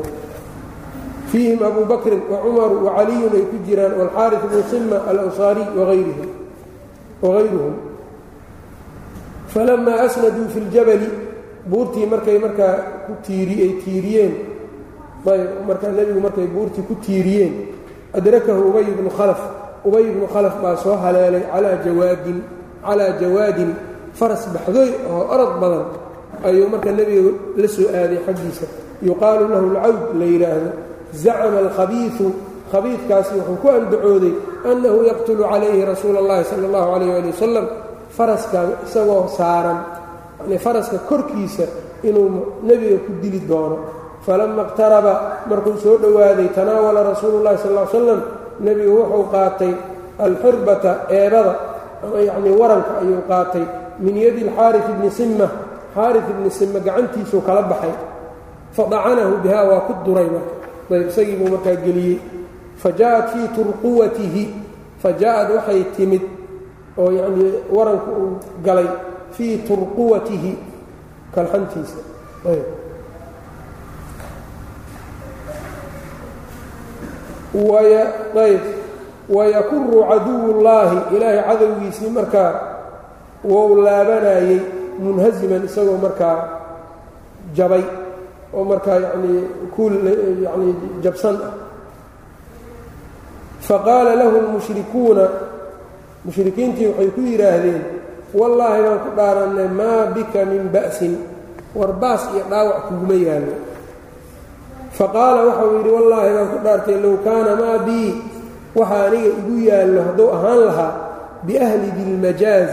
fiihim 1.35 1.59
abu 1.67 1.83
bakrin 1.91 2.21
wacumaru 2.31 2.75
wacaliyun 2.87 3.33
ay 3.35 3.43
ku 3.51 3.57
jiraan 3.67 3.91
waalxaaris 3.99 4.39
bnu 4.47 4.61
sima 4.71 4.97
alawsaariy 5.11 5.67
wagayruhum 7.23 7.75
falamaa 9.53 9.99
asnaduu 10.07 10.47
fi 10.53 10.59
ljabali 10.71 11.09
buurtii 11.69 12.05
markay 12.05 12.39
markaa 12.39 12.75
ku 13.07 13.13
tiiri 13.27 13.55
ay 13.65 13.71
tiiriyeen 13.83 14.33
ayb 15.33 15.49
markaa 15.67 15.91
nebigu 15.97 16.19
markay 16.23 16.47
buurtii 16.47 16.87
ku 16.87 16.95
tiiriyeen 17.05 17.53
adrakahu 18.17 18.61
ubay 18.71 18.87
bnu 18.97 19.09
khalaf 19.17 19.41
ubay 19.87 20.03
bnu 20.15 20.27
khalaf 20.33 20.55
baa 20.63 20.75
soo 20.83 20.95
haleelay 21.03 21.43
calaa 21.51 21.75
jawaadin 21.85 22.37
calaa 22.85 23.11
jawaadin 23.21 23.71
faras 24.19 24.43
baxdoy 24.55 24.89
oo 25.11 25.23
orod 25.35 25.53
badan 25.61 25.85
ayuu 26.47 26.67
marka 26.71 26.91
nebiga 26.91 27.31
la 27.59 27.67
soo 27.75 27.87
aaday 27.99 28.19
xaggiisa 28.25 28.65
yuqaalu 29.03 29.43
lahu 29.53 29.65
alcawd 29.75 30.15
la 30.19 30.25
yidhaahdo 30.33 30.69
zacama 31.22 31.58
alkhabiiu 31.64 32.28
khabiidkaasi 32.72 33.34
wuxuu 33.38 33.56
ku 33.62 33.68
andacooday 33.68 34.34
annahu 34.70 34.98
yaqtulu 35.10 35.42
calayhi 35.52 35.84
rasuula 35.84 36.18
اllahi 36.22 36.44
sala 36.50 36.64
اllahu 36.68 36.88
calayh 36.94 37.10
ali 37.18 37.28
wasalam 37.34 37.66
faraska 38.16 38.58
isagoo 38.86 39.26
saaran 39.38 39.78
yani 40.40 40.58
faraska 40.58 40.98
korkiisa 41.10 41.64
inuu 42.08 42.62
nebiga 42.62 42.98
ku 43.06 43.10
dili 43.22 43.40
doono 43.50 43.76
falama 44.26 44.62
اqtaraba 44.66 45.14
markuu 45.50 45.76
soo 45.82 45.96
dhowaaday 46.02 46.48
tanaawala 46.56 47.00
rasuulu 47.12 47.36
اllahi 47.40 47.58
sal 47.64 47.74
l 47.78 47.88
slam 47.90 48.20
nebigu 48.66 48.92
wuxuu 49.00 49.24
qaatay 49.34 49.72
alxirbata 50.26 50.90
eebada 51.18 51.52
ama 52.04 52.18
yacnii 52.28 52.54
waranka 52.60 52.92
ayuu 53.02 53.22
qaatay 53.30 53.64
min 54.04 54.14
yadi 54.16 54.40
alxaaris 54.48 54.84
ibni 54.92 55.10
simma 55.10 55.46
xaaris 55.94 56.24
ibni 56.32 56.50
simma 56.50 56.78
gacantiisuu 56.86 57.40
kala 57.48 57.62
baxay 57.70 57.94
fadacanahu 58.76 59.32
bihaa 59.44 59.64
waa 59.70 59.80
ku 59.88 59.92
duray 60.04 60.28
marka 60.34 60.52
ayb 60.54 60.63
isagii 60.89 61.35
buu 61.39 61.49
markaa 61.55 61.75
geliyey. 61.85 62.17
Fa 62.81 62.89
ja'at 62.99 63.27
fii 63.33 63.47
turquwatihi 63.55 64.43
fa 65.01 65.09
ja'ad 65.21 65.49
waxay 65.55 65.83
timid 65.95 66.21
oo 66.97 67.11
yacnii 67.11 67.53
waranku 67.75 68.11
uu 68.21 68.31
galay 68.65 68.87
fii 69.31 69.57
turquwatihi 69.67 70.51
kalxantiisa. 71.35 71.99
Ayb. 72.51 72.65
Wayakuru 79.29 80.05
caduwullaahi 80.09 81.15
ilaahay 81.15 81.41
cadowgiisii 81.49 82.09
markaa 82.13 82.51
wou 83.43 83.75
laabanayey 83.81 84.59
munhasiman 84.99 85.65
isagoo 85.65 85.97
markaa 85.97 86.37
jabay 87.57 87.81
oo 88.53 88.63
markaa 88.63 88.99
yanii 88.99 89.41
kuul 89.75 89.93
yanii 90.45 90.75
jabsan 91.03 91.35
ah. 91.47 91.53
Faqaala 93.65 94.15
lahu 94.15 94.37
lmushrikuuna 94.45 95.25
mushrikiintii 96.25 96.87
waxay 96.87 97.09
ku 97.15 97.21
yidhaahdeen 97.21 97.81
wallaahi 98.33 98.81
baan 98.85 98.99
ku 99.05 99.09
dhaarannay 99.17 99.69
maa 99.73 100.05
bika 100.13 100.45
min 100.45 100.69
ba'sin 100.69 101.17
war 101.73 101.91
baas 101.97 102.29
iyo 102.33 102.43
dhaawac 102.49 102.77
kuguma 102.87 103.15
yaallo. 103.17 103.55
Faqaala 104.97 105.39
waxau 105.49 105.69
yidhi 105.77 105.91
wallaahi 105.97 106.29
baan 106.35 106.47
ku 106.53 106.57
dhaartay 106.65 106.97
low 107.01 107.15
kaana 107.25 107.51
maa 107.57 107.77
bii 107.87 108.11
waxa 108.77 108.97
aniga 109.07 109.29
igu 109.33 109.55
yaallo 109.65 109.99
hadduu 110.07 110.29
ahaan 110.35 110.59
lahaa 110.69 110.93
biahli 111.45 111.87
dilmajaaz. 111.97 112.71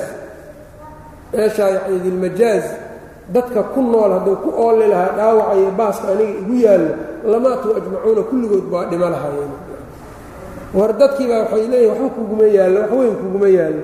Meeshaa 1.32 1.70
yacni 1.74 1.98
dilmajaaz 2.04 2.64
dadka 3.28 3.62
ku 3.74 3.80
nool 3.82 4.12
hadduu 4.18 4.36
ku 4.44 4.50
ooli 4.64 4.86
lahaa 4.92 5.16
dhaawacayo 5.16 5.70
baaska 5.78 6.06
aniga 6.12 6.34
igu 6.42 6.54
yaallo 6.64 6.90
lamaatuu 7.32 7.72
ajmacuuna 7.78 8.22
kulligood 8.30 8.66
baa 8.72 8.84
dhimo 8.90 9.08
lahaayeen. 9.14 9.52
War 10.74 10.92
dadkiibaa 11.00 11.38
waxay 11.44 11.66
leeyihiin 11.68 11.90
waxba 12.02 12.08
kuguma 12.16 12.46
yaallo 12.56 12.80
wax 12.80 12.90
weyn 12.98 13.14
kuguma 13.22 13.48
yaallo 13.48 13.82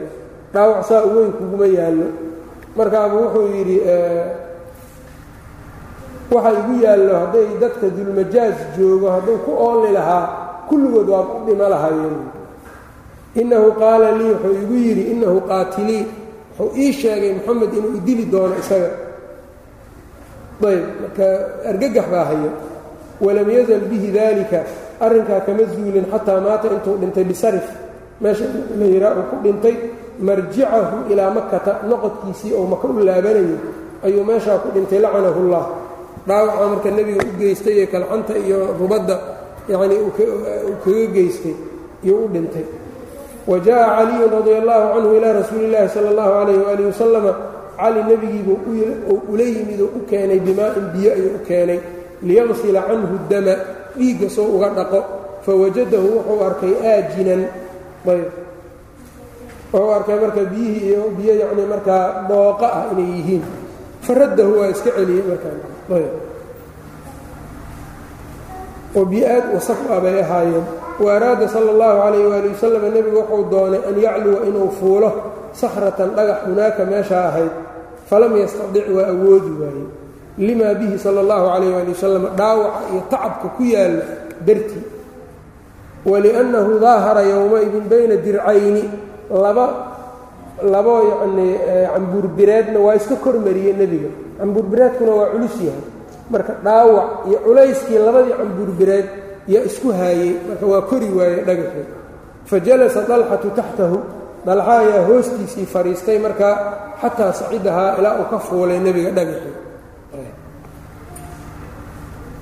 dhaawac 0.55 0.83
saa 0.89 1.03
u 1.05 1.11
weyn 1.17 1.33
kuguma 1.39 1.67
yaallo. 1.67 2.07
Markaaba 2.77 3.15
wuxuu 3.21 3.47
yidhi 3.57 3.77
waxa 6.35 6.51
igu 6.61 6.75
yaallo 6.85 7.13
hadday 7.23 7.47
dadka 7.61 7.87
dulmajaaz 7.97 8.57
joogo 8.79 9.11
hadduu 9.11 9.39
ku 9.45 9.51
ooli 9.67 9.93
lahaa 9.93 10.25
kulligood 10.69 11.09
waa 11.09 11.25
u 11.37 11.47
dhimo 11.47 11.69
lahaayeen. 11.69 12.17
Innahu 13.41 13.73
qaala 13.81 14.13
lii 14.19 14.31
wuxuu 14.35 14.55
igu 14.63 14.75
yidhi 14.75 15.03
innahu 15.13 15.41
qaatilii 15.51 16.05
wuxuu 16.59 16.77
ii 16.83 16.93
sheegay 16.93 17.33
moxamed 17.35 17.73
inuu 17.75 17.97
idili 17.97 18.25
doono 18.33 18.55
isaga 18.61 18.91
ayb 20.70 20.84
marka 21.02 21.26
argagax 21.70 22.06
baa 22.14 22.26
haya 22.32 22.52
walam 23.26 23.48
yazal 23.58 23.84
bihi 23.92 24.08
daalika 24.16 24.60
arrinkaa 25.06 25.42
kama 25.46 25.64
zuulin 25.76 26.06
xataa 26.12 26.40
maata 26.46 26.68
intuu 26.76 26.96
dhintay 27.02 27.24
bisarif 27.32 27.66
meesha 28.22 28.46
la 28.80 28.86
yihaa 28.86 29.14
uu 29.20 29.26
ku 29.32 29.36
dhintay 29.44 29.76
marjicahu 30.28 30.98
ilaa 31.12 31.32
makata 31.38 31.72
noqodkiisii 31.90 32.54
oo 32.58 32.66
maka 32.72 32.88
u 32.88 33.00
laabanayay 33.08 33.58
ayuu 34.08 34.24
meeshaa 34.30 34.58
ku 34.64 34.68
dhintay 34.76 35.00
lacanahu 35.04 35.42
llah 35.52 35.66
dhaawaca 36.28 36.66
marka 36.72 36.90
nebiga 36.98 37.22
u 37.28 37.32
geystay 37.40 37.76
ee 37.84 37.88
kalxanta 37.94 38.34
iyo 38.46 38.60
rubadda 38.80 39.16
yacnii 39.72 40.00
uu 40.06 40.12
kaga 40.84 41.06
geystay 41.16 41.56
iyo 42.06 42.16
u 42.24 42.28
dhintay 42.34 42.66
wa 43.50 43.60
jaءa 43.60 43.88
caliyun 44.00 44.32
radi 44.32 44.52
allahu 44.62 44.86
canhu 44.96 45.10
ilaa 45.20 45.34
rasuuli 45.40 45.66
اllahi 45.68 45.88
salى 45.96 46.10
اllahu 46.14 46.32
alayh 46.42 46.56
waalih 46.66 46.86
wasalama 46.92 47.32
cali 47.79 48.01
nebigiibuu 48.11 48.59
ula 49.33 49.45
yimid 49.55 49.81
oo 49.87 49.91
u 49.99 50.01
keenay 50.11 50.41
bimaa'in 50.47 50.87
biyo 50.95 51.11
ayuu 51.17 51.33
u 51.39 51.41
keenay 51.49 51.81
liyamsila 52.27 52.81
canhu 52.91 53.17
dama 53.31 53.55
dhiigga 53.99 54.29
soo 54.31 54.49
uga 54.59 54.69
dhaqo. 54.79 55.01
Fawajadahu 55.47 56.09
wuxuu 56.19 56.41
arkay 56.45 56.75
aajinan 56.83 57.43
wuxuu 58.05 59.91
arkay 59.97 60.17
marka 60.21 60.43
biyihii 60.51 60.85
iyo 60.93 61.03
biyo 61.17 61.33
yacni 61.41 61.63
markaa 61.73 62.27
dhooqa 62.29 62.67
ah 62.79 62.85
inay 62.93 63.09
yihiin. 63.17 63.43
Faraddahu 64.05 64.53
waa 64.61 64.69
iska 64.75 64.91
celiyey 64.97 65.25
markaa 65.31 65.55
ayb. 65.97 66.15
Oo 68.97 69.05
biyo 69.07 69.25
aad 69.31 69.45
wasaq 69.55 69.81
ah 69.89 70.01
bay 70.05 70.21
ahaayeen. 70.21 70.67
Wa 70.99 71.09
araada 71.15 71.47
sala 71.47 71.71
اllahu 71.71 71.97
calayh 72.03 72.23
waali 72.27 72.49
wasalam 72.51 72.83
nebigu 72.91 73.19
wuxuu 73.23 73.45
doonay 73.53 73.81
an 73.87 73.95
yacluwa 73.95 74.39
inuu 74.51 74.71
fuulo 74.83 75.11
sakhratan 75.55 76.11
dhagax 76.17 76.39
hunaaka 76.51 76.83
meeshaa 76.85 77.25
ahayd 77.31 77.53
falam 78.11 78.33
yastadic 78.37 78.87
waa 78.97 79.09
awoodi 79.15 79.53
waaye 79.61 79.85
limaa 80.39 80.75
bihi 80.81 80.99
sala 80.99 81.21
اllahu 81.25 81.45
calayh 81.53 81.71
waali 81.75 81.91
wasalam 81.95 82.25
dhaawaca 82.39 82.81
iyo 82.93 83.01
tacabka 83.11 83.49
ku 83.57 83.63
yaalla 83.75 84.05
dartii. 84.47 84.85
Waliannahu 86.07 86.79
daahara 86.79 87.23
yowmaidin 87.27 87.85
bayna 87.91 88.17
dircayni. 88.17 88.85
Laba 89.31 89.67
labo 90.63 90.95
yacnii 91.11 91.55
cambuurbireedna 91.93 92.79
waa 92.81 92.95
iska 92.97 93.17
kormariyey 93.17 93.75
nebiga. 93.75 94.09
Cambuurbireedkuna 94.39 95.13
waa 95.13 95.31
culus 95.35 95.57
yahay. 95.61 95.85
Marka 96.31 96.53
dhaawac 96.65 97.27
iyo 97.29 97.39
culayskii 97.45 97.99
labadii 97.99 98.35
cambuurbireed 98.41 99.07
yaa 99.49 99.65
isku 99.69 99.91
haayey. 99.93 100.33
Marka 100.49 100.65
waa 100.67 100.83
kori 100.87 101.09
waayey 101.19 101.43
dhagaxii 101.45 101.87
fa 102.49 102.57
jalasa 102.61 103.03
dalxatu 103.11 103.51
taxtahu 103.59 103.99
dalxa 104.47 104.75
ayaa 104.83 105.03
hoostiisii 105.09 105.67
fadhiistay 105.75 106.19
markaa 106.27 106.55
xataa 107.03 107.33
sacidahaa 107.41 107.91
ilaa 107.99 108.15
uu 108.21 108.27
ka 108.33 108.39
fuulay 108.47 108.79
nebiga 108.87 109.11
dhagaxii 109.19 109.55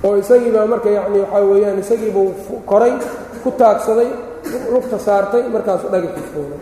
oo 0.05 0.15
isagiibaa 0.21 0.65
marka 0.73 0.89
yacni 0.97 1.19
waxaa 1.23 1.41
weeyaan 1.51 1.79
isagiibuu 1.83 2.29
koray 2.69 2.93
ku 3.43 3.49
taagsaday 3.59 4.09
lugta 4.73 4.97
saartay 5.05 5.43
markaasuu 5.55 5.89
dhagaxii 5.93 6.27
fuulay. 6.33 6.59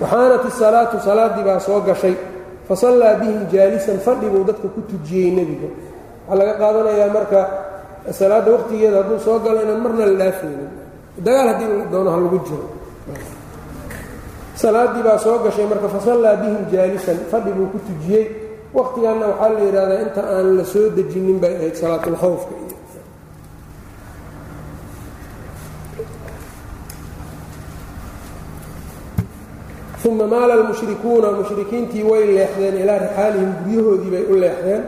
Waxaanat 0.00 0.44
isalaatu 0.50 0.96
salaaddii 1.08 1.44
baa 1.48 1.60
soo 1.66 1.80
gashay. 1.88 2.14
Fa 2.68 2.74
sallaa 2.82 3.14
bihim 3.20 3.40
jaalisan 3.52 3.98
fadhi 4.06 4.26
buu 4.32 4.44
dadka 4.48 4.68
ku 4.74 4.80
tujiyey 4.90 5.30
nebiga 5.38 5.68
waxaa 6.28 6.38
laga 6.40 6.54
qaadanayaa 6.62 7.10
marka 7.16 7.40
salaadda 8.18 8.50
waqtigeeda 8.56 8.96
hadduu 9.02 9.18
soo 9.26 9.38
galo 9.44 9.58
inaan 9.64 9.80
marna 9.84 10.04
la 10.10 10.14
dhaafaynin 10.22 10.70
dagaal 11.26 11.48
haddii 11.52 11.68
doono 11.92 12.10
ha 12.14 12.18
lagu 12.24 12.38
jiro 12.48 12.66
salaaddii 14.62 15.02
baa 15.06 15.18
soo 15.24 15.38
gashay 15.44 15.66
marka 15.72 15.88
fasallaa 15.94 16.36
bihim 16.42 16.62
jaalisan 16.72 17.18
fadhi 17.30 17.50
buu 17.56 17.68
ku 17.72 17.78
tujiyey. 17.86 18.24
Waqtiganna 18.76 19.26
waxaa 19.32 19.50
la 19.56 19.60
yidhahdaa 19.66 20.00
inta 20.06 20.22
aan 20.36 20.46
la 20.58 20.64
soo 20.72 20.86
dejinin 20.96 21.38
bay 21.42 21.52
ahayd 21.58 21.74
salaatulkhawfka 21.80 22.52
iyo 22.62 22.74
uma 30.04 30.26
maala 30.26 30.54
almushrikuuna 30.54 31.32
mushrikiintii 31.32 32.02
way 32.02 32.24
leexdeen 32.36 32.76
ilaa 32.82 32.98
rixaalihim 33.04 33.50
guryahoodii 33.64 34.10
bay 34.10 34.24
u 34.30 34.36
leexdeen. 34.40 34.82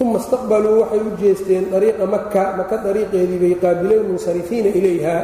Uma 0.00 0.18
istaqbaluu 0.18 0.80
waxay 0.80 1.00
u 1.00 1.10
jeesteen 1.20 1.64
ariiqa 1.76 2.06
maka 2.06 2.44
maka 2.58 2.76
dariiqeedii 2.84 3.38
bay 3.42 3.54
qaabileen 3.62 4.04
munsarifiina 4.10 4.68
ilayha 4.78 5.14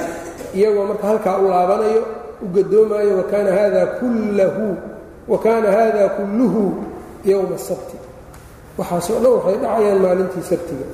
iyagoo 0.54 0.86
marka 0.90 1.06
halkaa 1.10 1.36
u 1.38 1.48
laabanayo 1.52 2.02
u 2.44 2.46
gadoomayo 2.54 3.12
wakaana 3.20 3.50
hada 3.58 3.82
kullahu 4.00 4.66
wa 5.30 5.38
kaana 5.44 5.68
hada 5.78 6.04
kulluhu 6.16 6.62
yowma 7.30 7.58
sabti. 7.68 7.96
Waxaasoo 8.78 9.18
dhan 9.22 9.32
waxay 9.36 9.56
dhacayaan 9.62 9.98
maalintii 10.04 10.44
sabtiga. 10.50 10.86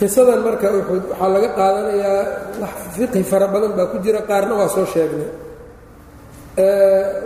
Qisadan 0.00 0.40
marka 0.46 0.68
uxud 0.78 1.02
waxaa 1.10 1.28
laga 1.34 1.48
qaadanayaa 1.58 2.22
fiqhi 2.96 3.22
fara 3.30 3.46
badan 3.52 3.72
baa 3.78 3.86
ku 3.92 3.96
jira 4.04 4.20
qaarna 4.28 4.54
waa 4.60 4.68
soo 4.74 4.86
sheegnay. 4.92 5.30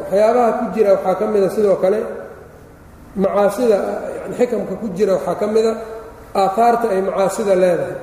Waxyaabaha 0.00 0.50
ku 0.58 0.64
jira 0.74 0.90
waxaa 0.96 1.14
ka 1.20 1.24
mida 1.32 1.48
sidoo 1.54 1.76
kale 1.82 1.98
macaasida 3.22 3.76
yani 4.22 4.34
xikamka 4.38 4.74
ku 4.82 4.86
jira 4.96 5.12
waxaa 5.18 5.34
ka 5.40 5.46
mida 5.54 5.72
aahaarta 6.42 6.86
ay 6.94 7.00
macaasida 7.08 7.54
leedahay 7.62 7.96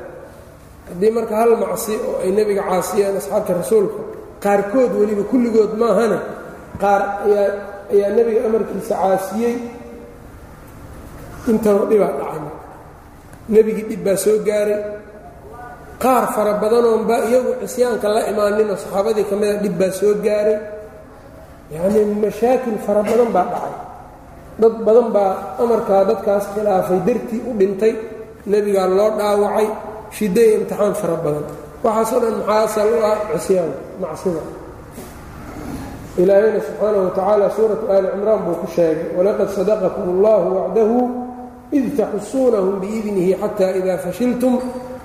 haddii 0.90 1.12
marka 1.18 1.34
hal 1.42 1.52
macsi 1.64 1.94
oo 2.08 2.16
ay 2.24 2.32
nebiga 2.38 2.64
caasiyeen 2.70 3.16
asxaabta 3.22 3.52
rasuulka 3.62 4.00
qaarkood 4.44 4.92
weliba 5.00 5.24
kulligood 5.32 5.72
maahana 5.82 6.18
qaar 6.82 7.02
ayaa 7.26 7.50
ayaa 7.94 8.10
nebiga 8.18 8.40
amarkiisa 8.48 8.94
caasiyey. 9.02 9.56
Intaba 11.52 11.86
dhibaa 11.90 12.12
dhacay 12.20 12.40
marka. 12.46 12.66
Nebigii 13.54 13.86
dhib 13.90 14.02
baa 14.06 14.18
soo 14.24 14.38
gaaray. 14.48 14.82
Qaar 16.04 16.24
fara 16.36 16.54
badanoonba 16.62 17.16
iyagu 17.30 17.52
cisyaanka 17.64 18.08
la 18.16 18.22
imaaninoo 18.32 18.76
saxaabadii 18.84 19.26
ka 19.30 19.36
mida 19.40 19.56
dhib 19.64 19.76
baa 19.82 19.92
soo 20.00 20.14
gaaray. 20.26 20.58
Yacnii 21.74 22.06
mashaakil 22.24 22.78
fara 22.86 23.02
badan 23.10 23.30
baa 23.36 23.46
dhacay. 23.54 23.74
Dad 24.62 24.76
badan 24.86 25.08
baa 25.16 25.32
amarkaa 25.64 26.04
dadkaas 26.10 26.46
khilaafay 26.54 27.00
dartii 27.08 27.42
u 27.50 27.52
dhintay. 27.60 27.94
Nebigaa 28.52 28.88
loo 28.98 29.10
dhaawacay 29.20 29.68
shiddo 30.17 30.41
iyo 30.47 30.55
imtixaan 30.61 30.95
fara 31.01 31.17
badan 31.25 31.45
waxaasoo 31.85 32.21
dhan 32.25 32.35
maxaa 32.41 32.63
asal 32.67 32.89
u 32.95 32.99
ah 33.11 33.17
cisyaan 33.33 33.71
macsida 34.03 34.43
ilaahayna 36.19 36.61
subxaanahu 36.61 37.05
wa 37.05 37.11
tacaala 37.17 37.47
suuratu 37.57 37.85
aali 37.93 38.07
cimraan 38.13 38.41
buu 38.45 38.55
ku 38.63 38.67
sheegay 38.77 39.07
walaqad 39.17 39.49
sadaqakum 39.57 40.05
allahu 40.15 40.47
wacdahu 40.59 40.97
id 41.79 41.85
taxusuunahum 41.97 42.75
biidnihi 42.85 43.33
xata 43.43 43.67
ida 43.81 43.95
fashiltum 44.05 44.55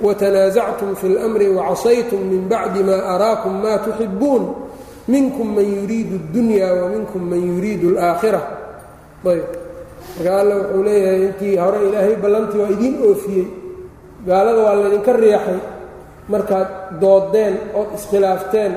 watanaasactum 0.06 0.96
fi 1.00 1.08
اlmri 1.16 1.48
wacasaytum 1.58 2.20
min 2.32 2.42
bacdi 2.52 2.84
ma 2.84 2.98
araakum 3.16 3.54
ma 3.64 3.74
tuxibuun 3.86 4.44
minkum 5.08 5.48
man 5.56 5.64
yuriidu 5.78 6.16
اdunya 6.28 6.68
waminkum 6.82 7.22
man 7.30 7.40
yuriidu 7.50 7.88
اlaakhira 7.96 8.42
ayb 9.32 9.48
marka 10.20 10.32
alla 10.42 10.56
wuxuu 10.60 10.84
leeyahay 10.88 11.22
intii 11.28 11.56
hore 11.64 11.78
ilaahay 11.88 12.16
ballantii 12.24 12.60
waa 12.62 12.72
idiin 12.76 12.96
oofiyey 13.08 13.46
gaalada 14.29 14.61
waa 14.67 14.75
laydinka 14.81 15.13
riixay. 15.23 15.61
Markaad 16.33 16.69
doodeen 17.03 17.55
ood 17.79 17.89
iskhilaafteen 17.99 18.73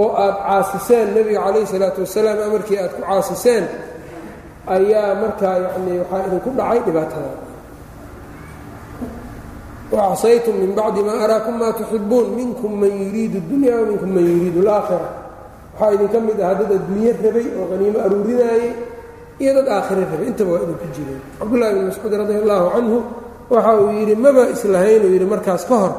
oo 0.00 0.08
aad 0.24 0.36
caasiseen 0.46 1.06
nebiga 1.16 1.40
calayhi 1.46 1.66
salaatu 1.72 2.00
wasalaam 2.06 2.38
amarkii 2.48 2.78
aad 2.82 2.92
ku 2.96 3.00
caasiseen 3.08 3.64
ayaa 4.74 5.14
markaa 5.22 5.54
yacnii 5.64 5.98
waxaa 6.02 6.26
idinku 6.28 6.50
dhacay 6.58 6.80
dhibaatada. 6.86 7.30
Wacasaytum 9.92 10.54
min 10.62 10.70
bacdi 10.78 11.00
maa 11.08 11.18
araakum 11.26 11.54
maa 11.58 11.72
tuxibuun 11.78 12.26
minkum 12.38 12.72
man 12.82 12.92
yuriidu 13.02 13.38
اdunya 13.42 13.72
waminkum 13.80 14.10
man 14.16 14.24
yuriidu 14.32 14.58
اlaakhira 14.64 15.08
waxaa 15.74 15.94
idinka 15.96 16.18
mid 16.28 16.38
ahaa 16.44 16.54
dad 16.60 16.70
adduunye 16.78 17.10
rabay 17.24 17.46
oo 17.58 17.64
qaniimo 17.70 17.98
aruurinaayey 18.06 18.72
iyo 19.42 19.50
dad 19.58 19.68
aakhire 19.76 20.02
rabay. 20.12 20.26
Intaba 20.30 20.50
waa 20.54 20.62
idinku 20.64 20.86
jireen 20.94 21.20
cabdullahi 21.38 21.72
bn 21.76 21.82
mascuud 21.90 22.12
radi 22.22 22.34
allahu 22.42 22.66
canhu 22.74 22.98
waxa 23.52 23.72
uu 23.82 23.90
yidhi 23.98 24.14
maba 24.24 24.42
islahayn 24.54 25.02
uu 25.06 25.12
yidhi 25.14 25.26
markaas 25.34 25.62
ka 25.68 25.76
hor 25.82 25.92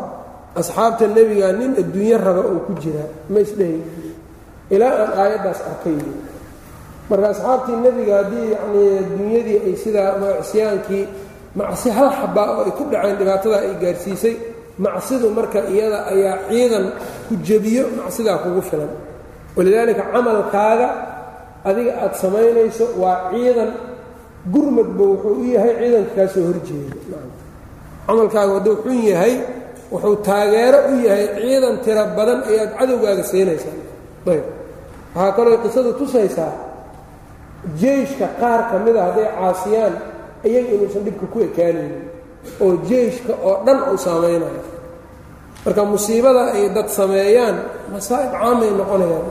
asxaabta 0.60 1.06
nebiga 1.16 1.47
nin 1.60 1.72
adduunyo 1.82 2.18
raba 2.26 2.41
uu 2.52 2.60
ku 2.68 2.72
jiraa 2.84 3.10
ma 3.32 3.38
isdhahay 3.45 3.80
ilaa 4.76 4.93
aan 5.04 5.12
aayaddaas 5.22 5.60
arkay 5.72 5.97
marka 7.10 7.28
asxaabtii 7.34 7.78
nebiga 7.86 8.14
haddii 8.24 8.47
yanii 8.56 8.91
dunyadii 9.18 9.58
ay 9.68 9.76
sidaa 9.84 10.12
isyaankii 10.43 11.06
macsi 11.60 11.89
hal 11.97 12.10
xabaa 12.20 12.47
oo 12.58 12.64
ay 12.68 12.72
ku 12.78 12.84
dhaceen 12.91 13.16
dhibaatada 13.20 13.58
ay 13.66 13.72
gaarsiisay 13.84 14.36
macsidu 14.86 15.28
marka 15.38 15.60
iyada 15.74 15.99
ayaa 16.14 16.36
ciidan 16.49 16.86
ku 17.28 17.34
jebiyo 17.47 17.84
macsidaa 17.99 18.38
kugu 18.43 18.62
filan. 18.70 18.91
Walidaalika 19.56 20.04
camalkaaga 20.14 20.88
adiga 21.70 21.91
aad 22.04 22.14
samaynayso 22.24 22.86
waa 23.02 23.18
ciidan 23.32 23.70
gurmadba 24.54 25.04
wuxuu 25.12 25.36
u 25.41 25.43
yahay 25.56 25.74
ciidanka 25.80 26.12
kaa 26.18 26.28
soo 26.34 26.43
horjeeda 26.47 26.95
camalkaaga 28.08 28.54
hadduu 28.58 28.76
xun 28.84 28.97
yahay 29.12 29.34
wuxuu 29.91 30.16
taageero 30.28 30.80
u 30.91 30.93
yahay 31.08 31.26
ciidan 31.41 31.76
tiro 31.86 32.04
badan 32.18 32.39
ayaad 32.49 32.72
cadowgaaga 32.80 33.24
siinaysaa. 33.32 33.76
Ayb. 34.32 34.43
Waxaa 35.16 35.32
kaloo 35.38 35.58
qisadu 35.64 35.91
tusaysaa 35.99 36.54
jeyshka 37.82 38.26
qaar 38.41 38.62
ka 38.72 38.76
mida 38.86 39.02
hadday 39.08 39.28
caasiyaan 39.38 39.93
iyaga 40.47 40.70
inuusan 40.76 41.04
dhibka 41.06 41.26
ku 41.34 41.38
ekaanaynin 41.47 42.04
oo 42.64 42.72
jeyshka 42.89 43.34
oo 43.47 43.56
dhan 43.66 43.80
uu 43.91 43.97
saamaynayo 44.06 44.64
marka 45.66 45.82
musiibada 45.93 46.43
ay 46.58 46.66
dad 46.76 46.88
sameeyaan 46.99 47.56
masaa'ib 47.93 48.32
caamay 48.41 48.72
noqonayaan. 48.80 49.28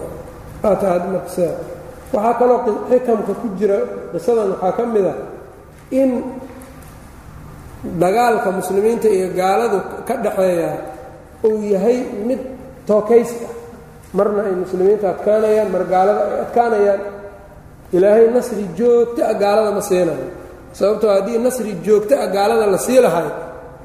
Waxaa 2.12 2.34
kaloo 2.38 2.58
xikamka 2.90 3.32
ku 3.40 3.46
jira 3.58 3.78
qisadan 4.12 4.48
waxaa 4.54 4.72
ka 4.78 4.82
mid 4.94 5.06
a 5.06 5.14
in 6.00 6.10
dagaalka 8.02 8.48
muslimiinta 8.58 9.08
iyo 9.16 9.28
gaaladu 9.40 9.78
ka 10.08 10.14
dhaxeeya 10.24 10.70
uu 11.46 11.62
yahay 11.74 11.98
mid 12.28 12.40
tookays 12.88 13.30
ah 13.46 13.52
marna 14.16 14.42
ay 14.48 14.54
muslimiinta 14.62 15.06
adkaanayaan 15.14 15.68
mar 15.74 15.84
gaalada 15.92 16.20
ay 16.28 16.40
adkaanayaan. 16.44 17.00
Ilaahay 17.96 18.26
nasri 18.36 18.64
joogto 18.78 19.22
a 19.26 19.34
gaalada 19.42 19.70
ma 19.76 19.82
siinayo. 19.88 20.26
Sababtoo 20.78 21.10
haddii 21.14 21.38
nasri 21.46 21.72
joogto 21.86 22.14
a 22.14 22.26
gaalada 22.36 22.66
la 22.74 22.78
sii 22.86 23.00
lahay 23.06 23.26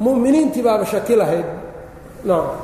mu'miniintii 0.03 0.61
baaba 0.67 0.85
shaki 0.85 1.15
lahayd. 1.21 1.47
Nacam 2.27 2.57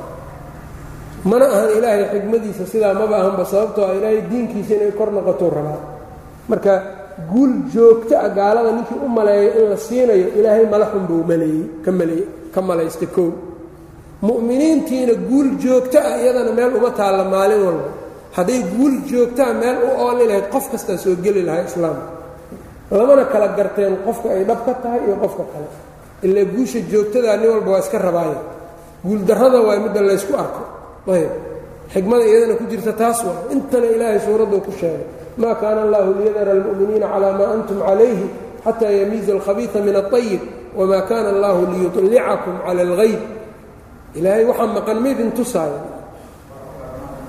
mana 1.30 1.44
ahan 1.54 1.70
ilaahay 1.78 2.04
xigmadiisa 2.12 2.64
sidaa 2.72 2.94
maba 3.00 3.16
ahanba 3.22 3.44
sababtoo 3.52 3.84
a 3.90 3.94
ilaahay 3.98 4.20
diinkiisa 4.30 4.72
inay 4.78 4.92
kor 4.98 5.08
noqotou 5.16 5.50
rabaa. 5.56 5.80
Marka 6.50 6.72
guul 7.30 7.52
joogto 7.74 8.14
a 8.26 8.28
gaalada 8.38 8.70
ninkii 8.76 8.98
u 9.06 9.08
maleeyo 9.18 9.50
in 9.58 9.64
la 9.70 9.76
siinayo 9.86 10.26
ilaahay 10.38 10.66
malaxun 10.74 11.04
buu 11.08 11.22
maleeyey 11.30 11.64
ka 11.84 11.90
maleey 11.98 12.22
ka 12.54 12.60
malaysta 12.70 13.06
kow. 13.16 13.28
Mu'miniintiina 14.28 15.14
guul 15.28 15.48
joogto 15.62 15.98
ah 15.98 16.16
iyadana 16.22 16.52
meel 16.58 16.72
uma 16.78 16.90
taalla 16.98 17.24
maalin 17.34 17.62
walba. 17.66 17.90
Hadday 18.36 18.60
guul 18.74 18.94
joogtaa 19.10 19.52
meel 19.62 19.76
u 19.86 19.88
ooli 20.06 20.24
lahayd 20.30 20.46
qof 20.54 20.64
kastaa 20.72 20.96
soo 21.04 21.14
geli 21.24 21.42
lahaa 21.48 21.64
islaamka 21.68 22.06
lamana 22.98 23.24
kala 23.32 23.48
garteen 23.58 23.94
qofka 24.06 24.28
ay 24.36 24.44
dhab 24.48 24.60
ka 24.66 24.72
tahay 24.82 25.00
iyo 25.06 25.14
qofka 25.22 25.44
kale. 25.52 25.68
Ilaa 26.26 26.44
guusha 26.54 26.80
joogtadaa 26.92 27.36
nin 27.40 27.48
walba 27.54 27.70
waa 27.74 27.82
iska 27.84 27.98
rabaaya. 27.98 28.38
Guuldarrada 29.06 29.58
waa 29.66 29.78
midda 29.84 30.00
laysku 30.08 30.32
arko. 30.42 30.62
Ayb. 31.14 31.32
Xikmada 31.92 32.24
iyadana 32.30 32.54
ku 32.60 32.64
jirta 32.70 32.92
taas 33.00 33.18
waa 33.26 33.36
intana 33.54 33.86
ilaahay 33.94 34.20
suuraddu 34.26 34.56
ku 34.66 34.70
sheegay 34.80 35.06
maa 35.40 35.54
kaana 35.62 35.80
allahu 35.86 36.10
liyadara 36.18 36.52
almu'miniina 36.56 37.06
calaa 37.12 37.32
maa 37.38 37.50
antum 37.56 37.78
calayhi 37.88 38.26
xataa 38.64 38.90
yamiiza 39.00 39.30
alkhabiida 39.36 39.78
min 39.86 39.94
aطayib 40.02 40.40
wamaa 40.78 41.02
kaana 41.10 41.28
allahu 41.34 41.60
liyuطlicakum 41.72 42.54
cala 42.66 42.80
algayb 42.88 43.20
ilaahay 44.18 44.44
waxaa 44.50 44.66
maqan 44.76 44.98
maydin 45.04 45.30
tusaaya 45.38 45.80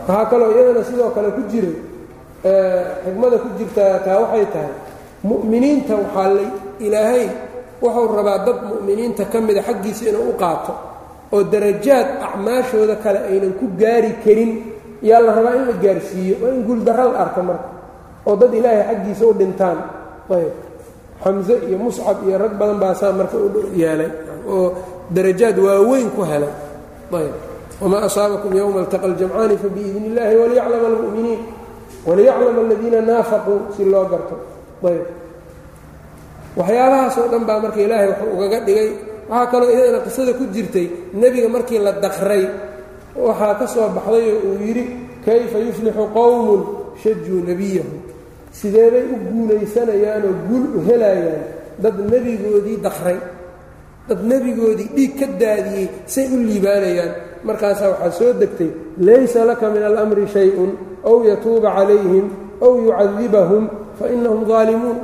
waxaa 0.08 0.26
kaloo 0.32 0.51
iyadana 0.56 0.84
sidoo 0.89 1.10
kale 1.16 1.30
ku 1.38 1.41
jiray 1.51 1.76
xikmada 3.06 3.38
ku 3.43 3.47
jirta 3.58 3.86
taa 4.06 4.18
waxay 4.24 4.45
tahay 4.54 4.74
mu'miniinta 5.30 5.93
waxaa 6.01 6.28
la 6.38 6.43
ilaahay 6.86 7.26
wuxuu 7.82 8.08
rabaa 8.18 8.39
dad 8.47 8.58
mu'miniinta 8.72 9.24
ka 9.32 9.38
mida 9.47 9.62
xaggiisa 9.68 10.04
inuu 10.12 10.30
u 10.32 10.36
qaato 10.41 10.74
oo 11.34 11.43
darajaad 11.54 12.08
acmaashooda 12.28 12.95
kale 13.04 13.20
aynan 13.32 13.54
ku 13.60 13.66
gaari 13.82 14.12
karin 14.24 14.51
yaa 15.10 15.20
la 15.26 15.32
rabaa 15.38 15.56
in 15.60 15.66
la 15.72 15.76
gaarsiiyo 15.84 16.36
waa 16.43 16.51
in 16.56 16.62
guuldarra 16.68 17.06
la 17.12 17.18
arka 17.26 17.41
marka 17.47 17.68
oo 18.28 18.36
dad 18.42 18.54
ilaahay 18.54 18.84
xaggiisa 18.90 19.24
u 19.26 19.34
dhintaan. 19.40 19.78
Ayb. 20.30 20.54
Xamse 21.24 21.54
iyo 21.68 21.78
muscab 21.78 22.18
iyo 22.28 22.38
rag 22.38 22.54
badan 22.60 22.78
baasaa 22.84 23.12
marka 23.20 23.38
yeelay 23.76 24.12
oo 24.48 24.68
darajaad 25.16 25.58
waaweyn 25.66 26.10
ku 26.16 26.22
helay. 26.24 26.54
Ayb. 27.20 27.36
Wma 27.84 27.98
asaabakum 28.08 28.52
yowma 28.56 28.80
altaqa 28.88 29.06
aljamcaani 29.12 29.56
fabiidni 29.64 30.08
illahi 30.14 30.36
waliyaclama 30.42 30.88
almu'miniin. 30.92 31.42
Waliyaclama 32.08 32.60
aladiina 32.66 33.00
naafaquu 33.02 33.54
si 33.76 33.84
loo 33.92 34.06
garto. 34.12 34.36
Ayb. 34.88 35.06
Waxyaabahaas 36.60 37.16
dhan 37.32 37.44
baa 37.48 37.60
marka 37.64 37.80
ilaahay 37.86 38.08
wuxuu 38.14 38.30
ugaga 38.36 38.60
dhigay. 38.68 38.90
Waxaa 39.30 39.48
kaloo 39.52 39.70
iyadana 39.74 40.00
qisada 40.06 40.32
ku 40.38 40.44
jirtay 40.54 40.88
nebiga 41.16 41.48
markii 41.50 41.80
la 41.80 41.92
daqray 42.04 42.44
waxaa 43.16 43.54
ka 43.60 43.66
soo 43.68 43.88
baxday 43.96 44.26
oo 44.32 44.40
uu 44.52 44.56
yidhi 44.62 44.84
kayfa 45.26 45.58
yuflixu 45.66 46.04
qowmun 46.14 46.62
shajuu 47.02 47.40
nebiyahu 47.48 47.92
sideebay 48.60 49.06
u 49.14 49.16
guulaysanayaanoo 49.32 50.34
guul 50.47 50.66
u 50.78 50.80
helayaan? 50.88 51.43
Dad 51.84 51.95
nebigoodii 52.12 52.78
daqray 52.86 53.18
dad 54.10 54.20
nebigoodii 54.32 54.89
dhiig 54.95 55.14
ka 55.20 55.26
daadiyey 55.41 55.88
say 56.14 56.26
u 56.36 56.38
liibaanayaan. 56.47 57.12
Markaasaa 57.47 57.89
waxaa 57.93 58.12
soo 58.20 58.32
degtay 58.41 58.70
laysa 59.08 59.39
laka 59.49 59.66
min 59.74 59.84
alamri 59.89 60.26
shay-un 60.36 60.72
ow 61.10 61.18
yatuuba 61.30 61.70
calayhim 61.78 62.26
ow 62.66 62.74
yucadibahum 62.86 63.64
fa 63.99 64.06
inahum 64.16 64.41
daalimuun 64.51 64.97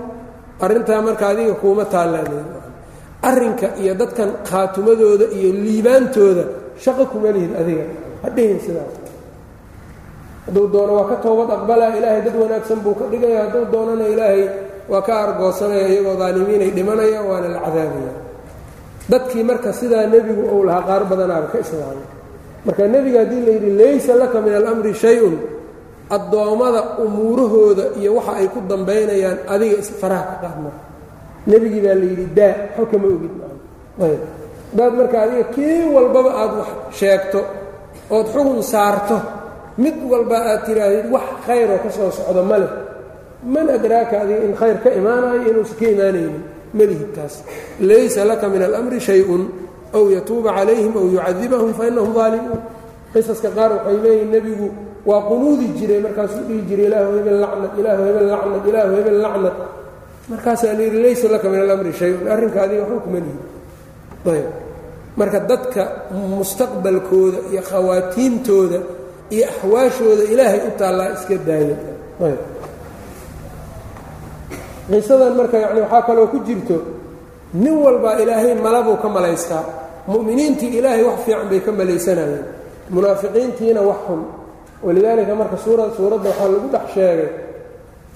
arrintaa 0.65 1.01
marka 1.07 1.25
adiga 1.31 1.53
kuuma 1.61 1.83
taallaaneen 1.93 2.47
arrinka 3.29 3.67
iyo 3.81 3.93
dadkan 4.01 4.29
khaatumadooda 4.49 5.25
iyo 5.37 5.49
liibaantooda 5.65 6.43
shaqo 6.83 7.03
kuma 7.11 7.29
lihid 7.35 7.51
adiga. 7.61 7.83
Hadhihin 8.23 8.59
sidaas 8.65 8.93
hadduu 10.49 10.67
doono 10.73 10.93
waa 10.97 11.07
ka 11.11 11.15
toobad 11.23 11.49
aqbalaa 11.57 11.93
ilaahay 11.97 12.21
dad 12.25 12.35
wanaagsan 12.41 12.79
buu 12.83 12.95
ka 12.99 13.05
dhigaya. 13.11 13.39
Hadduu 13.45 13.65
doonana 13.73 14.05
ilaahay 14.13 14.43
waa 14.91 15.01
ka 15.07 15.13
argoosanaya 15.25 15.85
iyagoo 15.93 16.15
daalimiinay 16.21 16.71
dhimanaya 16.77 17.19
waana 17.29 17.47
la 17.55 17.59
cadaabaya 17.65 18.13
dadkii 19.11 19.43
marka 19.49 19.69
sidaa 19.79 20.05
nebigu 20.13 20.43
ou 20.53 20.59
lahaa 20.67 20.83
qaar 20.89 21.03
badanaaba 21.09 21.47
ka 21.53 21.57
islaamay 21.65 22.05
marka 22.65 22.83
nebiga 22.93 23.19
haddii 23.23 23.41
la 23.45 23.51
yidhi 23.55 23.71
laysa 23.81 24.13
laka 24.21 24.37
min 24.45 24.53
alamri 24.59 24.93
shay-un 25.03 25.35
addoommada 26.15 26.81
umuurahooda 27.05 27.83
iyo 28.01 28.11
waxa 28.17 28.33
ay 28.41 28.47
ku 28.53 28.59
dambaynayaan 28.69 29.37
adiga 29.53 29.75
isfaraha 29.83 30.23
ka 30.31 30.35
qaadma 30.43 30.71
nebigii 31.51 31.81
baa 31.85 31.95
la 32.01 32.05
yidhi 32.11 32.25
daa 32.37 32.53
xo 32.75 32.81
kama 32.91 33.07
ogid. 33.15 33.33
Ayb. 34.05 34.21
Hadaad 34.71 34.93
marka 34.99 35.17
adiga 35.25 35.43
kii 35.55 35.81
walbaba 35.95 36.31
aad 36.41 36.51
wax 36.59 36.69
sheegto 36.99 37.39
ood 38.15 38.27
xugun 38.33 38.61
saarto 38.71 39.17
mid 39.83 39.95
walba 40.11 40.37
aad 40.51 40.61
tidhaahdid 40.67 41.05
wax 41.15 41.27
khayroo 41.47 41.79
ka 41.83 41.89
soo 41.95 42.11
socdo 42.11 42.43
ma 42.43 42.57
leh. 42.61 42.71
Man 43.53 43.67
adraaka 43.71 44.15
adiga 44.23 44.43
in 44.47 44.53
khayr 44.61 44.77
ka 44.83 44.89
imaanayo 44.99 45.47
inuusan 45.49 45.77
ka 45.79 45.85
imaanaynin 45.95 46.43
malihid 46.75 47.09
taas. 47.15 47.35
Laysa 47.79 48.27
laka 48.27 48.45
min 48.53 48.61
alamri 48.67 48.99
shay-un 48.99 49.43
ow 49.97 50.05
yatuuba 50.11 50.51
calayhim 50.57 50.93
ow 50.99 51.07
yucadibahum 51.07 51.71
fa 51.73 51.87
daalimuun 51.89 52.61
qisaska 53.13 53.49
qaar 53.57 53.71
waxay 53.79 53.97
leeyihiin 54.03 54.29
nebigu 54.35 54.67
waa 55.05 55.21
qunuudi 55.29 55.67
jiray 55.79 55.99
markaasuu 56.05 56.43
dhihi 56.47 56.61
jiray 56.69 56.85
ilaahu 56.91 57.11
hebel 57.17 57.39
lacnad 57.43 57.71
ilaahu 57.79 58.01
hebel 58.07 58.27
lacnad 58.33 58.63
ilaahu 58.69 58.91
hebel 58.99 59.19
lacnad 59.25 59.55
markaasaa 60.29 60.73
la 60.77 60.83
yidhi 60.83 60.99
laysa 61.05 61.27
laka 61.31 61.47
min 61.49 61.59
alamri 61.65 61.91
shay-un. 61.93 62.27
Arrinka 62.27 62.59
adiga 62.67 62.81
waxba 62.83 62.99
kuma 63.07 63.19
lihid 63.23 63.41
ayb 64.35 64.47
marka 65.17 65.39
dadka 65.39 65.83
mustaqbalkooda 66.11 67.39
iyo 67.49 67.61
khawaatiimtooda 67.63 68.79
iyo 69.34 69.44
axwaashooda 69.52 70.24
ilaahay 70.32 70.60
u 70.68 70.70
taallaa 70.80 71.08
iska 71.16 71.34
daaya 71.48 71.76
ayb 72.26 72.40
qisadan 74.90 75.32
marka 75.38 75.56
yani 75.64 75.80
waxaa 75.84 76.02
kaloo 76.08 76.26
ku 76.32 76.38
jirto 76.46 76.76
nin 77.54 77.74
walbaa 77.84 78.20
ilaahay 78.22 78.54
malabuu 78.54 78.96
ka 79.02 79.08
malaystaa 79.08 79.64
mu'miniintii 80.08 80.78
ilaahay 80.78 81.02
wax 81.08 81.18
fiican 81.24 81.48
bay 81.50 81.60
ka 81.60 81.72
malaysanayeen 81.72 82.44
munaafiqiintiina 82.94 83.80
wax 83.80 84.00
xun 84.06 84.20
walidaalika 84.84 85.32
marka 85.34 85.56
suura 85.64 85.84
suuradda 85.96 86.28
waxaa 86.30 86.48
lagu 86.52 86.68
dhex 86.74 86.86
sheegay 86.94 87.30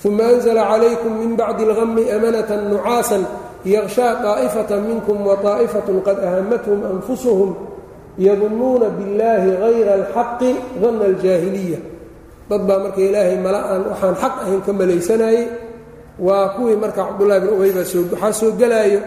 uma 0.05 0.25
anzla 0.33 0.63
calaykum 0.71 1.13
min 1.21 1.31
bacdi 1.41 1.63
اlgami 1.69 2.05
amanata 2.17 2.55
nucaasan 2.71 3.23
yaqshaa 3.65 4.13
طaa'ifata 4.25 4.75
minkum 4.89 5.19
waطaa'ifatun 5.27 5.99
qad 6.07 6.19
ahamathum 6.29 6.79
anfusuhum 6.93 7.51
yadunnuuna 8.18 8.88
billaahi 8.98 9.50
hayra 9.64 9.92
alxaqi 10.00 10.52
danna 10.82 11.06
aljaahiliya. 11.12 11.80
Dad 12.50 12.62
baa 12.68 12.80
marka 12.84 13.02
ilaahay 13.02 13.38
mala 13.46 13.60
aan 13.72 13.82
waxaan 13.90 14.16
xaq 14.22 14.34
ahayn 14.44 14.62
ka 14.66 14.72
malaysanayey 14.74 15.46
waa 16.20 16.54
kuwii 16.56 16.78
marka 16.84 17.02
cabdullahi 17.08 17.40
bin 17.44 17.50
ubay 17.56 17.72
baa 17.78 17.86
soo 17.92 18.04
waxaa 18.12 18.34
soo 18.40 18.52
gelaayo 18.60 19.00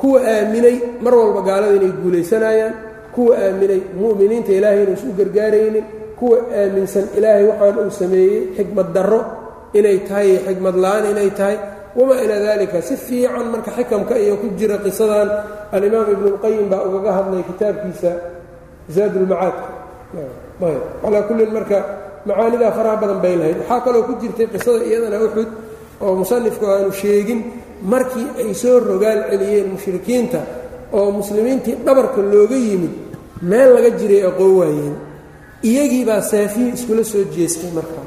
kuwa 0.00 0.18
aaminay 0.32 0.76
mar 1.04 1.14
walba 1.14 1.40
gaalada 1.48 1.74
inay 1.78 1.92
guulaysanayaan. 2.02 2.74
Kuwa 3.14 3.32
aaminay 3.44 3.80
mu'miniinta 4.00 4.52
ilaahay 4.52 4.82
inuusu 4.84 5.06
gargaaraynin. 5.18 5.84
Kuwa 6.20 6.36
aaminsan 6.60 7.04
ilaahay 7.16 7.44
waxaan 7.50 7.76
uu 7.84 7.90
sameeyey 8.00 8.40
xikmad 8.56 8.88
darro. 8.92 9.20
Inay 9.78 9.98
tahay 10.08 10.26
iyo 10.36 10.40
xikmad 10.48 10.76
la'aan 10.84 11.04
inay 11.12 11.30
tahay 11.38 11.56
wamaa 11.98 12.20
ilaa 12.24 12.40
dalika 12.46 12.78
si 12.88 12.94
fiican 13.06 13.46
marka 13.52 13.70
xikamka 13.76 14.14
iyo 14.24 14.34
ku 14.40 14.46
jira 14.58 14.76
qisadan 14.84 15.28
alimaam 15.74 16.08
ibnuاlqayim 16.14 16.66
baa 16.72 16.82
ugaga 16.88 17.10
hadlay 17.18 17.42
kitaabkiisa 17.50 18.10
zaadulmacaadka 18.94 19.68
calaa 21.02 21.22
kullin 21.28 21.50
marka 21.56 21.78
macaanidaa 22.28 22.72
faraha 22.76 22.96
badan 23.02 23.18
bay 23.24 23.34
lahayd 23.40 23.58
waxaa 23.60 23.80
kaloo 23.86 24.02
ku 24.08 24.12
jirtay 24.20 24.46
qisada 24.52 24.84
iyadana 24.88 25.18
uxud 25.26 25.48
oo 26.04 26.12
musanifku 26.20 26.64
aanu 26.72 26.92
sheegin 27.00 27.40
markii 27.92 28.26
ay 28.40 28.50
soo 28.62 28.76
rogaal 28.90 29.20
celiyeen 29.30 29.68
mushrikiinta 29.74 30.40
oo 30.98 31.08
muslimiintii 31.18 31.74
dhabarka 31.86 32.20
looga 32.32 32.56
yimid 32.66 32.94
meel 33.50 33.70
laga 33.76 33.90
jiray 34.00 34.22
aqoon 34.30 34.52
waayeen 34.60 34.94
iyagii 35.68 36.04
baa 36.08 36.20
saafihi 36.32 36.68
iskula 36.76 37.04
soo 37.12 37.24
jeestay 37.36 37.70
markaa 37.78 38.04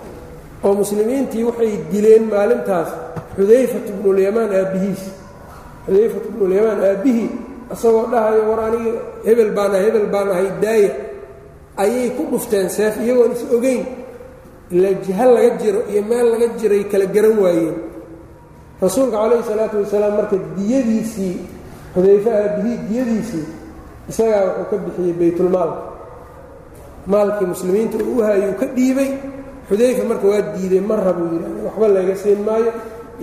oo 0.65 0.73
muslimiintii 0.81 1.43
waxay 1.49 1.71
dileen 1.91 2.23
maalintaas 2.33 2.89
xudayfat 3.38 3.86
bnulyamaan 3.99 4.51
aabbihiis 4.59 5.03
xudayfat 5.86 6.25
bnulyamaan 6.34 6.80
aabbihii 6.89 7.30
isagoo 7.73 8.05
dhahayo 8.11 8.41
war 8.49 8.59
aniga 8.67 8.91
hebel 9.27 9.51
baan 9.57 9.71
ahay 9.75 9.84
hebel 9.88 10.07
baan 10.13 10.27
ahay 10.34 10.47
daaya. 10.63 10.91
Ayay 11.84 12.09
ku 12.17 12.23
dhufteen 12.32 12.67
seef 12.77 12.95
iyagoon 13.03 13.32
is 13.38 13.43
ogeyn 13.55 13.82
ilaa 14.75 14.95
jiha 15.05 15.25
laga 15.36 15.49
jiro 15.61 15.82
iyo 15.91 16.01
meel 16.09 16.27
laga 16.34 16.47
jiray 16.59 16.84
kala 16.91 17.05
garan 17.15 17.38
waayeen. 17.43 17.77
Rasuulka 18.84 19.15
calayhi 19.21 19.43
salaatu 19.49 19.75
wasalaam 19.84 20.13
marka 20.19 20.36
diyadiisii 20.57 21.36
xudayfe 21.95 22.30
aabbihii 22.41 22.77
diyadiisii 22.89 23.45
isagaa 24.11 24.41
wuxuu 24.57 24.67
ka 24.71 24.75
bixiyey 24.84 25.13
baytulmaalka 25.19 25.82
maalkii 27.11 27.47
muslimiinta 27.53 27.97
uu 28.03 28.17
u 28.19 28.23
hayuu 28.27 28.53
ka 28.59 28.65
dhiibay 28.75 29.09
xudayfa 29.69 30.03
marka 30.09 30.25
waa 30.32 30.41
diiday 30.55 30.82
ma 30.89 30.95
rabuu 31.07 31.27
yidhi 31.34 31.49
waxba 31.67 31.88
layga 31.95 32.15
siin 32.21 32.41
maayo 32.47 32.71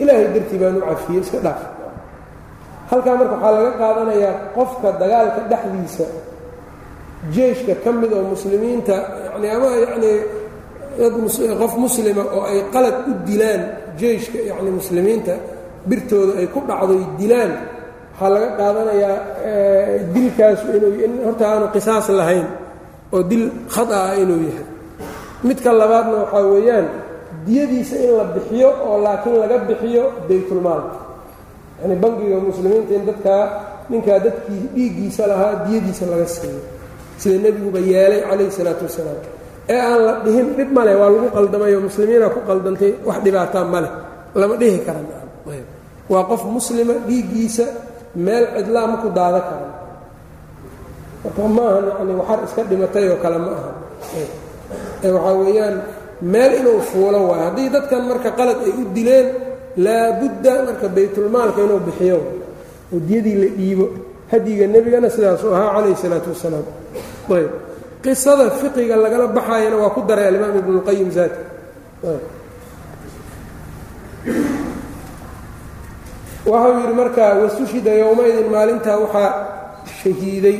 ilaahay 0.02 0.26
dartii 0.34 0.58
baan 0.62 0.76
u 0.80 0.82
cafiyey 0.90 1.20
iska 1.24 1.38
dhaaf. 1.46 1.60
Halkaa 2.90 3.14
marka 3.20 3.34
waxaa 3.36 3.52
laga 3.56 3.72
qaadanayaa 3.80 4.34
qofka 4.56 4.88
dagaalka 5.00 5.40
dhexdiisa 5.50 6.06
jeeshka 7.34 7.72
ka 7.84 7.90
mid 8.00 8.12
oo 8.16 8.24
muslimiinta 8.34 8.94
yani 9.34 9.46
ama 9.56 9.68
yacnii 9.84 10.18
dad 10.98 11.14
qof 11.60 11.72
muslima 11.84 12.22
oo 12.36 12.42
ay 12.50 12.58
qalad 12.74 12.96
u 13.10 13.12
dilaan 13.28 13.62
jeeshka 14.00 14.38
yacni 14.50 14.70
muslimiinta 14.78 15.34
birtooda 15.88 16.32
ay 16.40 16.46
ku 16.54 16.58
dhacdoy 16.68 17.02
dilaan 17.20 17.52
waxaa 18.12 18.30
laga 18.34 18.48
qaadanayaa 18.60 19.16
dilkaasu 20.14 20.64
inuu 20.76 20.94
in 21.04 21.12
horta 21.26 21.44
aanu 21.52 21.66
qisaas 21.74 22.06
lahayn 22.18 22.46
oo 23.14 23.22
dil 23.30 23.44
khata 23.74 23.96
ah 24.06 24.12
inuu 24.22 24.40
yahay. 24.48 24.66
Midka 25.46 25.70
labaadna 25.80 26.16
waxaa 26.22 26.44
weeyaan 26.54 26.86
diyadiisa 27.46 27.96
in 28.04 28.10
la 28.18 28.24
bixiyo 28.34 28.68
oo 28.88 28.96
laakiin 29.04 29.36
laga 29.42 29.56
bixiyo 29.68 30.02
baytulmaalka 30.28 30.96
yacni 31.80 31.96
bangiga 32.02 32.36
muslimiinta 32.48 32.92
in 32.98 33.04
dadkaa 33.08 33.42
ninkaa 33.90 34.18
dadkii 34.26 34.62
dhiiggiisa 34.74 35.22
lahaa 35.30 35.52
diyadiisa 35.66 36.04
laga 36.12 36.26
siiyo. 36.36 36.60
Sida 37.20 37.36
nebiguba 37.44 37.78
yeelay 37.90 38.20
calayhi 38.28 38.50
salaatu 38.58 38.82
wasalaam. 38.88 39.18
Ee 39.72 39.78
aan 39.88 40.00
la 40.06 40.12
dhihin 40.24 40.46
dhib 40.58 40.70
ma 40.76 40.82
leh 40.86 40.94
waa 41.00 41.10
lagu 41.14 41.28
qaldamayo 41.36 41.78
muslimiina 41.86 42.26
ku 42.34 42.40
qaldantay 42.48 42.92
wax 43.08 43.18
dhibaataa 43.24 43.64
ma 43.72 43.78
lama 44.40 44.54
dhihi 44.60 44.78
karan 44.86 45.06
waa 46.12 46.24
qof 46.30 46.42
muslima 46.56 46.94
dhiiggiisa 47.08 47.64
meel 48.24 48.44
cidlaa 48.56 48.86
ma 48.90 48.96
ku 49.02 49.08
daada 49.18 49.40
karan 49.48 49.70
marka 51.24 51.42
ma 51.56 51.62
ahan 51.70 51.84
yani 51.98 52.12
waxar 52.20 52.38
iska 52.46 52.62
dhimatay 52.70 53.04
oo 53.12 53.18
kale 53.24 53.38
ma 53.44 53.50
aha. 53.58 53.70
Waxaa 55.02 55.34
weeyaan 55.42 55.74
meel 56.22 56.52
inuu 56.60 56.80
fuulo 56.80 57.28
waayo. 57.28 57.44
Haddii 57.50 57.68
dadkan 57.68 58.02
marka 58.08 58.30
qalad 58.38 58.58
ay 58.64 58.72
u 58.72 58.84
dileen 58.94 59.28
laabudda 59.76 60.52
marka 60.66 60.88
baytulmaalka 60.88 61.60
inuu 61.62 61.80
bixiyo. 61.86 62.18
Oo 62.92 63.00
diyadii 63.08 63.36
la 63.42 63.48
dhiibo. 63.58 63.86
Hadiga 64.30 64.66
nebigana 64.66 65.10
sidaasuu 65.10 65.54
ahaa 65.54 65.74
calayhi 65.74 65.96
salaatu 65.96 66.30
wasalaam. 66.34 66.66
Ayb. 67.30 67.50
Qisada 68.02 68.50
fiqiga 68.50 68.96
lagala 68.96 69.26
baxaayana 69.26 69.76
waa 69.76 69.90
ku 69.90 70.00
daray 70.08 70.26
alimaam 70.30 70.56
ibnuاlqayim 70.58 71.10
zaati. 71.10 71.40
Waxau 76.46 76.72
yidhi 76.80 76.94
markaa 76.94 77.34
wastushhida 77.42 77.92
yowmaydin 78.02 78.48
maalintaa 78.50 78.98
waxaa 79.04 79.30
shahiiday. 80.02 80.58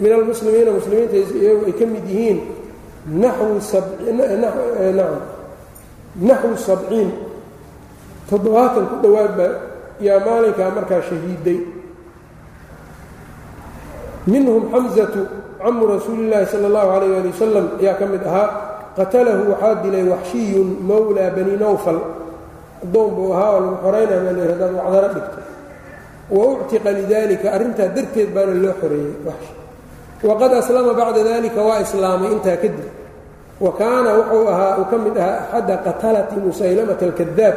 Min 0.00 0.12
almuslimiina 0.12 0.70
muslimiinta 0.72 1.16
ay 1.16 1.72
ka 1.78 1.84
mid 1.86 2.06
yihiin 2.08 2.38
naxwu 6.28 6.56
sabciin 6.66 7.10
toddobaatan 8.30 8.84
ku 8.90 8.96
dhowaad 9.02 9.32
baa 9.38 9.52
yaa 10.06 10.20
maalinkaa 10.26 10.70
markaa 10.76 11.02
shahiiday 11.08 11.58
minhum 14.26 14.70
xamzatu 14.72 15.20
camu 15.62 15.82
rasuuli 15.86 16.30
llaahi 16.30 16.46
sala 16.52 16.66
allahu 16.70 16.88
calayh 16.94 17.18
ali 17.20 17.28
wasalam 17.34 17.66
ayaa 17.80 17.98
ka 18.00 18.06
mid 18.06 18.22
ahaa 18.30 18.48
qatalahu 18.98 19.42
waxaa 19.52 19.74
dilay 19.82 20.04
waxshiyun 20.12 20.68
mowlaa 20.90 21.30
bani 21.36 21.54
nawfal 21.58 21.98
addoon 22.84 23.10
buu 23.16 23.32
ahaa 23.34 23.50
oo 23.56 23.60
lagu 23.62 23.76
xoraynaya 23.82 24.20
baa 24.26 24.32
layidhi 24.38 24.52
hadaad 24.54 24.72
wacdaro 24.78 25.08
dhigto 25.14 25.38
wa 26.36 26.42
uctiqa 26.54 26.90
lidalika 26.98 27.46
arrintaa 27.56 27.88
darteed 27.96 28.28
baana 28.34 28.54
loo 28.62 28.74
xoreeyey 28.80 29.14
waqad 30.22 30.52
aslama 30.60 30.92
bacda 30.94 31.20
dalika 31.24 31.60
waa 31.68 31.80
islaamay 31.86 32.32
intaa 32.32 32.56
kadib. 32.62 32.86
wa 33.62 33.70
kaana 33.78 34.10
wuxuu 34.18 34.44
ahaa 34.52 34.72
uu 34.80 34.86
ka 34.90 34.96
mid 34.98 35.16
ahaa 35.18 35.38
axadda 35.38 35.76
qatalati 35.86 36.36
musaylamata 36.46 37.04
alkadaab 37.06 37.56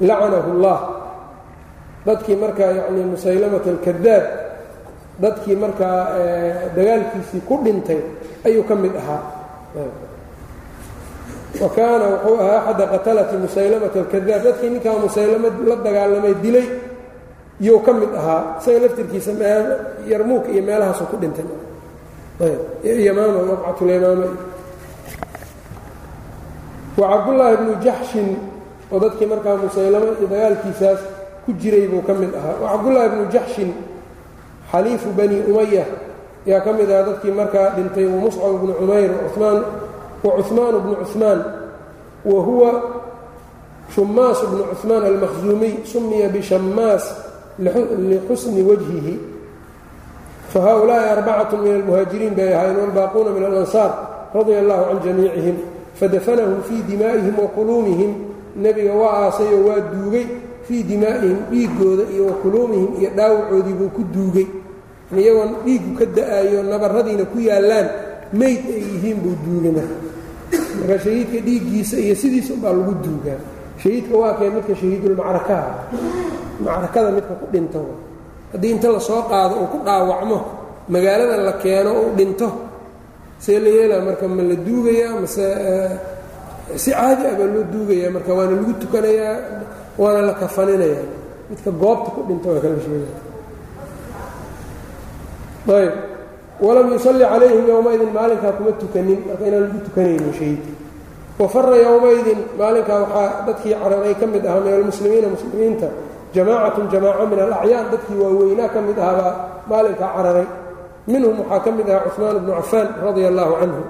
lacanahu 0.00 0.48
اllah 0.54 0.78
dadkii 2.06 2.36
markaa 2.36 2.70
yacni 2.78 3.02
musaylamata 3.12 3.68
alkadaab 3.74 4.24
dadkii 5.22 5.56
markaa 5.56 5.98
dagaalkiisii 6.76 7.42
ku 7.48 7.54
dhintay 7.64 8.00
ayuu 8.44 8.64
ka 8.68 8.74
mid 8.74 8.92
ahaa. 8.96 9.22
Wa 11.62 11.68
kaana 11.76 12.04
wuxuu 12.12 12.36
ahaa 12.42 12.58
axadda 12.60 12.84
qatalati 12.94 13.34
musaylamata 13.44 13.96
alkadaab 14.04 14.40
dadkii 14.46 14.70
ninkaa 14.74 14.96
musaylama 15.04 15.48
la 15.68 15.76
dagaalamay 15.86 16.34
dilay 16.44 16.66
iyuu 17.62 17.80
ka 17.86 17.92
mid 18.00 18.10
ahaa 18.20 18.58
isaga 18.60 18.78
laftirkiisa 18.84 19.32
meel 19.40 19.64
yarmuuka 20.10 20.48
iyo 20.54 20.62
meelahaasu 20.68 21.04
ku 21.10 21.16
dhintay. 21.22 21.46
Yamaama 23.06 23.40
waqcatulyamaama 23.50 24.26
wa 26.98 27.06
cabdullaahi 27.08 27.56
bnu 27.56 27.72
jaxshin 27.84 28.28
oo 28.92 28.98
dadkii 29.00 29.26
markaa 29.32 29.56
musaylamo 29.62 30.06
iyo 30.18 30.26
dagaalkiisaas 30.32 31.00
ku 31.46 31.50
jiray 31.60 31.86
buu 31.88 32.02
ka 32.06 32.12
mid 32.20 32.32
ahaa. 32.34 32.56
Wa 32.62 32.66
cabdullaahi 32.76 33.08
bnu 33.14 33.24
jaxshin 33.34 33.70
xaliifu 34.72 35.08
bani 35.18 35.38
umaya 35.50 35.84
yaa 36.46 36.60
ka 36.64 36.70
mid 36.72 36.90
ahaa 36.90 37.06
dadkii 37.08 37.30
markaa 37.40 37.68
dhintay. 37.76 38.06
Wa 38.12 38.18
muscab 38.26 38.54
bnu 38.60 38.72
cumayr 38.80 39.10
maan 39.40 39.58
wa 40.24 40.30
cuhmaan 40.42 40.74
bnu 40.84 40.94
cuhmaan 41.06 41.38
wa 42.30 42.38
huwa 42.46 42.70
shumaas 43.94 44.38
bnu 44.50 44.62
cuhmaan 44.76 45.02
almakhzuumiy 45.08 45.74
sumiya 45.92 46.28
bishammaas 46.34 47.04
lixusni 47.58 48.62
wajhihi 48.62 49.14
fahaulaaءi 50.52 51.08
arbacatu 51.16 51.56
min 51.58 51.72
almuhaajiriin 51.80 52.34
bay 52.34 52.54
ahaayeen 52.54 52.76
walbaaquuna 52.80 53.30
min 53.30 53.44
alansaar 53.44 53.90
radia 54.34 54.58
allahu 54.60 54.84
can 54.88 54.98
jamiicihim 55.06 55.56
fadafanahum 56.00 56.62
fii 56.68 56.82
dimaa'ihim 56.90 57.34
wa 57.38 57.48
quluumihim 57.56 58.10
nebiga 58.56 58.92
waa 58.92 59.12
aasay 59.28 59.48
oo 59.54 59.64
waa 59.68 59.80
duugay 59.92 60.26
fii 60.68 60.82
dimaa'ihim 60.82 61.38
dhiiggooda 61.50 62.04
iyo 62.14 62.24
wa 62.26 62.34
quluumihim 62.44 62.90
iyo 63.00 63.10
dhaawacoodii 63.16 63.76
buu 63.80 63.90
ku 63.96 64.02
duugay 64.14 64.46
iyagoon 65.16 65.50
dhiigu 65.64 65.90
ka 65.98 66.04
da'aayo 66.16 66.62
nabaradiina 66.68 67.24
ku 67.32 67.38
yaallaan 67.40 67.88
mayd 68.32 68.60
ay 68.76 68.80
yihiin 68.92 69.18
buu 69.24 69.36
duugay 69.44 69.72
marka 69.76 69.96
marka 70.80 70.96
shahiidka 71.04 71.38
dhiiggiisa 71.46 71.96
iyo 72.00 72.14
sidiisa 72.16 72.54
unbaa 72.56 72.72
lagu 72.76 72.92
duugaa 73.04 73.38
shahiidka 73.80 74.14
waa 74.22 74.34
kee 74.38 74.50
midka 74.54 74.74
shahiidulmacrakaha 74.80 75.70
macrakada 76.64 77.08
midka 77.16 77.34
ku 77.40 77.46
dhinto. 77.52 77.80
Haddii 78.52 78.70
inta 78.76 78.88
la 78.94 79.00
soo 79.00 79.22
qaado 79.30 79.54
uu 79.62 79.68
ku 79.72 79.78
dhaawacmo 79.86 80.38
magaalada 80.92 81.36
la 81.48 81.52
keeno 81.62 81.90
uu 82.02 82.10
dhinto 82.18 82.48
see 83.44 83.58
la 83.64 83.68
yeelaa 83.76 84.00
marka 84.06 84.26
ma 84.28 84.42
la 84.50 84.54
duugayaa 84.66 85.20
mase 85.22 85.46
si 86.82 86.90
caadi 86.92 87.24
ah 87.30 87.34
baa 87.38 87.48
loo 87.54 87.64
duugayaa 87.72 88.10
marka 88.16 88.30
waana 88.36 88.54
lagu 88.60 88.72
tukanayaa 88.82 89.36
waana 89.98 90.20
la 90.28 90.34
kafaninayaa. 90.40 91.06
Midka 91.50 91.70
goobta 91.80 92.08
ku 92.14 92.20
dhinto 92.28 92.46
waa 92.52 92.60
kala 92.64 92.76
sheegaya 92.84 93.20
ayb 95.78 95.94
walam 96.60 96.86
yusalli 96.94 97.24
calayhim 97.32 97.64
yowmaidin 97.72 98.10
maalinkaa 98.16 98.52
kuma 98.58 98.72
tukanin 98.82 99.18
marka 99.26 99.44
inaan 99.48 99.62
lagu 99.66 99.78
tukanaynin 99.86 100.32
shahiidka 100.38 100.72
wafara 101.39 101.75
yowmaidin 101.85 102.39
maalinkaa 102.59 102.99
waxaa 103.03 103.29
dadkii 103.47 103.73
cararay 103.81 104.13
ka 104.21 104.25
mid 104.33 104.43
ahaa 104.49 104.59
min 104.65 104.73
almuslimiina 104.77 105.27
muslimiinta 105.35 105.87
jamaacatun 106.35 106.85
jamaaco 106.93 107.23
min 107.31 107.39
alacyaan 107.45 107.85
dadkii 107.93 108.17
waaweynaa 108.23 108.69
ka 108.75 108.79
mid 108.87 108.97
ahaabaa 109.03 109.33
maalinkaa 109.69 110.09
cararay 110.15 110.47
minhum 111.11 111.35
waxaa 111.41 111.59
ka 111.65 111.69
mid 111.77 111.87
ahaa 111.89 112.03
cuثmaan 112.09 112.37
bnu 112.43 112.51
cafaan 112.59 112.87
radia 113.05 113.27
allaahu 113.31 113.53
canhu 113.61 113.81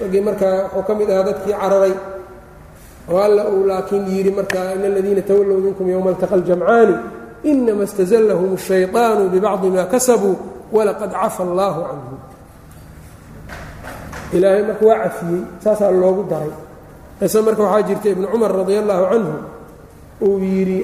raggii 0.00 0.22
markaa 0.28 0.54
wuxuu 0.62 0.82
ka 0.88 0.92
mid 0.98 1.08
ahaa 1.14 1.24
dadkii 1.28 1.54
cararay 1.62 1.94
oo 3.12 3.18
alla 3.26 3.42
uu 3.54 3.62
laakiin 3.70 4.04
yidhi 4.14 4.30
markaa 4.38 4.66
in 4.78 4.82
aladiina 4.90 5.22
tawallow 5.28 5.58
minkum 5.66 5.86
yowma 5.92 6.10
altaqa 6.14 6.34
aljamcaani 6.38 6.94
inama 7.50 7.82
istazallahum 7.88 8.50
الshayطaanu 8.58 9.22
bibacdi 9.34 9.68
ma 9.76 9.84
kasabuu 9.92 10.36
walaqad 10.76 11.10
cafa 11.20 11.42
allaahu 11.48 11.80
canhum 11.90 12.18
ilaahay 14.35 14.63
marka 14.69 14.83
waa 14.89 14.99
cafiyey 15.05 15.41
saasaa 15.63 15.91
loogu 16.01 16.23
daray. 16.31 16.53
Qise 17.19 17.39
marka 17.45 17.61
waxaa 17.65 17.87
jirta 17.87 18.07
ibnu 18.13 18.25
cumar 18.31 18.51
radi 18.57 18.73
allahu 18.81 19.03
canhu 19.11 19.33
uu 20.25 20.37
yidhi 20.41 20.79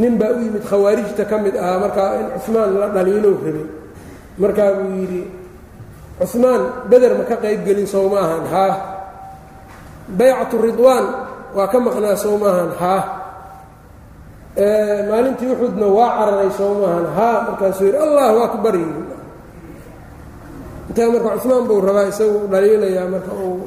nin 0.00 0.12
baa 0.20 0.30
u 0.34 0.40
yimid 0.44 0.64
khawaarijta 0.70 1.22
ka 1.30 1.36
mid 1.44 1.54
ahaa 1.56 1.78
markaa 1.84 2.10
in 2.20 2.26
cumaan 2.44 2.70
la 2.80 2.86
dhaliilow 2.94 3.34
rabay 3.46 3.66
markaa 4.42 4.70
buu 4.78 4.90
yidhi 5.00 5.22
cumaan 6.32 6.62
beder 6.90 7.12
ma 7.18 7.24
ka 7.30 7.36
qayb 7.44 7.60
gelin 7.66 7.86
sow 7.94 8.04
maahan 8.14 8.42
haa 8.52 8.74
baycatu 10.18 10.56
ridwaan 10.66 11.06
waa 11.56 11.66
ka 11.72 11.78
maqnaa 11.86 12.16
sow 12.24 12.34
maahan 12.42 12.70
haa 12.82 13.02
maalintii 15.10 15.50
uxudna 15.54 15.86
waa 15.96 16.10
cararay 16.18 16.50
sow 16.58 16.70
maahan 16.82 17.06
haa 17.16 17.36
markaasuu 17.50 17.86
yidhi 17.90 17.98
allahu 18.06 18.36
akbar 18.48 18.74
yii 18.82 19.02
intaa 20.88 21.08
marka 21.14 21.30
cumaan 21.42 21.64
buu 21.68 21.80
rabaa 21.88 22.06
isagu 22.12 22.38
dhaliilayaa 22.52 23.06
marka 23.14 23.32
uu 23.44 23.58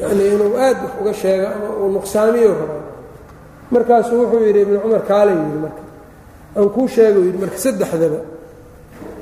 yani 0.00 0.22
inuu 0.34 0.52
aad 0.66 0.76
wax 0.84 0.92
uga 1.00 1.12
sheego 1.22 1.46
ama 1.56 1.68
uu 1.80 1.88
nuqsaamiyo 1.96 2.50
rabaa. 2.60 2.82
Markaasuu 3.74 4.16
wuxuu 4.22 4.42
yidhi 4.46 4.60
ibnu 4.64 4.78
cumar 4.84 5.02
kaala 5.10 5.30
yidhi 5.38 5.58
marka. 5.64 5.82
Aan 6.56 6.68
kuu 6.74 6.88
sheego 6.94 7.18
yidhi 7.26 7.38
marka 7.42 7.58
saddexdaba 7.64 8.20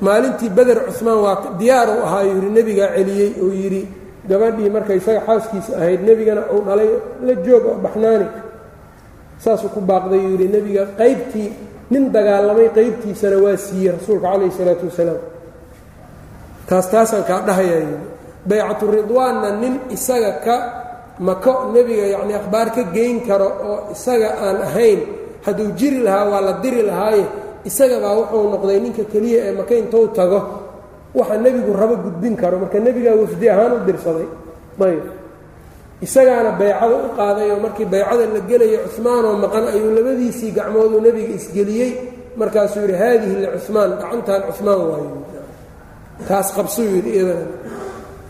maalintii 0.06 0.50
beder 0.56 0.78
cumaan 0.98 1.18
waa 1.24 1.36
diyaar 1.60 1.88
u 1.88 1.98
ahaa 2.06 2.22
yidhi 2.30 2.48
nebigaa 2.58 2.90
celiyey 2.96 3.30
oo 3.44 3.50
yidhi 3.62 3.82
gabadhii 4.30 4.70
marka 4.76 4.92
isaga 5.00 5.20
xaaskiisa 5.26 5.70
ahayd 5.80 6.00
nebigana 6.08 6.42
uu 6.54 6.60
dhalay 6.66 6.90
la 7.26 7.34
joog 7.44 7.64
oo 7.70 7.76
baxnaani. 7.84 8.26
Saasuu 9.44 9.68
ku 9.74 9.80
baaqday 9.90 10.20
yuu 10.24 10.32
yidhi 10.34 10.46
nebiga 10.56 10.82
qaybtii 11.00 11.48
nin 11.92 12.04
dagaalamay 12.14 12.68
qaybtiisana 12.76 13.36
waa 13.44 13.56
siiyey 13.66 13.90
rasuulka 13.96 14.26
calayhi 14.32 14.50
isalaatu 14.54 14.84
wasalaam 14.90 15.20
taas 16.68 16.86
taasaan 16.92 17.24
kaa 17.30 17.40
dhahayaa 17.48 17.98
baycatu 18.48 18.84
ridwaanna 18.96 19.48
nin 19.62 19.74
isaga 19.96 20.32
ka 20.44 20.56
mako 21.26 21.52
nebiga 21.74 22.04
yacnii 22.14 22.36
akhbaar 22.40 22.68
ka 22.76 22.82
geyn 22.94 23.16
karo 23.28 23.48
oo 23.68 23.78
isaga 23.94 24.28
aan 24.46 24.58
ahayn 24.68 25.00
hadduu 25.46 25.68
jiri 25.78 25.98
lahaa 26.06 26.24
waa 26.32 26.40
la 26.46 26.52
diri 26.62 26.82
lahaaye 26.90 27.24
isaga 27.68 27.96
baa 28.04 28.14
wuxuu 28.20 28.44
noqday 28.54 28.78
ninka 28.84 29.04
keliya 29.12 29.40
ee 29.48 29.52
maka 29.58 29.74
intou 29.82 30.04
tago. 30.18 30.40
Waxa 31.18 31.36
nebigu 31.44 31.72
rabo 31.80 31.94
gudbin 32.04 32.34
karo 32.40 32.56
marka 32.62 32.78
nebigaa 32.86 33.16
wafdi 33.22 33.46
ahaan 33.52 33.72
u 33.72 33.78
dirsaday. 33.88 34.28
Ayb. 34.86 35.04
Isagaana 36.06 36.50
baycada 36.60 36.96
u 37.06 37.08
qaaday 37.18 37.48
oo 37.54 37.58
markii 37.64 37.86
baycada 37.92 38.24
la 38.34 38.40
gelayo 38.50 38.78
cumaanoo 38.94 39.34
maqan 39.44 39.64
ayuu 39.74 39.90
labadiisii 39.98 40.50
gacmooduu 40.58 41.00
nebiga 41.06 41.32
isgeliyey. 41.40 41.90
Markaasuu 42.40 42.80
yidhi 42.84 42.96
haadihi 43.02 43.34
licumaan 43.42 43.90
gacantan 44.00 44.40
cumaan 44.56 44.80
waayo 44.90 45.10
taas 46.28 46.48
qabsuu 46.56 46.86
yidhi 46.94 47.10
iyadana 47.16 47.46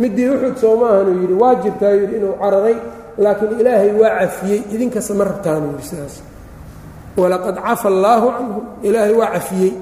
midii 0.01 0.29
uxud 0.35 0.57
soo 0.63 0.75
maahanuu 0.81 1.17
yidhi 1.23 1.35
waa 1.43 1.55
jirtaa 1.63 1.93
yidhi 2.01 2.15
inuu 2.21 2.35
cararay 2.43 2.77
laakiin 3.25 3.53
ilaahay 3.61 3.93
waa 4.01 4.13
cafiyey 4.21 4.61
idinkasta 4.75 5.13
ma 5.19 5.25
rabtaanuu 5.31 5.71
yidhi 5.75 5.87
sidaas. 5.91 6.15
Walaqad 7.21 7.57
cafa 7.67 7.87
allaahu 7.95 8.27
canhum 8.37 8.65
ilaahay 8.87 9.15
waa 9.21 9.31
cafiyey. 9.37 9.73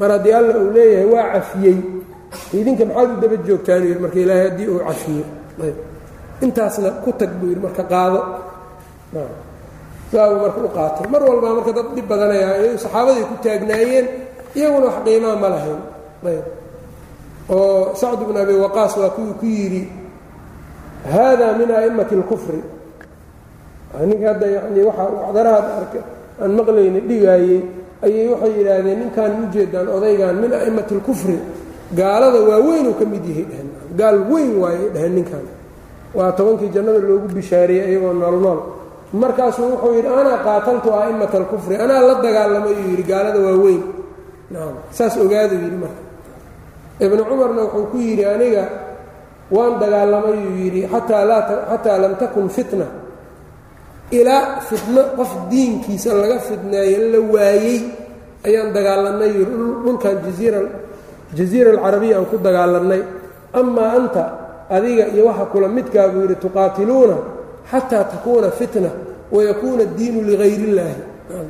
Mar 0.00 0.08
haddii 0.14 0.32
alla 0.38 0.52
uu 0.62 0.70
leeyahay 0.76 1.08
waa 1.14 1.26
cafiyey 1.36 1.76
idinka 2.58 2.84
maxaad 2.88 3.10
u 3.12 3.20
daba 3.22 3.36
joogtaanuu 3.48 3.88
yidhi 3.90 4.00
marka 4.04 4.18
ilaahay 4.24 4.44
haddii 4.48 4.68
uu 4.72 4.80
cafiyo 4.88 5.24
intaasna 6.44 6.88
ku 7.04 7.10
tag 7.20 7.30
buu 7.38 7.48
yidhi 7.52 7.62
marka 7.66 7.82
qaado. 7.92 8.20
Saabuu 10.12 10.40
marka 10.44 10.58
u 10.64 10.70
qaatay 10.76 11.06
mar 11.12 11.22
walbaa 11.28 11.52
marka 11.60 11.72
dad 11.76 11.86
dhib 11.96 12.06
badanayaa 12.10 12.56
iy 12.64 12.76
saxaabaday 12.84 13.24
ku 13.30 13.34
taagnaayeen 13.44 14.06
iyaguna 14.56 14.86
wax 14.88 14.96
qiimaa 15.04 15.36
ma 15.42 15.48
lahayn 15.54 15.80
oo 17.52 17.94
sacd 18.00 18.20
bn 18.28 18.36
abi 18.42 18.54
waqaas 18.64 18.92
waa 19.00 19.10
kuwii 19.16 19.34
ku 19.40 19.46
yidhi 19.46 19.82
haada 21.12 21.46
min 21.60 21.68
a'immati 21.78 22.14
اlkufri 22.20 22.60
ninka 24.08 24.26
hadda 24.32 24.46
yani 24.56 24.80
waxa 24.88 25.04
wacdarahaad 25.20 25.66
arka 25.80 26.00
aan 26.42 26.50
maqlayna 26.58 27.00
dhigaayey 27.08 27.60
ayay 28.06 28.26
waxay 28.32 28.52
yidhaahdeen 28.58 28.98
ninkaan 29.02 29.32
ujeedaan 29.44 29.88
odaygan 29.96 30.34
min 30.42 30.50
a'immati 30.58 30.92
اlkufri 30.98 31.36
gaalada 31.98 32.38
waaweynuu 32.48 32.94
ka 33.00 33.04
mid 33.12 33.24
yahay 33.30 33.44
dheheen 33.50 33.68
gaal 34.00 34.16
weyn 34.32 34.50
waayay 34.62 34.88
dheheen 34.94 35.14
ninkan 35.18 35.44
waa 36.16 36.30
tobankii 36.38 36.70
jannada 36.74 36.98
loogu 37.08 37.28
bishaareeyey 37.36 37.88
iyagoo 37.92 38.12
noolnool 38.22 38.60
markaasuu 39.22 39.66
wuxuu 39.72 39.92
yidhi 39.98 40.08
anaa 40.20 40.38
qaataltu 40.46 40.88
a'immata 41.02 41.36
alkufri 41.42 41.74
anaa 41.84 42.00
la 42.08 42.14
dagaalamay 42.24 42.72
uu 42.80 42.88
yidhi 42.90 43.04
gaalada 43.12 43.38
waaweyn. 43.46 43.82
Saas 44.96 45.14
ogaaduu 45.24 45.58
yidhi 45.64 45.78
marka 45.84 46.00
ibnu 47.04 47.22
cumarna 47.28 47.60
wuxuu 47.66 47.86
ku 47.90 47.96
yidhi 48.06 48.24
aniga 48.34 48.64
waan 49.54 49.74
dagaalamay 49.82 50.38
uu 50.48 50.56
yidhi 50.64 50.82
xataa 50.92 51.98
lam 52.02 52.14
takun 52.20 52.48
fitna. 52.56 52.86
Ilaa 54.18 54.60
fitno 54.68 55.02
qof 55.18 55.30
diinkiisa 55.50 56.10
laga 56.20 56.38
fitneeyo 56.48 56.98
la 57.12 57.18
waayey 57.34 57.80
ayaan 58.46 58.68
dagaalanay 58.76 59.30
yidhi 59.38 59.54
dhulkan 59.84 60.16
jaziira 61.36 61.70
alcarabiya 61.74 62.14
aan 62.18 62.26
ku 62.30 62.36
dagaalanay 62.46 63.02
amaa 63.60 63.90
anta 63.98 64.22
adiga 64.76 65.04
iyo 65.14 65.22
waxa 65.28 65.44
kula 65.52 65.68
midkaa 65.76 66.08
buu 66.12 66.22
yidhi 66.24 66.36
tuqaatiluuna 66.44 67.16
xataa 67.70 68.04
takuuna 68.12 68.48
fitna 68.58 68.90
wayakuuna 69.34 69.82
addiinu 69.88 70.18
ligayr 70.28 70.60
illaahi. 70.68 71.00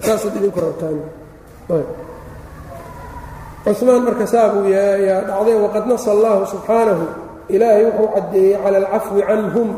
Saasaad 0.07 0.35
idinku 0.39 0.61
rabtaan 0.67 0.99
cumaan 3.79 4.03
marka 4.03 4.27
saabuu 4.27 4.67
yaa 4.67 5.23
dhacday 5.29 5.57
waqad 5.65 5.85
nasa 5.87 6.11
allahu 6.11 6.47
subxaanahu. 6.53 7.05
Ilaahay 7.49 7.85
wuxuu 7.87 8.09
caddeeyey 8.15 8.57
cala 8.63 8.77
alcafwi 8.83 9.23
canhum 9.23 9.69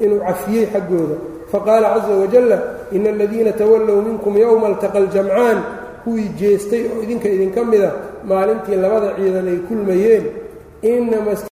inuu 0.00 0.20
cafiyey 0.26 0.66
xaggooda. 0.72 1.16
Faqaala 1.52 1.86
caza 1.94 2.12
wajalla 2.22 2.58
ina 2.92 3.08
aladiina 3.10 3.52
tawallow 3.52 3.98
minkum 4.02 4.36
yowma 4.38 4.66
altaqa 4.72 4.98
aljamcaan. 4.98 5.58
Kuwii 6.04 6.30
jeestay 6.38 6.82
oo 6.90 7.02
idinka 7.02 7.28
idinka 7.28 7.64
mida 7.64 7.90
maalintii 8.28 8.76
labada 8.76 9.14
ciidan 9.16 9.46
ay 9.52 9.58
kulmayeen 9.68 10.24